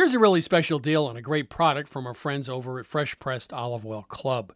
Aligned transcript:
Here's 0.00 0.14
a 0.14 0.18
really 0.18 0.40
special 0.40 0.78
deal 0.78 1.04
on 1.04 1.18
a 1.18 1.20
great 1.20 1.50
product 1.50 1.86
from 1.86 2.06
our 2.06 2.14
friends 2.14 2.48
over 2.48 2.78
at 2.78 2.86
Fresh 2.86 3.18
Pressed 3.18 3.52
Olive 3.52 3.84
Oil 3.84 4.06
Club. 4.08 4.54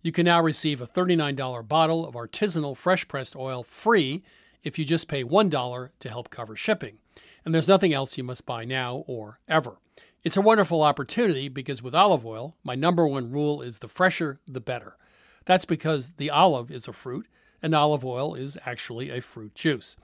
You 0.00 0.12
can 0.12 0.24
now 0.24 0.40
receive 0.40 0.80
a 0.80 0.86
$39 0.86 1.68
bottle 1.68 2.06
of 2.06 2.14
artisanal 2.14 2.74
fresh 2.74 3.06
pressed 3.06 3.36
oil 3.36 3.62
free 3.62 4.22
if 4.62 4.78
you 4.78 4.86
just 4.86 5.06
pay 5.06 5.22
$1 5.22 5.90
to 5.98 6.08
help 6.08 6.30
cover 6.30 6.56
shipping. 6.56 6.96
And 7.44 7.54
there's 7.54 7.68
nothing 7.68 7.92
else 7.92 8.16
you 8.16 8.24
must 8.24 8.46
buy 8.46 8.64
now 8.64 9.04
or 9.06 9.40
ever. 9.46 9.76
It's 10.24 10.38
a 10.38 10.40
wonderful 10.40 10.80
opportunity 10.80 11.50
because 11.50 11.82
with 11.82 11.94
olive 11.94 12.24
oil, 12.24 12.56
my 12.64 12.74
number 12.74 13.06
one 13.06 13.30
rule 13.30 13.60
is 13.60 13.80
the 13.80 13.88
fresher, 13.88 14.40
the 14.46 14.58
better. 14.58 14.96
That's 15.44 15.66
because 15.66 16.12
the 16.12 16.30
olive 16.30 16.70
is 16.70 16.88
a 16.88 16.94
fruit 16.94 17.26
and 17.60 17.74
olive 17.74 18.06
oil 18.06 18.34
is 18.34 18.56
actually 18.64 19.10
a 19.10 19.20
fruit 19.20 19.54
juice. 19.54 19.98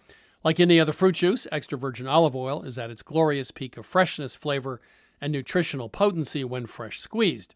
Like 0.44 0.60
any 0.60 0.78
other 0.78 0.92
fruit 0.92 1.14
juice, 1.14 1.46
extra 1.50 1.78
virgin 1.78 2.06
olive 2.06 2.36
oil 2.36 2.62
is 2.62 2.76
at 2.76 2.90
its 2.90 3.00
glorious 3.00 3.50
peak 3.50 3.78
of 3.78 3.86
freshness, 3.86 4.34
flavor, 4.36 4.78
and 5.18 5.32
nutritional 5.32 5.88
potency 5.88 6.44
when 6.44 6.66
fresh 6.66 6.98
squeezed. 6.98 7.54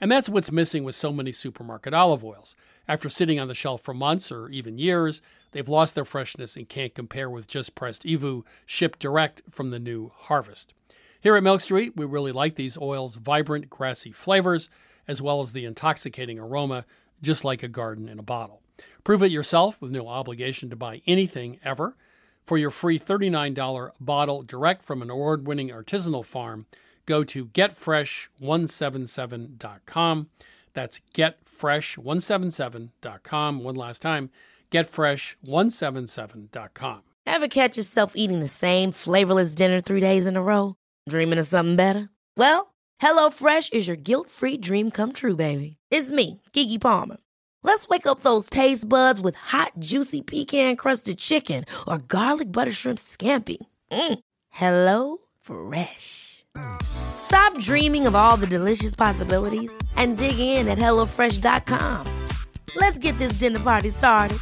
And 0.00 0.10
that's 0.10 0.30
what's 0.30 0.50
missing 0.50 0.82
with 0.82 0.94
so 0.94 1.12
many 1.12 1.30
supermarket 1.30 1.92
olive 1.92 2.24
oils. 2.24 2.56
After 2.88 3.10
sitting 3.10 3.38
on 3.38 3.48
the 3.48 3.54
shelf 3.54 3.82
for 3.82 3.92
months 3.92 4.32
or 4.32 4.48
even 4.48 4.78
years, 4.78 5.20
they've 5.50 5.68
lost 5.68 5.94
their 5.94 6.06
freshness 6.06 6.56
and 6.56 6.68
can't 6.68 6.94
compare 6.94 7.28
with 7.28 7.46
just 7.46 7.74
pressed 7.74 8.04
EVOO 8.04 8.44
shipped 8.64 8.98
direct 8.98 9.42
from 9.50 9.68
the 9.68 9.78
new 9.78 10.10
harvest. 10.16 10.72
Here 11.20 11.36
at 11.36 11.42
Milk 11.42 11.60
Street, 11.60 11.92
we 11.96 12.06
really 12.06 12.32
like 12.32 12.56
these 12.56 12.78
oils' 12.78 13.16
vibrant, 13.16 13.68
grassy 13.68 14.10
flavors, 14.10 14.70
as 15.06 15.20
well 15.20 15.40
as 15.40 15.52
the 15.52 15.66
intoxicating 15.66 16.38
aroma, 16.38 16.86
just 17.20 17.44
like 17.44 17.62
a 17.62 17.68
garden 17.68 18.08
in 18.08 18.18
a 18.18 18.24
bottle. 18.24 18.62
Prove 19.04 19.22
it 19.22 19.30
yourself 19.30 19.80
with 19.80 19.92
no 19.92 20.08
obligation 20.08 20.70
to 20.70 20.76
buy 20.76 21.02
anything 21.06 21.60
ever. 21.62 21.94
For 22.44 22.58
your 22.58 22.70
free 22.70 22.98
$39 22.98 23.92
bottle 24.00 24.42
direct 24.42 24.82
from 24.82 25.00
an 25.02 25.10
award 25.10 25.46
winning 25.46 25.68
artisanal 25.70 26.24
farm, 26.24 26.66
go 27.06 27.22
to 27.24 27.46
getfresh177.com. 27.46 30.28
That's 30.74 31.00
getfresh177.com. 31.14 33.62
One 33.62 33.76
last 33.76 34.02
time, 34.02 34.30
getfresh177.com. 34.70 37.02
Ever 37.24 37.46
catch 37.46 37.76
yourself 37.76 38.14
eating 38.16 38.40
the 38.40 38.48
same 38.48 38.90
flavorless 38.90 39.54
dinner 39.54 39.80
three 39.80 40.00
days 40.00 40.26
in 40.26 40.36
a 40.36 40.42
row? 40.42 40.74
Dreaming 41.08 41.38
of 41.38 41.46
something 41.46 41.76
better? 41.76 42.08
Well, 42.36 42.74
HelloFresh 43.00 43.72
is 43.72 43.86
your 43.86 43.94
guilt 43.96 44.28
free 44.28 44.56
dream 44.56 44.90
come 44.90 45.12
true, 45.12 45.36
baby. 45.36 45.76
It's 45.90 46.10
me, 46.10 46.42
Keke 46.52 46.80
Palmer. 46.80 47.18
Let's 47.64 47.88
wake 47.88 48.06
up 48.06 48.20
those 48.20 48.50
taste 48.50 48.88
buds 48.88 49.20
with 49.20 49.34
hot, 49.36 49.72
juicy 49.78 50.20
pecan 50.20 50.76
crusted 50.76 51.18
chicken 51.18 51.64
or 51.86 51.98
garlic 51.98 52.50
butter 52.50 52.72
shrimp 52.72 52.98
scampi. 52.98 53.58
Mm. 53.90 54.18
Hello 54.50 55.18
Fresh. 55.40 56.44
Stop 56.82 57.58
dreaming 57.58 58.06
of 58.06 58.14
all 58.14 58.36
the 58.36 58.46
delicious 58.46 58.94
possibilities 58.94 59.72
and 59.96 60.18
dig 60.18 60.38
in 60.38 60.68
at 60.68 60.78
HelloFresh.com. 60.78 62.06
Let's 62.76 62.98
get 62.98 63.16
this 63.18 63.34
dinner 63.34 63.60
party 63.60 63.90
started. 63.90 64.38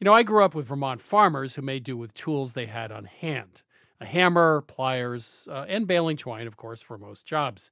You 0.00 0.04
know, 0.04 0.14
I 0.14 0.22
grew 0.22 0.44
up 0.44 0.54
with 0.54 0.66
Vermont 0.66 1.00
farmers 1.00 1.56
who 1.56 1.62
made 1.62 1.82
do 1.82 1.96
with 1.96 2.14
tools 2.14 2.52
they 2.52 2.66
had 2.66 2.92
on 2.92 3.06
hand 3.06 3.62
a 4.00 4.06
hammer, 4.06 4.62
pliers, 4.62 5.48
uh, 5.50 5.64
and 5.68 5.86
baling 5.86 6.16
twine, 6.16 6.46
of 6.46 6.56
course, 6.56 6.82
for 6.82 6.98
most 6.98 7.26
jobs. 7.26 7.70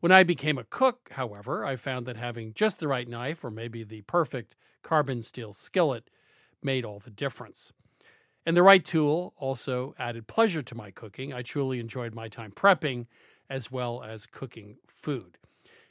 When 0.00 0.12
I 0.12 0.22
became 0.22 0.58
a 0.58 0.64
cook, 0.64 1.10
however, 1.12 1.64
I 1.64 1.76
found 1.76 2.06
that 2.06 2.16
having 2.16 2.54
just 2.54 2.78
the 2.78 2.88
right 2.88 3.08
knife 3.08 3.44
or 3.44 3.50
maybe 3.50 3.82
the 3.82 4.02
perfect 4.02 4.54
carbon 4.82 5.22
steel 5.22 5.52
skillet 5.52 6.08
made 6.62 6.84
all 6.84 7.00
the 7.00 7.10
difference. 7.10 7.72
And 8.46 8.56
the 8.56 8.62
right 8.62 8.84
tool 8.84 9.34
also 9.36 9.94
added 9.98 10.26
pleasure 10.26 10.62
to 10.62 10.74
my 10.74 10.90
cooking. 10.90 11.32
I 11.34 11.42
truly 11.42 11.80
enjoyed 11.80 12.14
my 12.14 12.28
time 12.28 12.52
prepping 12.52 13.06
as 13.50 13.70
well 13.70 14.02
as 14.02 14.26
cooking 14.26 14.76
food. 14.86 15.36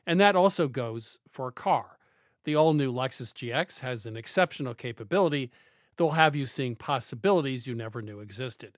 And 0.05 0.19
that 0.21 0.35
also 0.35 0.67
goes 0.67 1.19
for 1.29 1.49
a 1.49 1.51
car. 1.51 1.99
The 2.45 2.55
all 2.55 2.73
new 2.73 2.93
Lexus 2.93 3.33
GX 3.33 3.81
has 3.81 4.05
an 4.05 4.15
exceptional 4.15 4.73
capability 4.73 5.51
that 5.97 6.03
will 6.03 6.11
have 6.11 6.35
you 6.35 6.45
seeing 6.45 6.75
possibilities 6.75 7.67
you 7.67 7.75
never 7.75 8.01
knew 8.01 8.21
existed. 8.21 8.77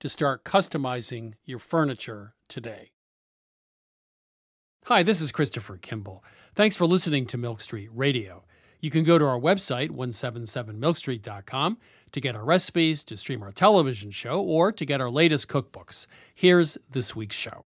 to 0.00 0.08
start 0.08 0.44
customizing 0.44 1.34
your 1.44 1.58
furniture 1.58 2.34
today. 2.48 2.92
Hi, 4.86 5.02
this 5.02 5.20
is 5.20 5.32
Christopher 5.32 5.76
Kimball. 5.76 6.24
Thanks 6.54 6.76
for 6.76 6.86
listening 6.86 7.26
to 7.26 7.36
Milk 7.36 7.60
Street 7.60 7.90
Radio. 7.92 8.44
You 8.80 8.90
can 8.90 9.04
go 9.04 9.18
to 9.18 9.24
our 9.24 9.38
website, 9.38 9.90
177milkstreet.com, 9.90 11.78
to 12.12 12.20
get 12.20 12.36
our 12.36 12.44
recipes, 12.44 13.04
to 13.04 13.16
stream 13.16 13.42
our 13.42 13.52
television 13.52 14.10
show, 14.10 14.40
or 14.40 14.72
to 14.72 14.84
get 14.86 15.00
our 15.00 15.10
latest 15.10 15.48
cookbooks. 15.48 16.06
Here's 16.34 16.78
this 16.90 17.14
week's 17.14 17.36
show. 17.36 17.64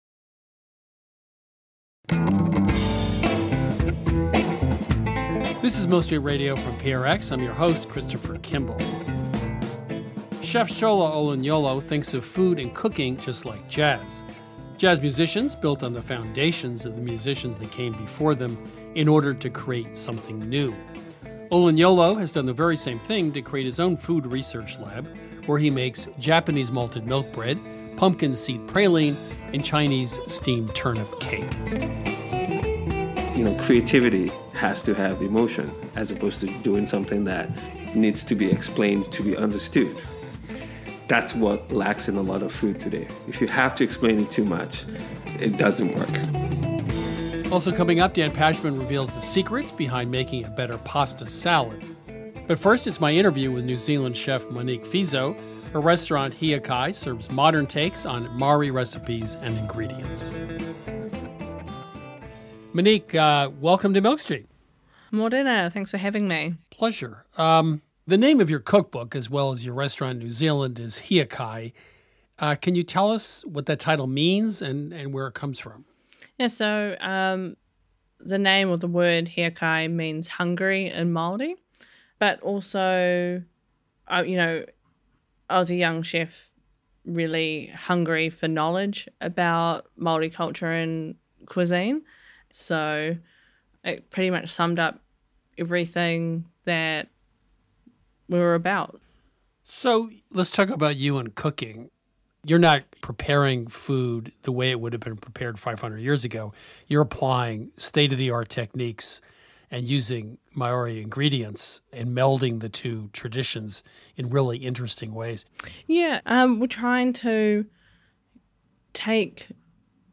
This 5.62 5.80
is 5.80 5.88
Milk 5.88 6.04
Street 6.04 6.20
Radio 6.20 6.56
from 6.56 6.78
PRX. 6.78 7.32
I'm 7.32 7.42
your 7.42 7.54
host, 7.54 7.90
Christopher 7.90 8.38
Kimball. 8.40 8.78
Chef 10.46 10.70
Shola 10.70 11.12
Olunloyo 11.12 11.82
thinks 11.82 12.14
of 12.14 12.24
food 12.24 12.60
and 12.60 12.72
cooking 12.76 13.18
just 13.18 13.46
like 13.46 13.68
jazz. 13.68 14.24
Jazz 14.78 15.02
musicians 15.02 15.56
built 15.56 15.82
on 15.82 15.92
the 15.92 16.02
foundations 16.04 16.86
of 16.86 16.96
the 16.96 17.02
musicians 17.02 17.58
that 17.58 17.72
came 17.72 17.94
before 17.94 18.36
them 18.36 18.56
in 18.94 19.08
order 19.08 19.34
to 19.34 19.50
create 19.50 19.98
something 19.98 20.48
new. 20.48 20.72
Olunloyo 21.52 22.20
has 22.20 22.32
done 22.32 22.46
the 22.46 22.54
very 22.54 22.78
same 22.78 23.00
thing 23.00 23.32
to 23.32 23.42
create 23.42 23.66
his 23.66 23.80
own 23.80 23.98
food 23.98 24.28
research 24.28 24.78
lab, 24.78 25.08
where 25.48 25.58
he 25.58 25.72
makes 25.72 26.08
Japanese 26.20 26.72
malted 26.72 27.06
milk 27.08 27.26
bread, 27.34 27.58
pumpkin 27.96 28.36
seed 28.36 28.62
praline, 28.68 29.16
and 29.52 29.66
Chinese 29.66 30.20
steamed 30.28 30.76
turnip 30.76 31.10
cake. 31.20 31.52
You 33.36 33.46
know, 33.46 33.58
creativity 33.62 34.32
has 34.54 34.84
to 34.84 34.94
have 34.94 35.24
emotion 35.24 35.74
as 35.96 36.12
opposed 36.12 36.40
to 36.42 36.48
doing 36.60 36.86
something 36.86 37.24
that 37.24 37.50
needs 37.96 38.24
to 38.26 38.36
be 38.36 38.52
explained 38.52 39.12
to 39.12 39.24
be 39.24 39.36
understood 39.36 40.00
that's 41.08 41.36
what 41.36 41.72
lacks 41.72 42.08
in 42.08 42.18
a 42.18 42.22
lot 42.22 42.42
of 42.42 42.52
food 42.52 42.80
today. 42.80 43.08
If 43.28 43.42
you 43.42 43.48
have 43.48 43.76
to 43.76 43.84
explain 43.84 44.20
it 44.20 44.32
too 44.32 44.46
much, 44.46 44.86
it 45.40 45.58
doesn't 45.58 45.94
work. 45.96 47.52
Also, 47.52 47.72
coming 47.72 48.00
up, 48.00 48.14
Dan 48.14 48.32
Pashman 48.32 48.78
reveals 48.78 49.14
the 49.14 49.22
secrets 49.22 49.72
behind 49.72 50.10
making 50.10 50.46
a 50.46 50.50
better 50.50 50.78
pasta 50.80 51.28
salad. 51.28 51.84
But 52.48 52.60
first, 52.60 52.88
it's 52.88 53.00
my 53.00 53.12
interview 53.12 53.52
with 53.52 53.66
New 53.66 53.78
Zealand 53.78 54.18
chef 54.18 54.50
Monique 54.50 54.84
Fiso. 54.84 55.40
Her 55.72 55.82
restaurant 55.82 56.36
Hiakai 56.36 56.94
serves 56.94 57.30
modern 57.30 57.68
takes 57.68 58.06
on 58.06 58.36
Maori 58.38 58.72
recipes 58.72 59.36
and 59.42 59.58
ingredients. 59.58 60.34
Monique, 62.74 63.16
uh, 63.16 63.52
welcome 63.62 63.94
to 63.94 64.02
Milk 64.02 64.20
Street. 64.20 64.48
Morena, 65.12 65.70
thanks 65.72 65.92
for 65.92 65.98
having 65.98 66.28
me. 66.28 66.56
Pleasure. 66.72 67.26
Um, 67.38 67.82
the 68.08 68.18
name 68.18 68.40
of 68.40 68.50
your 68.50 68.60
cookbook, 68.60 69.16
as 69.16 69.30
well 69.30 69.52
as 69.52 69.66
your 69.66 69.74
restaurant 69.76 70.14
in 70.14 70.20
New 70.20 70.32
Zealand, 70.32 70.80
is 70.80 71.02
Hiakai. 71.02 71.74
Uh, 72.38 72.56
can 72.56 72.76
you 72.76 72.84
tell 72.84 73.12
us 73.12 73.44
what 73.46 73.66
that 73.66 73.80
title 73.80 74.08
means 74.08 74.62
and, 74.62 74.94
and 74.94 75.14
where 75.14 75.28
it 75.28 75.34
comes 75.34 75.58
from? 75.58 75.86
Yeah, 76.38 76.48
so 76.48 76.96
um, 77.00 77.56
the 78.20 78.38
name 78.38 78.70
of 78.70 78.82
the 78.82 78.88
word 78.88 79.32
Hiakai 79.36 79.92
means 79.92 80.28
hungry 80.28 80.90
in 80.90 81.14
Māori, 81.14 81.56
but 82.20 82.42
also, 82.42 83.42
uh, 84.08 84.24
you 84.26 84.36
know, 84.36 84.66
I 85.50 85.60
was 85.60 85.70
a 85.70 85.76
young 85.76 86.02
chef 86.04 86.50
really 87.06 87.68
hungry 87.68 88.30
for 88.30 88.48
knowledge 88.48 89.08
about 89.22 89.88
Māori 90.00 90.34
culture 90.34 90.72
and 90.72 91.16
cuisine. 91.46 92.02
So 92.52 93.16
it 93.84 94.10
pretty 94.10 94.32
much 94.32 94.50
summed 94.50 94.80
up 94.80 95.00
everything 95.58 96.46
that 96.66 97.10
we 98.28 98.40
were 98.40 98.56
about. 98.56 99.02
So 99.64 100.10
let's 100.32 100.52
talk 100.52 100.70
about 100.70 100.96
you 100.96 101.18
and 101.18 101.34
cooking. 101.34 101.90
You're 102.46 102.60
not 102.60 102.84
preparing 103.02 103.68
food 103.68 104.32
the 104.44 104.52
way 104.52 104.70
it 104.70 104.80
would 104.80 104.94
have 104.94 105.00
been 105.00 105.18
prepared 105.18 105.58
500 105.58 105.98
years 105.98 106.24
ago. 106.24 106.54
You're 106.88 107.02
applying 107.02 107.72
state 107.76 108.14
of 108.14 108.20
the 108.20 108.30
art 108.30 108.50
techniques 108.50 109.22
and 109.72 109.88
using 109.88 110.38
Maori 110.54 111.02
ingredients 111.02 111.82
and 111.92 112.10
melding 112.10 112.60
the 112.60 112.70
two 112.70 113.10
traditions 113.14 113.84
in 114.16 114.30
really 114.30 114.58
interesting 114.60 115.14
ways. 115.14 115.46
Yeah, 115.88 116.22
um, 116.28 116.60
we're 116.60 116.68
trying 116.68 117.14
to 117.14 117.66
take 118.94 119.48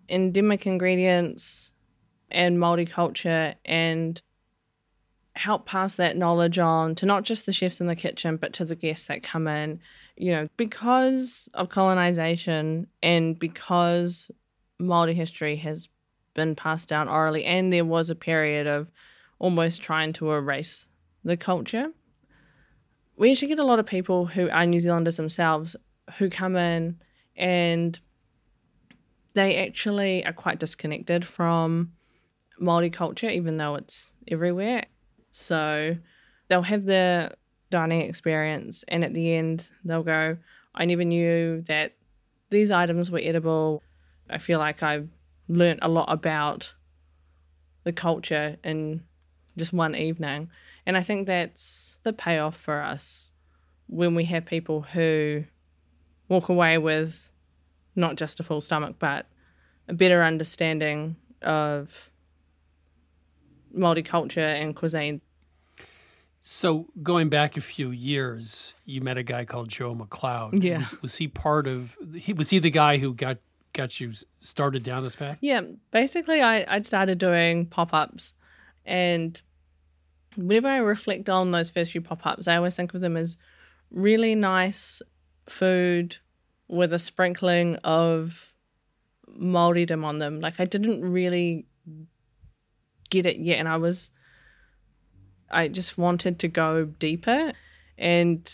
endemic 0.08 0.66
ingredients 0.66 1.72
and 2.30 2.58
multiculture 2.58 3.54
and 3.64 4.20
help 5.34 5.66
pass 5.66 5.96
that 5.96 6.16
knowledge 6.16 6.58
on 6.58 6.94
to 6.96 7.06
not 7.06 7.24
just 7.24 7.46
the 7.46 7.52
chefs 7.52 7.80
in 7.80 7.86
the 7.86 7.96
kitchen, 7.96 8.36
but 8.36 8.52
to 8.54 8.64
the 8.64 8.76
guests 8.76 9.06
that 9.06 9.22
come 9.22 9.48
in. 9.48 9.80
You 10.16 10.32
know, 10.32 10.46
because 10.56 11.48
of 11.54 11.70
colonization 11.70 12.86
and 13.02 13.38
because 13.38 14.30
Māori 14.80 15.14
history 15.14 15.56
has 15.56 15.88
been 16.34 16.54
passed 16.54 16.88
down 16.88 17.08
orally, 17.08 17.44
and 17.44 17.72
there 17.72 17.84
was 17.84 18.10
a 18.10 18.14
period 18.14 18.66
of 18.66 18.90
almost 19.38 19.82
trying 19.82 20.12
to 20.14 20.32
erase 20.32 20.86
the 21.24 21.36
culture. 21.36 21.88
We 23.16 23.30
actually 23.30 23.48
get 23.48 23.58
a 23.58 23.64
lot 23.64 23.78
of 23.78 23.86
people 23.86 24.26
who 24.26 24.48
are 24.50 24.66
New 24.66 24.80
Zealanders 24.80 25.16
themselves 25.16 25.76
who 26.18 26.28
come 26.30 26.56
in 26.56 26.98
and 27.36 27.98
they 29.34 29.66
actually 29.66 30.24
are 30.26 30.32
quite 30.32 30.58
disconnected 30.58 31.26
from 31.26 31.92
Māori 32.60 32.92
culture, 32.92 33.28
even 33.28 33.56
though 33.56 33.74
it's 33.74 34.14
everywhere. 34.28 34.84
So 35.32 35.96
they'll 36.48 36.62
have 36.62 36.84
their 36.84 37.34
dining 37.70 38.02
experience, 38.02 38.84
and 38.86 39.02
at 39.02 39.14
the 39.14 39.34
end, 39.34 39.70
they'll 39.84 40.02
go, 40.02 40.36
I 40.74 40.84
never 40.84 41.04
knew 41.04 41.62
that 41.62 41.96
these 42.50 42.70
items 42.70 43.10
were 43.10 43.20
edible. 43.20 43.82
I 44.30 44.38
feel 44.38 44.58
like 44.58 44.82
I've 44.82 45.08
learnt 45.48 45.80
a 45.82 45.88
lot 45.88 46.12
about 46.12 46.74
the 47.84 47.92
culture 47.92 48.58
in 48.62 49.02
just 49.56 49.72
one 49.72 49.96
evening. 49.96 50.50
And 50.86 50.96
I 50.96 51.02
think 51.02 51.26
that's 51.26 51.98
the 52.02 52.12
payoff 52.12 52.56
for 52.56 52.80
us 52.80 53.32
when 53.86 54.14
we 54.14 54.24
have 54.26 54.44
people 54.44 54.82
who 54.82 55.44
walk 56.28 56.48
away 56.48 56.78
with 56.78 57.30
not 57.96 58.16
just 58.16 58.40
a 58.40 58.42
full 58.42 58.60
stomach, 58.60 58.96
but 58.98 59.26
a 59.88 59.94
better 59.94 60.22
understanding 60.22 61.16
of 61.40 62.10
multiculture 63.74 64.60
and 64.60 64.74
cuisine. 64.74 65.20
So 66.40 66.88
going 67.02 67.28
back 67.28 67.56
a 67.56 67.60
few 67.60 67.90
years, 67.90 68.74
you 68.84 69.00
met 69.00 69.16
a 69.16 69.22
guy 69.22 69.44
called 69.44 69.68
Joe 69.68 69.94
McLeod. 69.94 70.62
Yeah. 70.62 70.78
Was, 70.78 71.00
was 71.00 71.16
he 71.16 71.28
part 71.28 71.68
of? 71.68 71.96
He 72.16 72.32
was 72.32 72.50
he 72.50 72.58
the 72.58 72.70
guy 72.70 72.98
who 72.98 73.14
got 73.14 73.38
got 73.72 74.00
you 74.00 74.12
started 74.40 74.82
down 74.82 75.04
this 75.04 75.16
path? 75.16 75.38
Yeah, 75.40 75.62
basically, 75.92 76.42
I 76.42 76.64
I'd 76.68 76.84
started 76.84 77.18
doing 77.18 77.66
pop 77.66 77.94
ups, 77.94 78.34
and 78.84 79.40
whenever 80.36 80.68
I 80.68 80.78
reflect 80.78 81.28
on 81.28 81.52
those 81.52 81.70
first 81.70 81.92
few 81.92 82.00
pop 82.00 82.26
ups, 82.26 82.48
I 82.48 82.56
always 82.56 82.74
think 82.74 82.92
of 82.94 83.00
them 83.00 83.16
as 83.16 83.36
really 83.90 84.34
nice 84.34 85.00
food 85.48 86.16
with 86.68 86.92
a 86.92 86.98
sprinkling 86.98 87.76
of 87.84 88.52
Māoridom 89.28 90.04
on 90.04 90.18
them. 90.18 90.40
Like 90.40 90.58
I 90.58 90.64
didn't 90.64 91.02
really 91.02 91.66
get 93.12 93.26
it 93.26 93.36
yet, 93.36 93.58
and 93.58 93.68
I 93.68 93.76
was, 93.76 94.10
I 95.50 95.68
just 95.68 95.98
wanted 95.98 96.38
to 96.40 96.48
go 96.48 96.86
deeper. 96.86 97.52
And 97.98 98.50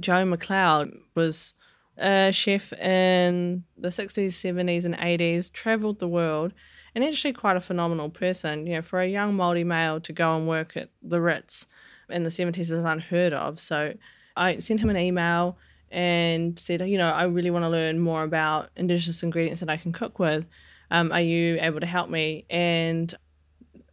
Joe 0.00 0.24
McLeod 0.24 0.92
was 1.14 1.54
a 1.96 2.32
chef 2.32 2.72
in 2.74 3.64
the 3.78 3.88
60s, 3.88 4.26
70s, 4.26 4.84
and 4.84 4.96
80s, 4.96 5.52
traveled 5.52 6.00
the 6.00 6.08
world, 6.08 6.52
and 6.94 7.04
actually 7.04 7.32
quite 7.32 7.56
a 7.56 7.60
phenomenal 7.60 8.10
person. 8.10 8.66
You 8.66 8.74
know, 8.74 8.82
for 8.82 9.00
a 9.00 9.08
young 9.08 9.36
Māori 9.36 9.64
male 9.64 10.00
to 10.00 10.12
go 10.12 10.36
and 10.36 10.48
work 10.48 10.76
at 10.76 10.90
the 11.00 11.20
Ritz 11.20 11.66
in 12.10 12.24
the 12.24 12.30
70s 12.30 12.58
is 12.58 12.72
unheard 12.72 13.32
of. 13.32 13.60
So 13.60 13.94
I 14.36 14.58
sent 14.58 14.80
him 14.80 14.90
an 14.90 14.96
email 14.96 15.56
and 15.90 16.58
said, 16.58 16.80
you 16.88 16.98
know, 16.98 17.10
I 17.10 17.24
really 17.24 17.50
want 17.50 17.64
to 17.64 17.68
learn 17.68 18.00
more 18.00 18.24
about 18.24 18.70
Indigenous 18.76 19.22
ingredients 19.22 19.60
that 19.60 19.70
I 19.70 19.76
can 19.76 19.92
cook 19.92 20.18
with. 20.18 20.48
Um, 20.90 21.12
are 21.12 21.20
you 21.20 21.58
able 21.60 21.80
to 21.80 21.86
help 21.86 22.10
me? 22.10 22.44
And 22.50 23.14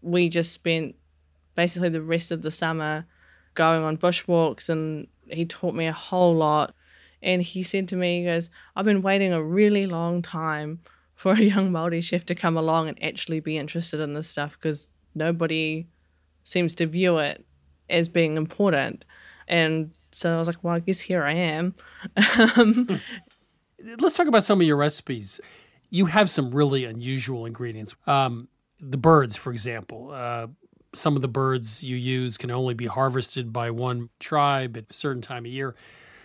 we 0.01 0.29
just 0.29 0.53
spent 0.53 0.95
basically 1.55 1.89
the 1.89 2.01
rest 2.01 2.31
of 2.31 2.41
the 2.41 2.51
summer 2.51 3.05
going 3.53 3.83
on 3.83 3.97
bushwalks 3.97 4.69
and 4.69 5.07
he 5.27 5.45
taught 5.45 5.75
me 5.75 5.87
a 5.87 5.93
whole 5.93 6.35
lot. 6.35 6.73
And 7.21 7.41
he 7.41 7.61
said 7.61 7.87
to 7.89 7.95
me, 7.95 8.19
he 8.19 8.25
goes, 8.25 8.49
I've 8.75 8.85
been 8.85 9.01
waiting 9.01 9.31
a 9.31 9.43
really 9.43 9.85
long 9.85 10.21
time 10.21 10.79
for 11.13 11.33
a 11.33 11.41
young 11.41 11.71
Māori 11.71 12.01
chef 12.01 12.25
to 12.25 12.35
come 12.35 12.57
along 12.57 12.89
and 12.89 13.03
actually 13.03 13.39
be 13.39 13.57
interested 13.57 13.99
in 13.99 14.13
this 14.13 14.27
stuff 14.27 14.57
because 14.59 14.87
nobody 15.13 15.87
seems 16.43 16.73
to 16.75 16.87
view 16.87 17.17
it 17.19 17.45
as 17.89 18.09
being 18.09 18.37
important. 18.37 19.05
And 19.47 19.91
so 20.11 20.33
I 20.33 20.39
was 20.39 20.47
like, 20.47 20.63
well, 20.63 20.75
I 20.75 20.79
guess 20.79 20.99
here 20.99 21.23
I 21.23 21.33
am. 21.33 21.75
um, 22.57 22.99
Let's 23.99 24.15
talk 24.15 24.27
about 24.27 24.43
some 24.43 24.61
of 24.61 24.67
your 24.67 24.77
recipes. 24.77 25.39
You 25.89 26.07
have 26.07 26.29
some 26.29 26.51
really 26.51 26.85
unusual 26.85 27.45
ingredients. 27.45 27.95
Um, 28.07 28.47
the 28.81 28.97
birds, 28.97 29.37
for 29.37 29.51
example. 29.51 30.11
Uh, 30.11 30.47
some 30.93 31.15
of 31.15 31.21
the 31.21 31.27
birds 31.27 31.83
you 31.83 31.95
use 31.95 32.37
can 32.37 32.51
only 32.51 32.73
be 32.73 32.87
harvested 32.87 33.53
by 33.53 33.71
one 33.71 34.09
tribe 34.19 34.75
at 34.75 34.85
a 34.89 34.93
certain 34.93 35.21
time 35.21 35.45
of 35.45 35.51
year. 35.51 35.75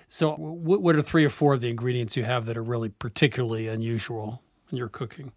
So, 0.09 0.35
what, 0.35 0.83
what 0.83 0.97
are 0.97 1.03
three 1.03 1.25
or 1.25 1.29
four 1.29 1.55
of 1.55 1.61
the 1.61 1.69
ingredients 1.69 2.17
you 2.17 2.25
have 2.25 2.47
that 2.47 2.57
are 2.57 2.63
really 2.63 2.89
particularly 2.89 3.69
unusual 3.69 4.43
in 4.71 4.79
your 4.79 4.89
cooking? 4.89 5.33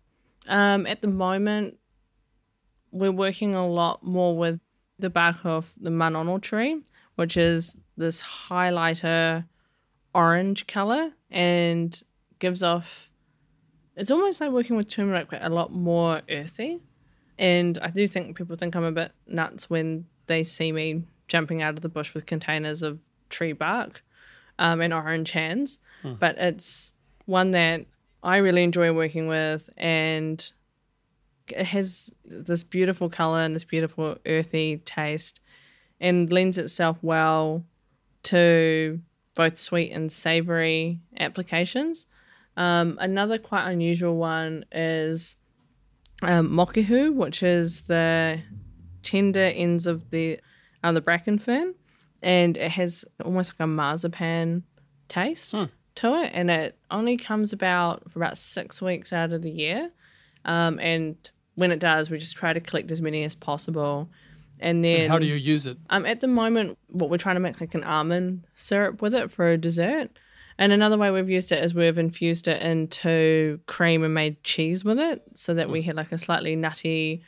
Um, 0.47 0.87
at 0.87 1.01
the 1.01 1.07
moment, 1.07 1.77
we're 2.91 3.11
working 3.11 3.53
a 3.53 3.67
lot 3.67 4.03
more 4.03 4.35
with 4.35 4.59
the 4.97 5.09
bark 5.09 5.37
of 5.43 5.73
the 5.79 5.89
manono 5.89 6.41
tree, 6.41 6.81
which 7.15 7.37
is 7.37 7.77
this 7.97 8.21
highlighter 8.21 9.45
orange 10.13 10.67
color 10.67 11.11
and 11.29 12.01
gives 12.39 12.63
off. 12.63 13.09
It's 13.95 14.11
almost 14.11 14.39
like 14.39 14.51
working 14.51 14.75
with 14.75 14.89
turmeric, 14.89 15.29
but 15.29 15.43
a 15.43 15.49
lot 15.49 15.71
more 15.71 16.21
earthy. 16.29 16.79
And 17.39 17.79
I 17.81 17.89
do 17.89 18.05
think 18.07 18.37
people 18.37 18.57
think 18.57 18.75
I'm 18.75 18.83
a 18.83 18.91
bit 18.91 19.13
nuts 19.25 19.69
when 19.69 20.05
they 20.27 20.43
see 20.43 20.71
me 20.71 21.05
jumping 21.27 21.61
out 21.61 21.75
of 21.75 21.81
the 21.81 21.89
bush 21.89 22.13
with 22.13 22.25
containers 22.25 22.83
of 22.83 22.99
tree 23.29 23.53
bark 23.53 24.03
um, 24.59 24.81
and 24.81 24.93
orange 24.93 25.31
hands. 25.31 25.79
But 26.19 26.37
it's 26.37 26.93
one 27.25 27.51
that 27.51 27.85
I 28.21 28.37
really 28.37 28.63
enjoy 28.63 28.91
working 28.91 29.27
with, 29.27 29.69
and 29.77 30.51
it 31.47 31.65
has 31.67 32.11
this 32.25 32.63
beautiful 32.63 33.09
color 33.09 33.39
and 33.39 33.55
this 33.55 33.63
beautiful 33.63 34.17
earthy 34.25 34.77
taste, 34.83 35.39
and 36.01 36.31
lends 36.31 36.57
itself 36.57 36.97
well 37.01 37.63
to 38.23 38.99
both 39.35 39.59
sweet 39.59 39.91
and 39.91 40.11
savory 40.11 40.99
applications. 41.17 42.05
Um, 42.57 42.97
another 42.99 43.37
quite 43.37 43.69
unusual 43.69 44.17
one 44.17 44.65
is 44.73 45.35
um, 46.21 46.49
mokehu, 46.49 47.13
which 47.13 47.43
is 47.43 47.81
the 47.83 48.41
tender 49.03 49.45
ends 49.55 49.87
of 49.87 50.09
the 50.09 50.39
um, 50.83 50.95
the 50.95 51.01
bracken 51.01 51.37
fern, 51.39 51.73
and 52.21 52.57
it 52.57 52.71
has 52.71 53.05
almost 53.23 53.51
like 53.51 53.59
a 53.59 53.67
marzipan 53.67 54.63
taste 55.07 55.53
to 55.95 56.15
it, 56.21 56.31
and 56.33 56.49
it 56.49 56.77
only 56.91 57.17
comes 57.17 57.51
about 57.53 58.09
for 58.11 58.19
about 58.19 58.37
six 58.37 58.81
weeks 58.81 59.11
out 59.11 59.31
of 59.31 59.41
the 59.41 59.51
year. 59.51 59.91
Um, 60.45 60.79
and 60.79 61.15
when 61.55 61.71
it 61.71 61.79
does, 61.79 62.09
we 62.09 62.17
just 62.17 62.35
try 62.37 62.53
to 62.53 62.59
collect 62.61 62.91
as 62.91 63.01
many 63.01 63.23
as 63.23 63.35
possible. 63.35 64.09
And 64.61 64.83
then 64.83 65.01
And 65.01 65.11
how 65.11 65.19
do 65.19 65.25
you 65.25 65.35
use 65.35 65.67
it? 65.67 65.77
um, 65.89 66.05
at 66.05 66.21
the 66.21 66.27
moment, 66.27 66.77
what 66.87 67.09
we're 67.09 67.17
trying 67.17 67.35
to 67.35 67.39
make 67.41 67.59
like 67.61 67.75
an 67.75 67.83
almond 67.83 68.45
syrup 68.55 69.01
with 69.01 69.13
it 69.13 69.31
for 69.31 69.49
a 69.49 69.57
dessert. 69.57 70.11
And 70.59 70.73
another 70.73 70.97
way 70.97 71.09
we've 71.09 71.29
used 71.29 71.53
it 71.53 71.63
is 71.63 71.73
we've 71.73 71.97
infused 71.97 72.49
it 72.49 72.61
into 72.61 73.61
cream 73.65 74.03
and 74.03 74.13
made 74.13 74.43
cheese 74.43 74.83
with 74.83 74.99
it, 74.99 75.23
so 75.33 75.53
that 75.53 75.69
we 75.69 75.81
had 75.83 75.95
like 75.95 76.11
a 76.11 76.17
slightly 76.17 76.55
nutty 76.57 77.23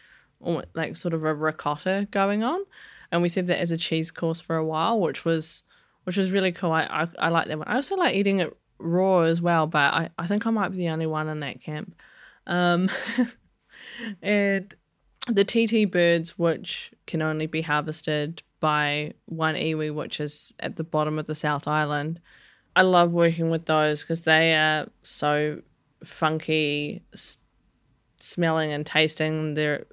like 0.73 0.97
sort 0.97 1.13
of 1.13 1.23
a 1.23 1.33
ricotta 1.33 2.09
going 2.11 2.43
on, 2.43 2.61
and 3.09 3.21
we 3.21 3.29
served 3.29 3.47
that 3.47 3.59
as 3.59 3.71
a 3.71 3.77
cheese 3.77 4.11
course 4.11 4.41
for 4.41 4.57
a 4.57 4.65
while, 4.65 4.99
which 4.99 5.23
was 5.23 5.63
which 6.03 6.17
was 6.17 6.31
really 6.31 6.51
cool. 6.51 6.73
I 6.73 6.83
I, 6.83 7.07
I 7.19 7.29
like 7.29 7.47
that 7.47 7.57
one. 7.57 7.69
I 7.69 7.75
also 7.75 7.95
like 7.95 8.15
eating 8.15 8.41
it 8.41 8.55
raw 8.79 9.21
as 9.21 9.41
well, 9.41 9.65
but 9.65 9.93
I, 9.93 10.09
I 10.17 10.27
think 10.27 10.45
I 10.45 10.49
might 10.49 10.69
be 10.69 10.77
the 10.77 10.89
only 10.89 11.07
one 11.07 11.29
in 11.29 11.39
that 11.39 11.61
camp. 11.61 11.95
Um, 12.47 12.89
and 14.21 14.75
the 15.27 15.45
tītī 15.45 15.89
birds, 15.89 16.37
which 16.37 16.91
can 17.07 17.21
only 17.21 17.47
be 17.47 17.61
harvested 17.61 18.43
by 18.59 19.13
one 19.25 19.55
iwi, 19.55 19.93
which 19.93 20.19
is 20.19 20.53
at 20.59 20.75
the 20.75 20.83
bottom 20.83 21.17
of 21.17 21.27
the 21.27 21.35
South 21.35 21.65
Island. 21.65 22.19
I 22.75 22.83
love 22.83 23.11
working 23.11 23.49
with 23.49 23.65
those 23.65 24.01
because 24.01 24.21
they 24.21 24.53
are 24.53 24.87
so 25.01 25.61
funky, 26.03 27.03
s- 27.13 27.37
smelling 28.19 28.71
and 28.71 28.85
tasting. 28.85 29.55
They're 29.55 29.85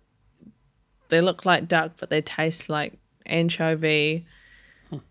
they 1.09 1.21
look 1.21 1.45
like 1.45 1.69
duck, 1.69 1.93
but 1.99 2.11
they 2.11 2.21
taste 2.21 2.69
like 2.69 2.99
anchovy. 3.27 4.27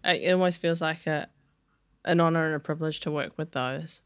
It 0.04 0.32
almost 0.32 0.60
feels 0.62 0.82
like 0.82 1.06
a 1.08 1.28
an 2.06 2.20
honor 2.20 2.46
and 2.46 2.56
a 2.56 2.60
privilege 2.60 3.00
to 3.02 3.12
work 3.12 3.38
with 3.38 3.52
those. 3.52 4.02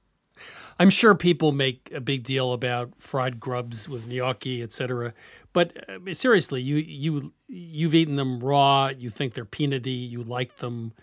I'm 0.80 0.89
sure 0.89 1.13
people 1.13 1.51
make 1.51 1.91
a 1.94 2.01
big 2.01 2.24
deal 2.24 2.53
about 2.53 2.94
fried 2.98 3.39
grubs 3.39 3.88
with 3.88 4.08
gnocchi, 4.08 4.63
etc. 4.63 5.13
But 5.53 5.77
uh, 5.88 6.13
seriously, 6.13 6.62
you 6.62 6.77
you 6.77 7.34
you've 7.48 7.94
eaten 7.94 8.15
them 8.15 8.39
raw. 8.39 8.88
You 8.88 9.10
think 9.10 9.34
they're 9.34 9.46
peanutty. 9.46 10.10
You 10.10 10.24
like 10.24 10.58
them. 10.58 10.94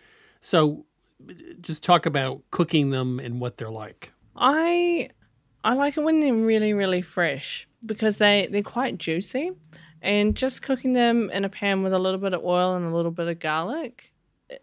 So, 0.40 0.86
just 1.60 1.82
talk 1.82 2.06
about 2.06 2.42
cooking 2.50 2.90
them 2.90 3.18
and 3.18 3.40
what 3.40 3.56
they're 3.56 3.70
like. 3.70 4.12
I 4.36 5.10
I 5.64 5.74
like 5.74 5.96
it 5.96 6.02
when 6.02 6.20
they're 6.20 6.34
really 6.34 6.72
really 6.72 7.02
fresh 7.02 7.68
because 7.84 8.16
they 8.16 8.48
they're 8.50 8.62
quite 8.62 8.98
juicy, 8.98 9.52
and 10.02 10.36
just 10.36 10.62
cooking 10.62 10.92
them 10.92 11.30
in 11.30 11.44
a 11.44 11.48
pan 11.48 11.82
with 11.82 11.92
a 11.92 11.98
little 11.98 12.20
bit 12.20 12.34
of 12.34 12.44
oil 12.44 12.74
and 12.74 12.86
a 12.86 12.94
little 12.94 13.10
bit 13.10 13.28
of 13.28 13.38
garlic 13.38 14.12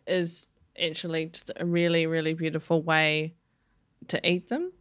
is 0.07 0.47
actually 0.81 1.27
just 1.27 1.51
a 1.55 1.65
really 1.65 2.07
really 2.07 2.33
beautiful 2.33 2.81
way 2.81 3.33
to 4.07 4.27
eat 4.27 4.49
them. 4.49 4.71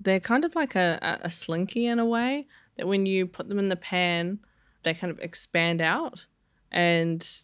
They're 0.00 0.20
kind 0.20 0.44
of 0.44 0.54
like 0.54 0.74
a, 0.74 1.20
a 1.22 1.30
slinky 1.30 1.86
in 1.86 1.98
a 1.98 2.06
way 2.06 2.46
that 2.76 2.88
when 2.88 3.06
you 3.06 3.26
put 3.26 3.48
them 3.48 3.58
in 3.58 3.68
the 3.68 3.76
pan, 3.76 4.40
they 4.82 4.94
kind 4.94 5.12
of 5.12 5.20
expand 5.20 5.80
out 5.80 6.26
and 6.72 7.42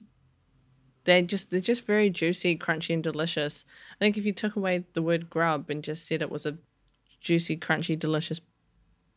they're 1.08 1.22
just 1.22 1.50
they're 1.50 1.60
just 1.60 1.86
very 1.86 2.10
juicy, 2.10 2.58
crunchy, 2.58 2.92
and 2.92 3.02
delicious. 3.02 3.64
I 3.92 4.04
think 4.04 4.18
if 4.18 4.26
you 4.26 4.32
took 4.34 4.56
away 4.56 4.84
the 4.92 5.00
word 5.00 5.30
grub 5.30 5.70
and 5.70 5.82
just 5.82 6.06
said 6.06 6.20
it 6.20 6.30
was 6.30 6.44
a 6.44 6.58
juicy, 7.22 7.56
crunchy, 7.56 7.98
delicious 7.98 8.42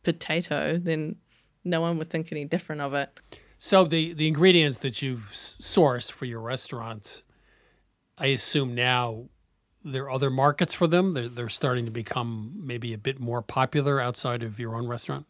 potato, 0.02 0.78
then 0.78 1.16
no 1.64 1.82
one 1.82 1.98
would 1.98 2.08
think 2.08 2.32
any 2.32 2.46
different 2.46 2.80
of 2.80 2.94
it. 2.94 3.10
So 3.58 3.84
the 3.84 4.14
the 4.14 4.26
ingredients 4.26 4.78
that 4.78 5.02
you've 5.02 5.20
sourced 5.20 6.10
for 6.10 6.24
your 6.24 6.40
restaurant, 6.40 7.24
I 8.16 8.28
assume 8.28 8.74
now 8.74 9.26
there 9.84 10.04
are 10.04 10.10
other 10.12 10.30
markets 10.30 10.72
for 10.72 10.86
them. 10.86 11.12
They're, 11.12 11.28
they're 11.28 11.48
starting 11.50 11.84
to 11.84 11.90
become 11.90 12.54
maybe 12.56 12.94
a 12.94 12.98
bit 12.98 13.20
more 13.20 13.42
popular 13.42 14.00
outside 14.00 14.42
of 14.42 14.58
your 14.58 14.76
own 14.76 14.86
restaurant. 14.86 15.26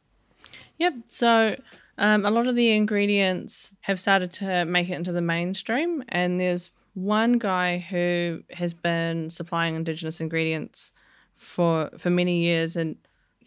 Yep. 0.78 0.95
So 1.09 1.57
um, 1.99 2.25
a 2.25 2.30
lot 2.30 2.46
of 2.46 2.56
the 2.56 2.70
ingredients 2.70 3.75
have 3.82 4.00
started 4.00 4.32
to 4.32 4.64
make 4.64 4.88
it 4.88 4.94
into 4.94 5.12
the 5.12 5.20
mainstream, 5.20 6.02
and 6.08 6.40
there's 6.40 6.70
one 6.94 7.38
guy 7.38 7.78
who 7.78 8.42
has 8.52 8.75
been 8.75 9.30
supplying 9.30 9.76
indigenous 9.76 10.20
ingredients 10.20 10.92
for 11.34 11.90
for 11.99 12.11
many 12.11 12.40
years, 12.40 12.76
and 12.76 12.96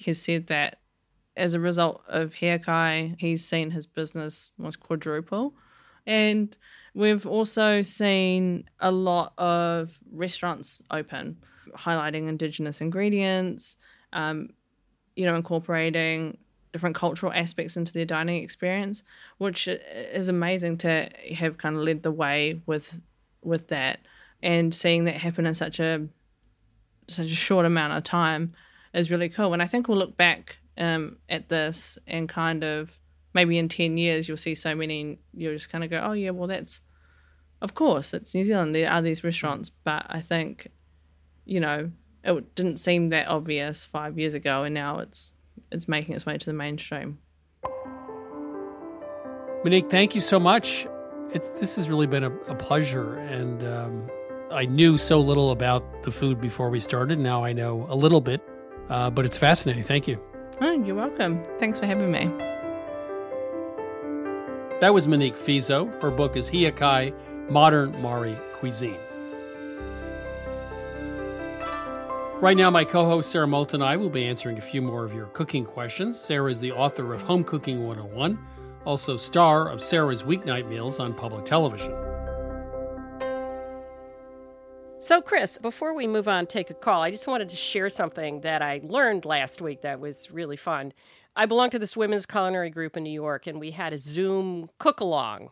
has 0.06 0.22
said 0.22 0.48
that 0.48 0.80
as 1.38 1.54
a 1.54 1.60
result 1.60 2.02
of 2.08 2.36
Hiakai, 2.36 3.16
he's 3.20 3.46
seen 3.46 3.72
his 3.72 3.86
business 3.86 4.52
almost 4.60 4.80
quadruple, 4.80 5.54
and 6.06 6.56
we've 6.94 7.26
also 7.26 7.82
seen 7.82 8.70
a 8.80 8.92
lot 8.92 9.34
of 9.38 10.00
restaurants 10.12 10.82
open, 10.92 11.38
highlighting 11.78 12.30
indigenous 12.30 12.80
ingredients. 12.80 13.78
Um, 14.14 14.50
you 15.16 15.26
know, 15.26 15.36
incorporating 15.36 16.38
different 16.76 16.94
cultural 16.94 17.32
aspects 17.32 17.78
into 17.78 17.94
their 17.94 18.04
dining 18.04 18.44
experience, 18.44 19.02
which 19.38 19.66
is 19.70 20.28
amazing 20.28 20.76
to 20.76 21.10
have 21.34 21.58
kind 21.58 21.78
of 21.78 21.84
led 21.84 22.04
the 22.04 22.12
way 22.12 22.62
with 22.66 23.00
with 23.42 23.70
that 23.70 24.00
and 24.44 24.76
seeing 24.76 25.06
that 25.06 25.16
happen 25.16 25.46
in 25.46 25.54
such 25.54 25.80
a 25.80 26.06
such 27.08 27.32
a 27.32 27.36
short 27.36 27.66
amount 27.66 27.94
of 27.94 28.04
time 28.04 28.54
is 28.94 29.10
really 29.10 29.30
cool. 29.30 29.54
And 29.54 29.62
I 29.62 29.68
think 29.68 29.88
we'll 29.88 29.98
look 29.98 30.18
back 30.18 30.58
um, 30.78 31.16
at 31.30 31.48
this 31.48 31.98
and 32.08 32.28
kind 32.28 32.62
of 32.66 33.00
maybe 33.34 33.58
in 33.58 33.70
ten 33.70 33.96
years 33.96 34.28
you'll 34.28 34.36
see 34.36 34.54
so 34.54 34.76
many 34.76 35.20
you'll 35.34 35.54
just 35.54 35.70
kind 35.70 35.86
of 35.86 35.90
go, 35.90 36.02
oh 36.04 36.12
yeah, 36.12 36.32
well 36.32 36.50
that's 36.50 36.82
of 37.62 37.74
course 37.74 38.14
it's 38.14 38.36
New 38.36 38.44
Zealand. 38.44 38.76
There 38.76 38.92
are 38.92 39.02
these 39.02 39.24
restaurants, 39.24 39.70
but 39.70 40.06
I 40.10 40.20
think 40.20 40.68
you 41.46 41.62
know 41.62 41.92
it 42.22 42.54
didn't 42.54 42.80
seem 42.80 43.12
that 43.12 43.30
obvious 43.30 43.86
five 43.86 44.20
years 44.20 44.34
ago, 44.34 44.64
and 44.64 44.74
now 44.74 45.00
it's 45.00 45.35
it's 45.76 45.88
making 45.88 46.16
its 46.16 46.26
way 46.26 46.38
to 46.38 46.46
the 46.46 46.54
mainstream. 46.54 47.20
Monique, 49.64 49.90
thank 49.90 50.16
you 50.16 50.22
so 50.22 50.40
much. 50.40 50.88
It's 51.32 51.50
this 51.60 51.76
has 51.76 51.90
really 51.90 52.08
been 52.08 52.24
a, 52.24 52.32
a 52.48 52.56
pleasure, 52.56 53.16
and 53.16 53.64
um, 53.64 54.10
I 54.52 54.66
knew 54.66 54.98
so 54.98 55.20
little 55.20 55.52
about 55.52 56.04
the 56.04 56.12
food 56.12 56.40
before 56.40 56.70
we 56.70 56.80
started. 56.80 57.20
Now 57.20 57.44
I 57.44 57.52
know 57.54 57.86
a 57.90 57.96
little 57.96 58.22
bit, 58.22 58.42
uh, 58.90 59.10
but 59.10 59.26
it's 59.26 59.38
fascinating. 59.38 59.84
Thank 59.84 60.08
you. 60.08 60.22
Oh, 60.62 60.72
you're 60.72 60.96
welcome. 60.96 61.44
Thanks 61.60 61.80
for 61.80 61.86
having 61.86 62.12
me. 62.12 62.32
That 64.80 64.94
was 64.94 65.08
Monique 65.08 65.36
Fiso. 65.36 66.02
Her 66.02 66.12
book 66.12 66.38
is 66.38 66.50
Hiakai 66.50 67.14
Modern 67.50 68.00
Maori 68.02 68.38
Cuisine. 68.54 69.00
Right 72.42 72.58
now, 72.58 72.70
my 72.70 72.84
co 72.84 73.06
host 73.06 73.32
Sara 73.32 73.48
Moulton 73.48 73.82
and 73.82 73.90
I 73.90 73.96
will 73.96 74.10
be 74.10 74.26
answering 74.26 74.58
a 74.58 74.62
few 74.62 74.82
more 74.82 75.06
of 75.06 75.14
your 75.14 75.28
cooking 75.28 75.64
questions. 75.64 76.20
Sara 76.20 76.52
is 76.52 76.60
the 76.60 76.74
author 76.74 77.14
of 77.14 77.22
Home 77.22 77.46
Cooking 77.46 77.86
101, 77.88 78.38
also 78.84 79.16
star 79.16 79.70
of 79.70 79.82
Sara's 79.82 80.24
Weeknight 80.24 80.68
Meals 80.68 81.00
on 81.00 81.14
public 81.14 81.46
television. 81.46 81.94
So, 85.00 85.22
Chris, 85.22 85.58
before 85.58 85.94
we 85.94 86.08
move 86.08 86.28
on, 86.28 86.46
take 86.46 86.70
a 86.70 86.74
call, 86.74 87.02
I 87.02 87.10
just 87.10 87.26
wanted 87.26 87.48
to 87.50 87.56
share 87.56 87.90
something 87.90 88.42
that 88.42 88.62
I 88.62 88.82
learned 88.84 89.24
last 89.24 89.62
week 89.62 89.82
that 89.84 90.02
was 90.02 90.30
really 90.30 90.58
fun. 90.58 90.92
I 91.38 91.46
belong 91.46 91.70
to 91.70 91.80
this 91.80 91.96
women's 91.96 92.26
culinary 92.26 92.70
group 92.70 92.98
in 92.98 93.04
New 93.04 93.14
York, 93.14 93.48
and 93.48 93.62
we 93.62 93.72
had 93.72 93.94
a 93.94 93.98
Zoom 93.98 94.70
cook 94.78 95.00
along 95.00 95.52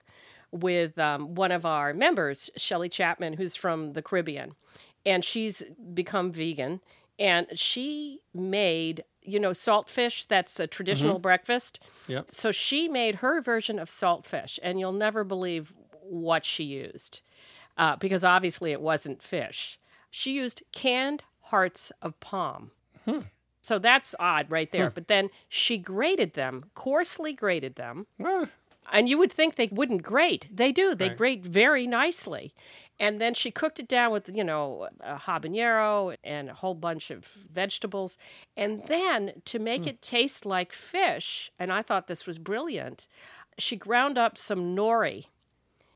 with 0.51 0.99
um, 0.99 1.33
one 1.33 1.51
of 1.53 1.65
our 1.65 1.93
members, 1.93 2.49
Shelly 2.57 2.89
Chapman, 2.89 3.33
who's 3.33 3.55
from 3.55 3.93
the 3.93 4.01
Caribbean. 4.01 4.55
And 5.05 5.23
she's 5.23 5.63
become 5.93 6.31
vegan. 6.31 6.79
And 7.19 7.47
she 7.55 8.19
made, 8.33 9.03
you 9.21 9.39
know, 9.39 9.51
saltfish. 9.51 10.27
That's 10.27 10.59
a 10.59 10.67
traditional 10.67 11.19
breakfast. 11.19 11.79
Yep. 12.07 12.31
So 12.31 12.51
she 12.51 12.87
made 12.87 13.15
her 13.15 13.41
version 13.41 13.77
of 13.79 13.89
saltfish, 13.89 14.57
and 14.63 14.79
you'll 14.79 14.91
never 14.93 15.23
believe 15.23 15.73
what 16.01 16.43
she 16.45 16.63
used 16.63 17.21
uh, 17.77 17.95
because 17.97 18.23
obviously 18.23 18.71
it 18.71 18.81
wasn't 18.81 19.21
fish. 19.23 19.79
She 20.09 20.33
used 20.33 20.63
canned 20.71 21.23
hearts 21.43 21.91
of 22.01 22.19
palm. 22.19 22.71
hmm. 23.05 23.19
So 23.61 23.79
that's 23.79 24.13
odd 24.19 24.51
right 24.51 24.69
there. 24.71 24.89
But 24.89 25.07
then 25.07 25.29
she 25.47 25.77
grated 25.77 26.33
them, 26.33 26.65
coarsely 26.75 27.31
grated 27.31 27.75
them. 27.75 28.07
And 28.91 29.07
you 29.07 29.17
would 29.17 29.31
think 29.31 29.55
they 29.55 29.69
wouldn't 29.71 30.03
grate. 30.03 30.47
They 30.53 30.73
do. 30.73 30.93
They 30.93 31.07
Right. 31.07 31.17
grate 31.17 31.45
very 31.45 31.87
nicely. 31.87 32.53
And 32.99 33.19
then 33.19 33.33
she 33.33 33.51
cooked 33.51 33.79
it 33.79 33.87
down 33.87 34.11
with, 34.11 34.29
you 34.29 34.43
know, 34.43 34.87
a 35.01 35.15
habanero 35.15 36.15
and 36.23 36.49
a 36.49 36.53
whole 36.53 36.75
bunch 36.75 37.09
of 37.11 37.25
vegetables. 37.25 38.17
And 38.55 38.83
then 38.85 39.41
to 39.45 39.59
make 39.59 39.83
hmm. 39.83 39.89
it 39.89 40.01
taste 40.01 40.45
like 40.45 40.71
fish, 40.71 41.51
and 41.57 41.71
I 41.71 41.81
thought 41.81 42.07
this 42.07 42.27
was 42.27 42.37
brilliant, 42.37 43.07
she 43.57 43.75
ground 43.75 44.17
up 44.17 44.37
some 44.37 44.75
nori. 44.75 45.25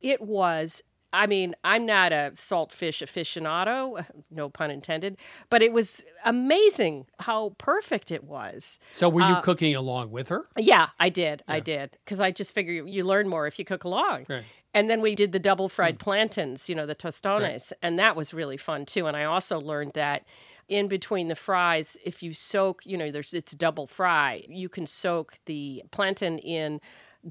It 0.02 0.22
was, 0.22 0.84
I 1.14 1.26
mean, 1.26 1.56
I'm 1.64 1.86
not 1.86 2.12
a 2.12 2.32
saltfish 2.34 3.02
aficionado, 3.02 4.06
no 4.32 4.50
pun 4.50 4.70
intended, 4.70 5.18
but 5.50 5.62
it 5.62 5.72
was 5.72 6.06
amazing 6.26 7.08
how 7.20 7.56
perfect 7.58 8.12
it 8.12 8.24
was. 8.24 8.80
So, 8.90 9.10
were 9.10 9.22
you 9.22 9.36
uh, 9.36 9.42
cooking 9.42 9.76
along 9.76 10.12
with 10.12 10.30
her? 10.30 10.48
Yeah, 10.58 10.90
I 11.00 11.10
did. 11.10 11.44
I 11.48 11.60
did. 11.60 11.98
Because 12.04 12.20
I 12.20 12.32
just 12.32 12.54
figure 12.54 12.86
you 12.86 13.04
learn 13.04 13.28
more 13.28 13.48
if 13.48 13.58
you 13.58 13.66
cook 13.66 13.84
along. 13.84 14.26
Right. 14.30 14.44
And 14.78 14.92
then 14.92 15.02
we 15.02 15.16
did 15.16 15.32
the 15.32 15.40
double 15.40 15.70
fried 15.70 15.96
hmm. 15.96 16.04
plantains, 16.04 16.70
you 16.70 16.76
know, 16.76 16.86
the 16.86 16.94
tostones. 16.94 17.74
And 17.82 17.98
that 17.98 18.16
was 18.16 18.32
really 18.32 18.58
fun 18.58 18.86
too. 18.86 19.08
And 19.08 19.18
I 19.18 19.24
also 19.24 19.60
learned 19.60 19.94
that 19.94 20.24
in 20.70 20.88
between 20.88 21.30
the 21.30 21.36
fries, 21.36 21.98
if 22.06 22.22
you 22.22 22.32
soak, 22.32 22.86
you 22.86 22.96
know, 22.96 23.10
there's 23.10 23.34
it's 23.34 23.56
double 23.56 23.88
fry, 23.88 24.44
you 24.48 24.70
can 24.70 24.86
soak 24.86 25.40
the 25.48 25.82
plantain 25.90 26.38
in 26.38 26.80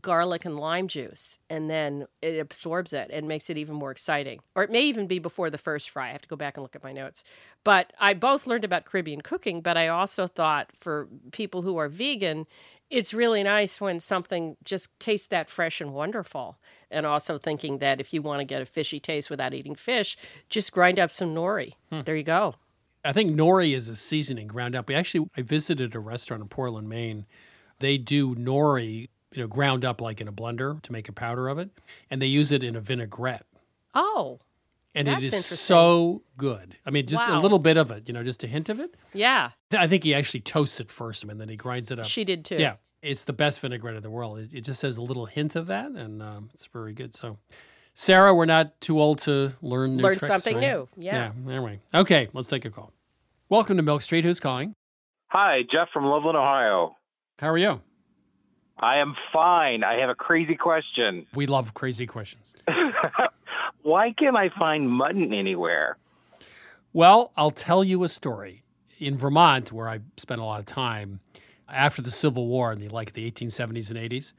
garlic 0.01 0.45
and 0.45 0.59
lime 0.59 0.89
juice 0.89 1.39
and 1.49 1.71
then 1.71 2.07
it 2.21 2.39
absorbs 2.39 2.93
it 2.93 3.09
and 3.13 3.29
makes 3.29 3.49
it 3.49 3.57
even 3.57 3.77
more 3.77 3.93
exciting. 3.93 4.41
Or 4.57 4.65
it 4.65 4.71
may 4.71 4.83
even 4.83 5.07
be 5.07 5.21
before 5.21 5.49
the 5.49 5.57
first 5.57 5.91
fry. 5.91 6.09
I 6.09 6.13
have 6.13 6.23
to 6.23 6.29
go 6.29 6.35
back 6.35 6.57
and 6.57 6.63
look 6.63 6.75
at 6.75 6.83
my 6.83 6.93
notes. 6.93 7.23
But 7.63 7.93
I 8.01 8.13
both 8.13 8.49
learned 8.49 8.65
about 8.65 8.87
Caribbean 8.87 9.21
cooking, 9.21 9.61
but 9.61 9.77
I 9.77 9.87
also 9.87 10.27
thought 10.27 10.71
for 10.81 11.07
people 11.31 11.63
who 11.63 11.77
are 11.77 11.89
vegan, 11.89 12.47
It's 12.89 13.13
really 13.13 13.43
nice 13.43 13.81
when 13.81 13.99
something 13.99 14.57
just 14.65 14.99
tastes 15.01 15.27
that 15.29 15.51
fresh 15.51 15.81
and 15.81 15.93
wonderful. 15.93 16.59
And 16.91 17.05
also 17.05 17.37
thinking 17.37 17.79
that 17.79 18.01
if 18.01 18.13
you 18.13 18.23
want 18.23 18.41
to 18.41 18.45
get 18.45 18.63
a 18.63 18.67
fishy 18.67 19.01
taste 19.01 19.29
without 19.29 19.55
eating 19.55 19.75
fish, 19.75 20.17
just 20.49 20.73
grind 20.73 21.01
up 21.01 21.11
some 21.11 21.35
nori. 21.35 21.75
Hmm. 21.91 22.03
There 22.03 22.17
you 22.17 22.23
go. 22.23 22.55
I 23.05 23.13
think 23.13 23.37
nori 23.37 23.75
is 23.75 23.89
a 23.89 23.97
seasoning 23.97 24.47
ground 24.49 24.75
up. 24.75 24.89
We 24.89 24.95
actually 24.95 25.29
I 25.37 25.43
visited 25.43 25.95
a 25.95 26.01
restaurant 26.01 26.43
in 26.43 26.49
Portland, 26.49 26.89
Maine. 26.89 27.27
They 27.79 27.99
do 27.99 28.35
nori, 28.35 29.09
you 29.33 29.43
know, 29.43 29.47
ground 29.49 29.85
up 29.85 30.01
like 30.01 30.21
in 30.21 30.29
a 30.29 30.33
blender 30.33 30.81
to 30.83 30.93
make 30.93 31.09
a 31.09 31.13
powder 31.13 31.49
of 31.49 31.59
it, 31.59 31.71
and 32.11 32.23
they 32.23 32.27
use 32.27 32.53
it 32.53 32.65
in 32.65 32.75
a 32.75 32.81
vinaigrette. 32.81 33.47
Oh, 33.95 34.41
And 34.97 35.07
That's 35.07 35.23
it 35.25 35.35
is 35.35 35.45
so 35.45 36.23
good. 36.39 36.79
I 36.87 36.91
mean, 36.91 37.05
just 37.05 37.29
a 37.29 37.39
little 37.39 37.59
bit 37.59 37.77
of 37.77 37.91
it, 37.91 38.09
you 38.09 38.15
know, 38.15 38.25
just 38.25 38.43
a 38.43 38.47
hint 38.47 38.71
of 38.71 38.81
it. 38.81 38.97
yeah. 39.13 39.51
I 39.71 39.87
think 39.87 40.05
he 40.05 40.15
actually 40.15 40.41
toasts 40.41 40.81
it 40.81 40.89
first 40.91 41.23
and 41.23 41.39
then 41.39 41.51
he 41.51 41.57
grinds 41.57 41.91
it 41.91 41.99
up. 41.99 42.07
She 42.07 42.25
did 42.25 42.47
too. 42.47 42.57
Yeah, 42.57 42.77
it's 43.03 43.25
the 43.25 43.35
best 43.35 43.61
vinaigrette 43.61 43.97
in 43.97 44.03
the 44.03 44.09
world. 44.09 44.39
It, 44.39 44.55
it 44.55 44.61
just 44.63 44.81
has 44.81 44.97
a 44.97 45.03
little 45.03 45.27
hint 45.27 45.55
of 45.55 45.67
that, 45.67 45.91
and 45.91 46.23
um, 46.23 46.49
it's 46.55 46.65
very 46.67 46.95
good. 46.95 47.15
So, 47.15 47.37
Sara, 47.93 48.35
we're 48.35 48.47
not 48.47 48.81
too 48.81 48.99
old 48.99 49.19
to 49.21 49.53
learn 49.61 49.97
new 49.97 50.03
Learn 50.03 50.15
tricks, 50.15 50.29
something 50.29 50.57
right? 50.57 50.67
new. 50.67 50.89
Yeah. 50.97 51.33
Anyway, 51.47 51.81
okay, 51.93 52.29
let's 52.33 52.49
take 52.49 52.65
a 52.65 52.71
call. 52.71 52.91
Welcome 53.51 53.77
to 53.77 53.83
Milk 53.83 54.01
Street. 54.01 54.25
Who's 54.25 54.41
calling? 54.41 54.73
Hi, 55.29 55.61
Jeff 55.71 55.89
from 55.93 56.07
Loveland, 56.07 56.39
Ohio. 56.39 56.97
How 57.39 57.51
are 57.51 57.59
you? 57.59 57.83
I 58.79 58.99
am 58.99 59.15
fine. 59.31 59.85
I 59.85 59.99
have 60.01 60.09
a 60.09 60.15
crazy 60.15 60.55
question. 60.55 61.27
We 61.35 61.47
love 61.47 61.75
crazy 61.75 62.07
questions. 62.07 62.57
Why 63.87 64.11
can't 64.11 64.37
I 64.37 64.49
find 64.49 64.91
mutton 64.91 65.33
anywhere? 65.33 65.97
Well, 66.93 67.33
I'll 67.37 67.53
tell 67.53 67.85
you 67.85 68.03
a 68.03 68.09
story. 68.09 68.65
In 68.99 69.17
Vermont, 69.17 69.71
where 69.71 69.89
I 69.89 70.01
spent 70.17 70.41
a 70.41 70.45
lot 70.45 70.59
of 70.59 70.67
time, 70.67 71.21
after 71.69 72.03
the 72.03 72.11
Civil 72.11 72.49
War 72.49 72.73
in 72.73 72.81
the 72.81 72.89
like 72.89 73.13
the 73.13 73.31
1870s 73.31 73.89
and 73.91 73.99
80s, 73.99 74.33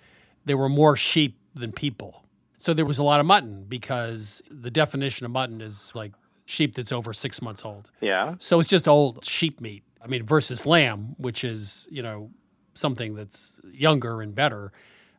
there 0.44 0.58
were 0.58 0.68
more 0.68 0.98
sheep 0.98 1.38
than 1.54 1.72
people. 1.72 2.26
So 2.58 2.74
there 2.74 2.86
was 2.86 3.00
a 3.00 3.04
lot 3.04 3.22
of 3.22 3.26
mutton 3.26 3.64
because 3.70 4.42
the 4.52 4.70
definition 4.70 5.26
of 5.26 5.32
mutton 5.32 5.62
is 5.62 5.94
like 5.96 6.12
sheep 6.44 6.76
that's 6.76 6.92
over 6.92 7.14
six 7.14 7.42
months 7.42 7.64
old. 7.64 7.90
Yeah. 8.02 8.36
So 8.40 8.60
it's 8.60 8.68
just 8.68 8.86
old 8.86 9.24
sheep 9.24 9.62
meat. 9.62 9.84
I 10.04 10.08
mean, 10.08 10.26
versus 10.26 10.66
lamb, 10.66 11.16
which 11.18 11.46
is, 11.46 11.88
you 11.90 12.02
know, 12.02 12.32
something 12.74 13.16
that's 13.16 13.62
younger 13.72 14.22
and 14.22 14.36
better. 14.36 14.74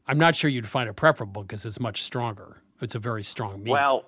I'm 0.06 0.18
not 0.18 0.34
sure 0.34 0.50
you'd 0.50 0.68
find 0.68 0.86
it 0.86 0.96
preferable 0.96 1.44
because 1.44 1.64
it's 1.64 1.80
much 1.80 2.02
stronger. 2.02 2.58
It's 2.82 2.94
a 2.94 2.98
very 2.98 3.24
strong 3.24 3.62
meat. 3.62 3.70
Well, 3.70 4.04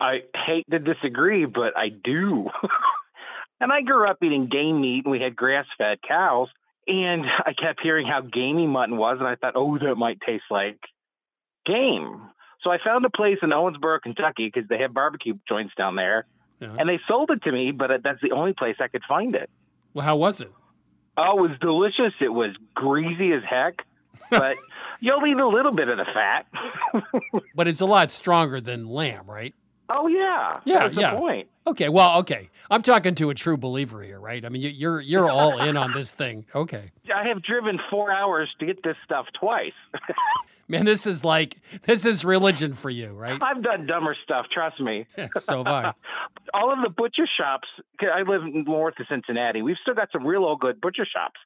I 0.00 0.20
hate 0.46 0.66
to 0.70 0.78
disagree, 0.78 1.44
but 1.44 1.76
I 1.76 1.88
do. 1.88 2.48
and 3.60 3.72
I 3.72 3.80
grew 3.82 4.08
up 4.08 4.18
eating 4.22 4.48
game 4.50 4.80
meat, 4.80 5.04
and 5.04 5.10
we 5.12 5.20
had 5.20 5.34
grass 5.36 5.66
fed 5.76 5.98
cows. 6.06 6.48
And 6.86 7.24
I 7.44 7.52
kept 7.52 7.80
hearing 7.82 8.06
how 8.06 8.22
gamey 8.22 8.66
mutton 8.66 8.96
was, 8.96 9.18
and 9.18 9.28
I 9.28 9.34
thought, 9.34 9.54
oh, 9.56 9.76
that 9.78 9.96
might 9.96 10.20
taste 10.26 10.44
like 10.50 10.78
game. 11.66 12.22
So 12.62 12.70
I 12.70 12.78
found 12.84 13.04
a 13.04 13.10
place 13.10 13.38
in 13.42 13.50
Owensboro, 13.50 14.00
Kentucky, 14.02 14.50
because 14.52 14.68
they 14.68 14.78
have 14.78 14.92
barbecue 14.94 15.34
joints 15.48 15.74
down 15.76 15.96
there, 15.96 16.26
Yeah. 16.60 16.74
and 16.78 16.88
they 16.88 16.98
sold 17.06 17.30
it 17.30 17.42
to 17.44 17.52
me. 17.52 17.72
But 17.72 17.90
that's 18.02 18.20
the 18.22 18.32
only 18.32 18.52
place 18.52 18.76
I 18.80 18.88
could 18.88 19.02
find 19.08 19.34
it. 19.34 19.50
well, 19.94 20.04
how 20.04 20.16
was 20.16 20.40
it? 20.40 20.50
Oh, 21.16 21.44
it 21.44 21.48
was 21.50 21.58
delicious. 21.60 22.14
It 22.20 22.28
was 22.32 22.54
greasy 22.74 23.32
as 23.32 23.42
heck, 23.48 23.84
but 24.30 24.56
you'll 25.00 25.26
eat 25.26 25.36
a 25.36 25.48
little 25.48 25.72
bit 25.72 25.88
of 25.88 25.98
the 25.98 26.06
fat. 26.14 26.46
But 27.54 27.66
it's 27.68 27.80
a 27.80 27.86
lot 27.86 28.10
stronger 28.12 28.60
than 28.60 28.86
lamb, 28.86 29.28
right? 29.28 29.54
Oh 29.90 30.06
yeah, 30.06 30.60
Yeah, 30.64 30.88
yeah. 30.92 31.14
point. 31.14 31.48
Okay, 31.66 31.88
well, 31.88 32.18
okay. 32.20 32.48
I'm 32.70 32.82
talking 32.82 33.14
to 33.16 33.30
a 33.30 33.34
true 33.34 33.56
believer 33.56 34.02
here, 34.02 34.18
right? 34.20 34.44
I 34.44 34.48
mean, 34.48 34.62
you- 34.62 34.70
you're 34.70 35.00
you're 35.00 35.28
all 35.30 35.60
in 35.60 35.76
on 35.76 35.92
this 35.92 36.14
thing. 36.14 36.46
Okay, 36.54 36.90
I 37.14 37.28
have 37.28 37.42
driven 37.42 37.78
four 37.90 38.10
hours 38.10 38.48
to 38.60 38.66
get 38.66 38.82
this 38.82 38.96
stuff 39.04 39.26
twice. 39.38 39.72
man, 40.68 40.84
this 40.84 41.06
is 41.06 41.24
like 41.24 41.56
this 41.82 42.04
is 42.06 42.24
religion 42.24 42.72
for 42.74 42.90
you, 42.90 43.08
right? 43.08 43.40
I've 43.42 43.62
done 43.62 43.86
dumber 43.86 44.16
stuff. 44.24 44.46
Trust 44.52 44.80
me. 44.80 45.06
so 45.36 45.58
have 45.64 45.66
I. 45.66 45.92
All 46.54 46.72
of 46.72 46.78
the 46.82 46.90
butcher 46.90 47.28
shops. 47.38 47.68
I 48.00 48.22
live 48.22 48.42
north 48.44 48.94
of 49.00 49.06
Cincinnati. 49.10 49.62
We've 49.62 49.76
still 49.82 49.94
got 49.94 50.08
some 50.12 50.26
real 50.26 50.44
old 50.44 50.60
good 50.60 50.80
butcher 50.80 51.06
shops 51.06 51.38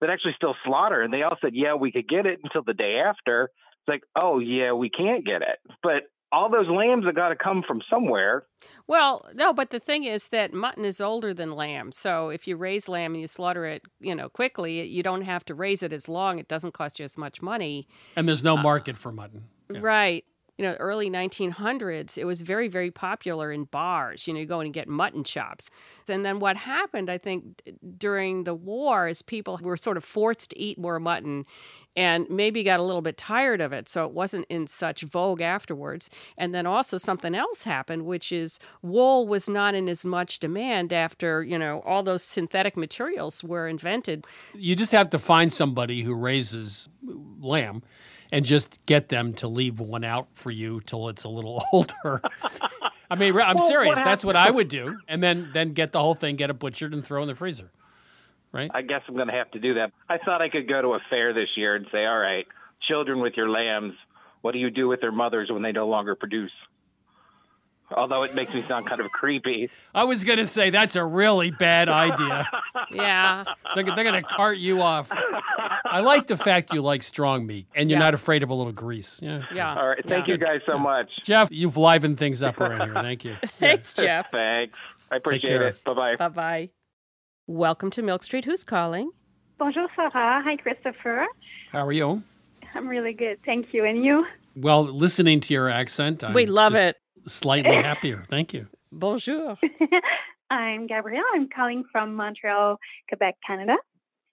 that 0.00 0.08
actually 0.08 0.32
still 0.36 0.54
slaughter, 0.64 1.02
and 1.02 1.12
they 1.12 1.22
all 1.22 1.36
said, 1.42 1.50
"Yeah, 1.54 1.74
we 1.74 1.92
could 1.92 2.08
get 2.08 2.24
it 2.26 2.40
until 2.42 2.62
the 2.62 2.72
day 2.74 3.00
after." 3.04 3.44
It's 3.80 3.88
like, 3.88 4.02
"Oh 4.16 4.38
yeah, 4.38 4.72
we 4.72 4.88
can't 4.90 5.24
get 5.26 5.42
it," 5.42 5.58
but 5.82 6.04
all 6.32 6.48
those 6.48 6.68
lambs 6.68 7.04
have 7.06 7.14
got 7.14 7.30
to 7.30 7.36
come 7.36 7.62
from 7.66 7.82
somewhere. 7.90 8.44
Well, 8.86 9.26
no, 9.34 9.52
but 9.52 9.70
the 9.70 9.80
thing 9.80 10.04
is 10.04 10.28
that 10.28 10.52
mutton 10.52 10.84
is 10.84 11.00
older 11.00 11.34
than 11.34 11.52
lamb. 11.52 11.92
So 11.92 12.28
if 12.28 12.46
you 12.46 12.56
raise 12.56 12.88
lamb 12.88 13.14
and 13.14 13.20
you 13.20 13.26
slaughter 13.26 13.64
it, 13.64 13.82
you 14.00 14.14
know, 14.14 14.28
quickly, 14.28 14.86
you 14.86 15.02
don't 15.02 15.22
have 15.22 15.44
to 15.46 15.54
raise 15.54 15.82
it 15.82 15.92
as 15.92 16.08
long. 16.08 16.38
It 16.38 16.48
doesn't 16.48 16.72
cost 16.72 16.98
you 16.98 17.04
as 17.04 17.18
much 17.18 17.42
money. 17.42 17.88
And 18.16 18.28
there's 18.28 18.44
no 18.44 18.56
uh, 18.56 18.62
market 18.62 18.96
for 18.96 19.10
mutton. 19.12 19.44
Yeah. 19.72 19.80
Right. 19.82 20.24
You 20.60 20.66
know, 20.66 20.74
early 20.74 21.08
1900s, 21.08 22.18
it 22.18 22.26
was 22.26 22.42
very, 22.42 22.68
very 22.68 22.90
popular 22.90 23.50
in 23.50 23.64
bars. 23.64 24.26
You 24.26 24.34
know, 24.34 24.40
you 24.40 24.44
go 24.44 24.60
and 24.60 24.74
get 24.74 24.88
mutton 24.88 25.24
chops. 25.24 25.70
And 26.06 26.22
then 26.22 26.38
what 26.38 26.58
happened, 26.58 27.08
I 27.08 27.16
think, 27.16 27.62
during 27.96 28.44
the 28.44 28.52
war 28.52 29.08
is 29.08 29.22
people 29.22 29.58
were 29.62 29.78
sort 29.78 29.96
of 29.96 30.04
forced 30.04 30.50
to 30.50 30.60
eat 30.60 30.76
more 30.76 31.00
mutton 31.00 31.46
and 31.96 32.28
maybe 32.28 32.62
got 32.62 32.78
a 32.78 32.82
little 32.82 33.00
bit 33.00 33.16
tired 33.16 33.62
of 33.62 33.72
it. 33.72 33.88
So 33.88 34.04
it 34.04 34.12
wasn't 34.12 34.44
in 34.50 34.66
such 34.66 35.00
vogue 35.00 35.40
afterwards. 35.40 36.10
And 36.36 36.54
then 36.54 36.66
also 36.66 36.98
something 36.98 37.34
else 37.34 37.64
happened, 37.64 38.04
which 38.04 38.30
is 38.30 38.58
wool 38.82 39.26
was 39.26 39.48
not 39.48 39.74
in 39.74 39.88
as 39.88 40.04
much 40.04 40.40
demand 40.40 40.92
after, 40.92 41.42
you 41.42 41.58
know, 41.58 41.80
all 41.86 42.02
those 42.02 42.22
synthetic 42.22 42.76
materials 42.76 43.42
were 43.42 43.66
invented. 43.66 44.26
You 44.54 44.76
just 44.76 44.92
have 44.92 45.08
to 45.08 45.18
find 45.18 45.50
somebody 45.50 46.02
who 46.02 46.14
raises 46.14 46.90
lamb 47.40 47.82
and 48.32 48.44
just 48.44 48.84
get 48.86 49.08
them 49.08 49.32
to 49.34 49.48
leave 49.48 49.80
one 49.80 50.04
out 50.04 50.28
for 50.34 50.50
you 50.50 50.80
till 50.80 51.08
it's 51.08 51.24
a 51.24 51.28
little 51.28 51.62
older. 51.72 52.20
I 53.10 53.16
mean, 53.16 53.34
I'm 53.40 53.56
Well, 53.56 53.66
serious. 53.66 53.96
what 53.96 54.04
That's 54.04 54.24
what 54.24 54.36
I 54.36 54.50
would 54.50 54.68
do, 54.68 54.98
and 55.08 55.22
then 55.22 55.50
then 55.52 55.72
get 55.72 55.92
the 55.92 56.00
whole 56.00 56.14
thing, 56.14 56.36
get 56.36 56.50
it 56.50 56.58
butchered, 56.58 56.92
and 56.94 57.04
throw 57.04 57.22
in 57.22 57.28
the 57.28 57.34
freezer. 57.34 57.70
Right? 58.52 58.70
I 58.74 58.82
guess 58.82 59.02
I'm 59.06 59.14
going 59.14 59.28
to 59.28 59.32
have 59.34 59.50
to 59.52 59.60
do 59.60 59.74
that. 59.74 59.92
I 60.08 60.18
thought 60.18 60.42
I 60.42 60.48
could 60.48 60.68
go 60.68 60.82
to 60.82 60.88
a 60.94 61.00
fair 61.08 61.32
this 61.32 61.48
year 61.56 61.76
and 61.76 61.86
say, 61.92 62.04
all 62.04 62.18
right, 62.18 62.46
children 62.88 63.20
with 63.20 63.34
your 63.36 63.48
lambs, 63.48 63.94
what 64.40 64.52
do 64.52 64.58
you 64.58 64.70
do 64.70 64.88
with 64.88 65.00
their 65.00 65.12
mothers 65.12 65.50
when 65.52 65.62
they 65.62 65.70
no 65.72 65.86
longer 65.86 66.14
produce? 66.16 66.50
Although 67.92 68.22
it 68.22 68.34
makes 68.34 68.54
me 68.54 68.62
sound 68.68 68.86
kind 68.86 69.00
of 69.00 69.10
creepy. 69.10 69.68
I 69.94 70.04
was 70.04 70.24
gonna 70.24 70.46
say 70.46 70.70
that's 70.70 70.96
a 70.96 71.04
really 71.04 71.50
bad 71.50 71.88
idea. 71.88 72.48
Yeah. 72.92 73.44
They're, 73.76 73.84
they're 73.84 74.02
gonna 74.02 74.22
cart 74.22 74.58
you 74.58 74.82
off. 74.82 75.12
I 75.84 76.00
like 76.00 76.26
the 76.26 76.36
fact 76.36 76.72
you 76.72 76.82
like 76.82 77.04
strong 77.04 77.46
meat 77.46 77.68
and 77.74 77.88
you're 77.88 78.00
Yeah. 78.00 78.06
not 78.06 78.14
afraid 78.14 78.42
of 78.42 78.50
a 78.50 78.54
little 78.54 78.72
grease. 78.72 79.20
Yeah. 79.22 79.44
Yeah. 79.54 79.76
All 79.76 79.86
right. 79.88 80.04
Thank 80.04 80.26
yeah. 80.26 80.34
you 80.34 80.38
guys 80.38 80.60
so 80.66 80.76
much. 80.76 81.22
Jeff, 81.22 81.50
you've 81.52 81.74
livened 81.76 82.16
things 82.18 82.42
up 82.42 82.60
around 82.60 82.90
here. 82.92 82.94
Thank 83.02 83.24
you. 83.24 83.36
Thanks, 83.44 83.92
Jeff. 83.92 84.26
Thanks. 84.32 84.76
I 85.08 85.16
appreciate 85.16 85.60
it. 85.62 85.84
Bye 85.84 85.94
bye. 85.94 86.16
Bye 86.16 86.28
bye. 86.28 86.70
Welcome 87.46 87.90
to 87.92 88.02
Milk 88.02 88.24
Street. 88.24 88.44
Who's 88.44 88.64
calling? 88.64 89.10
Bonjour, 89.58 89.86
Sara. 89.94 90.10
Hi, 90.42 90.56
Christopher. 90.56 91.26
How 91.70 91.86
are 91.86 91.92
you? 91.92 92.24
I'm 92.74 92.88
really 92.88 93.12
good. 93.12 93.38
Thank 93.44 93.72
you. 93.72 93.84
And 93.84 94.04
you? 94.04 94.26
Well, 94.56 94.82
listening 94.84 95.38
to 95.40 95.54
your 95.54 95.68
accent, 95.68 96.24
I'm 96.24 96.32
we 96.32 96.46
love 96.46 96.72
just 96.72 96.82
it. 96.82 96.96
Slightly 97.26 97.76
happier. 97.76 98.22
Thank 98.28 98.52
you. 98.54 98.66
Bonjour. 98.92 99.56
I'm 100.50 100.86
Gabrielle. 100.86 101.22
I'm 101.34 101.48
calling 101.48 101.84
from 101.92 102.14
Montreal, 102.16 102.78
Quebec, 103.08 103.36
Canada. 103.46 103.76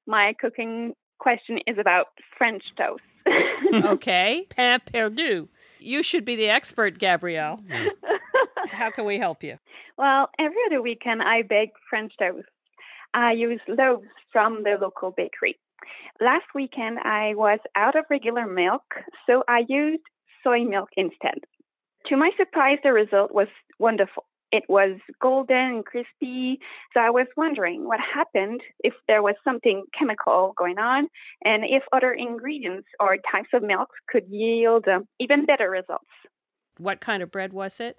My 0.08 0.34
cooking 0.40 0.94
question 1.20 1.60
is 1.68 1.78
about 1.78 2.08
French 2.38 2.64
toast. 2.78 3.02
Okay. 3.86 4.46
Pain 4.50 4.80
perdu. 4.80 5.50
You 5.80 6.02
should 6.02 6.24
be 6.24 6.36
the 6.36 6.50
expert, 6.50 6.98
Gabrielle. 6.98 7.60
Yeah. 7.68 7.88
How 8.72 8.90
can 8.90 9.06
we 9.06 9.18
help 9.20 9.44
you? 9.44 9.58
well, 9.98 10.30
every 10.40 10.58
other 10.68 10.82
weekend 10.82 11.22
I 11.22 11.42
bake 11.42 11.72
French 11.90 12.14
toast. 12.20 12.48
I 13.14 13.32
use 13.34 13.60
loaves 13.68 14.08
from 14.32 14.64
the 14.64 14.78
local 14.80 15.12
bakery. 15.12 15.58
Last 16.22 16.46
weekend 16.56 17.00
I 17.00 17.34
was 17.36 17.60
out 17.76 17.96
of 17.98 18.06
regular 18.10 18.46
milk, 18.48 18.84
so 19.26 19.44
I 19.48 19.66
used 19.68 20.04
soy 20.44 20.64
milk 20.64 20.90
instead. 20.96 21.40
To 22.08 22.16
my 22.16 22.32
surprise, 22.38 22.78
the 22.84 22.94
result 22.94 23.34
was 23.34 23.48
wonderful. 23.80 24.26
It 24.52 24.64
was 24.70 24.98
golden 25.22 25.58
and 25.58 25.86
crispy, 25.86 26.60
so 26.94 27.02
I 27.02 27.10
was 27.10 27.28
wondering 27.36 27.86
what 27.86 28.00
happened 28.00 28.62
if 28.82 28.94
there 29.08 29.22
was 29.22 29.36
something 29.44 29.84
chemical 29.98 30.54
going 30.58 30.80
on 30.80 31.10
and 31.44 31.66
if 31.66 31.84
other 31.92 32.14
ingredients 32.14 32.88
or 33.02 33.18
types 33.30 33.50
of 33.54 33.62
milk 33.62 33.90
could 34.08 34.26
yield 34.30 34.88
um, 34.88 35.06
even 35.20 35.46
better 35.46 35.70
results. 35.70 36.06
What 36.78 37.02
kind 37.02 37.22
of 37.22 37.30
bread 37.30 37.52
was 37.52 37.82
it? 37.82 37.98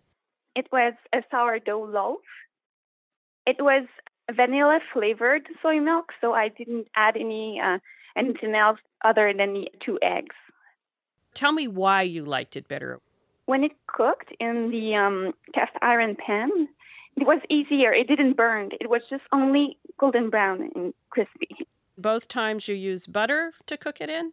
It 0.57 0.69
was 0.73 0.95
a 1.15 1.19
sourdough 1.31 1.85
loaf. 1.85 2.21
It 3.47 3.57
was 3.61 3.87
vanilla 4.35 4.81
flavored 4.95 5.47
soy 5.61 5.81
milk, 5.81 6.13
so 6.21 6.33
I 6.33 6.49
didn't 6.49 6.87
add 6.97 7.17
any 7.17 7.61
uh, 7.63 7.79
anything 8.17 8.55
else 8.55 8.79
other 9.05 9.35
than 9.37 9.53
the 9.53 9.69
two 9.85 9.99
eggs. 10.01 10.35
Tell 11.35 11.53
me 11.53 11.69
why 11.69 12.03
you 12.03 12.25
liked 12.25 12.57
it 12.57 12.69
better. 12.69 13.01
When 13.49 13.65
it 13.65 13.73
cooked 13.87 14.31
in 14.41 14.71
the 14.71 14.95
um, 14.95 15.33
cast 15.55 15.73
iron 15.81 16.17
pan, 16.17 16.51
it 17.17 17.27
was 17.27 17.41
easier. 17.49 17.95
It 17.95 18.07
didn't 18.07 18.37
burn. 18.37 18.69
It 18.79 18.91
was 18.91 19.01
just 19.09 19.23
only 19.33 19.79
golden 19.99 20.29
brown 20.29 20.71
and 20.75 20.93
crispy. 21.09 21.49
Both 21.97 22.29
times 22.29 22.69
you 22.69 22.75
use 22.75 23.07
butter 23.07 23.55
to 23.65 23.79
cook 23.79 24.03
it 24.03 24.11
in? 24.11 24.33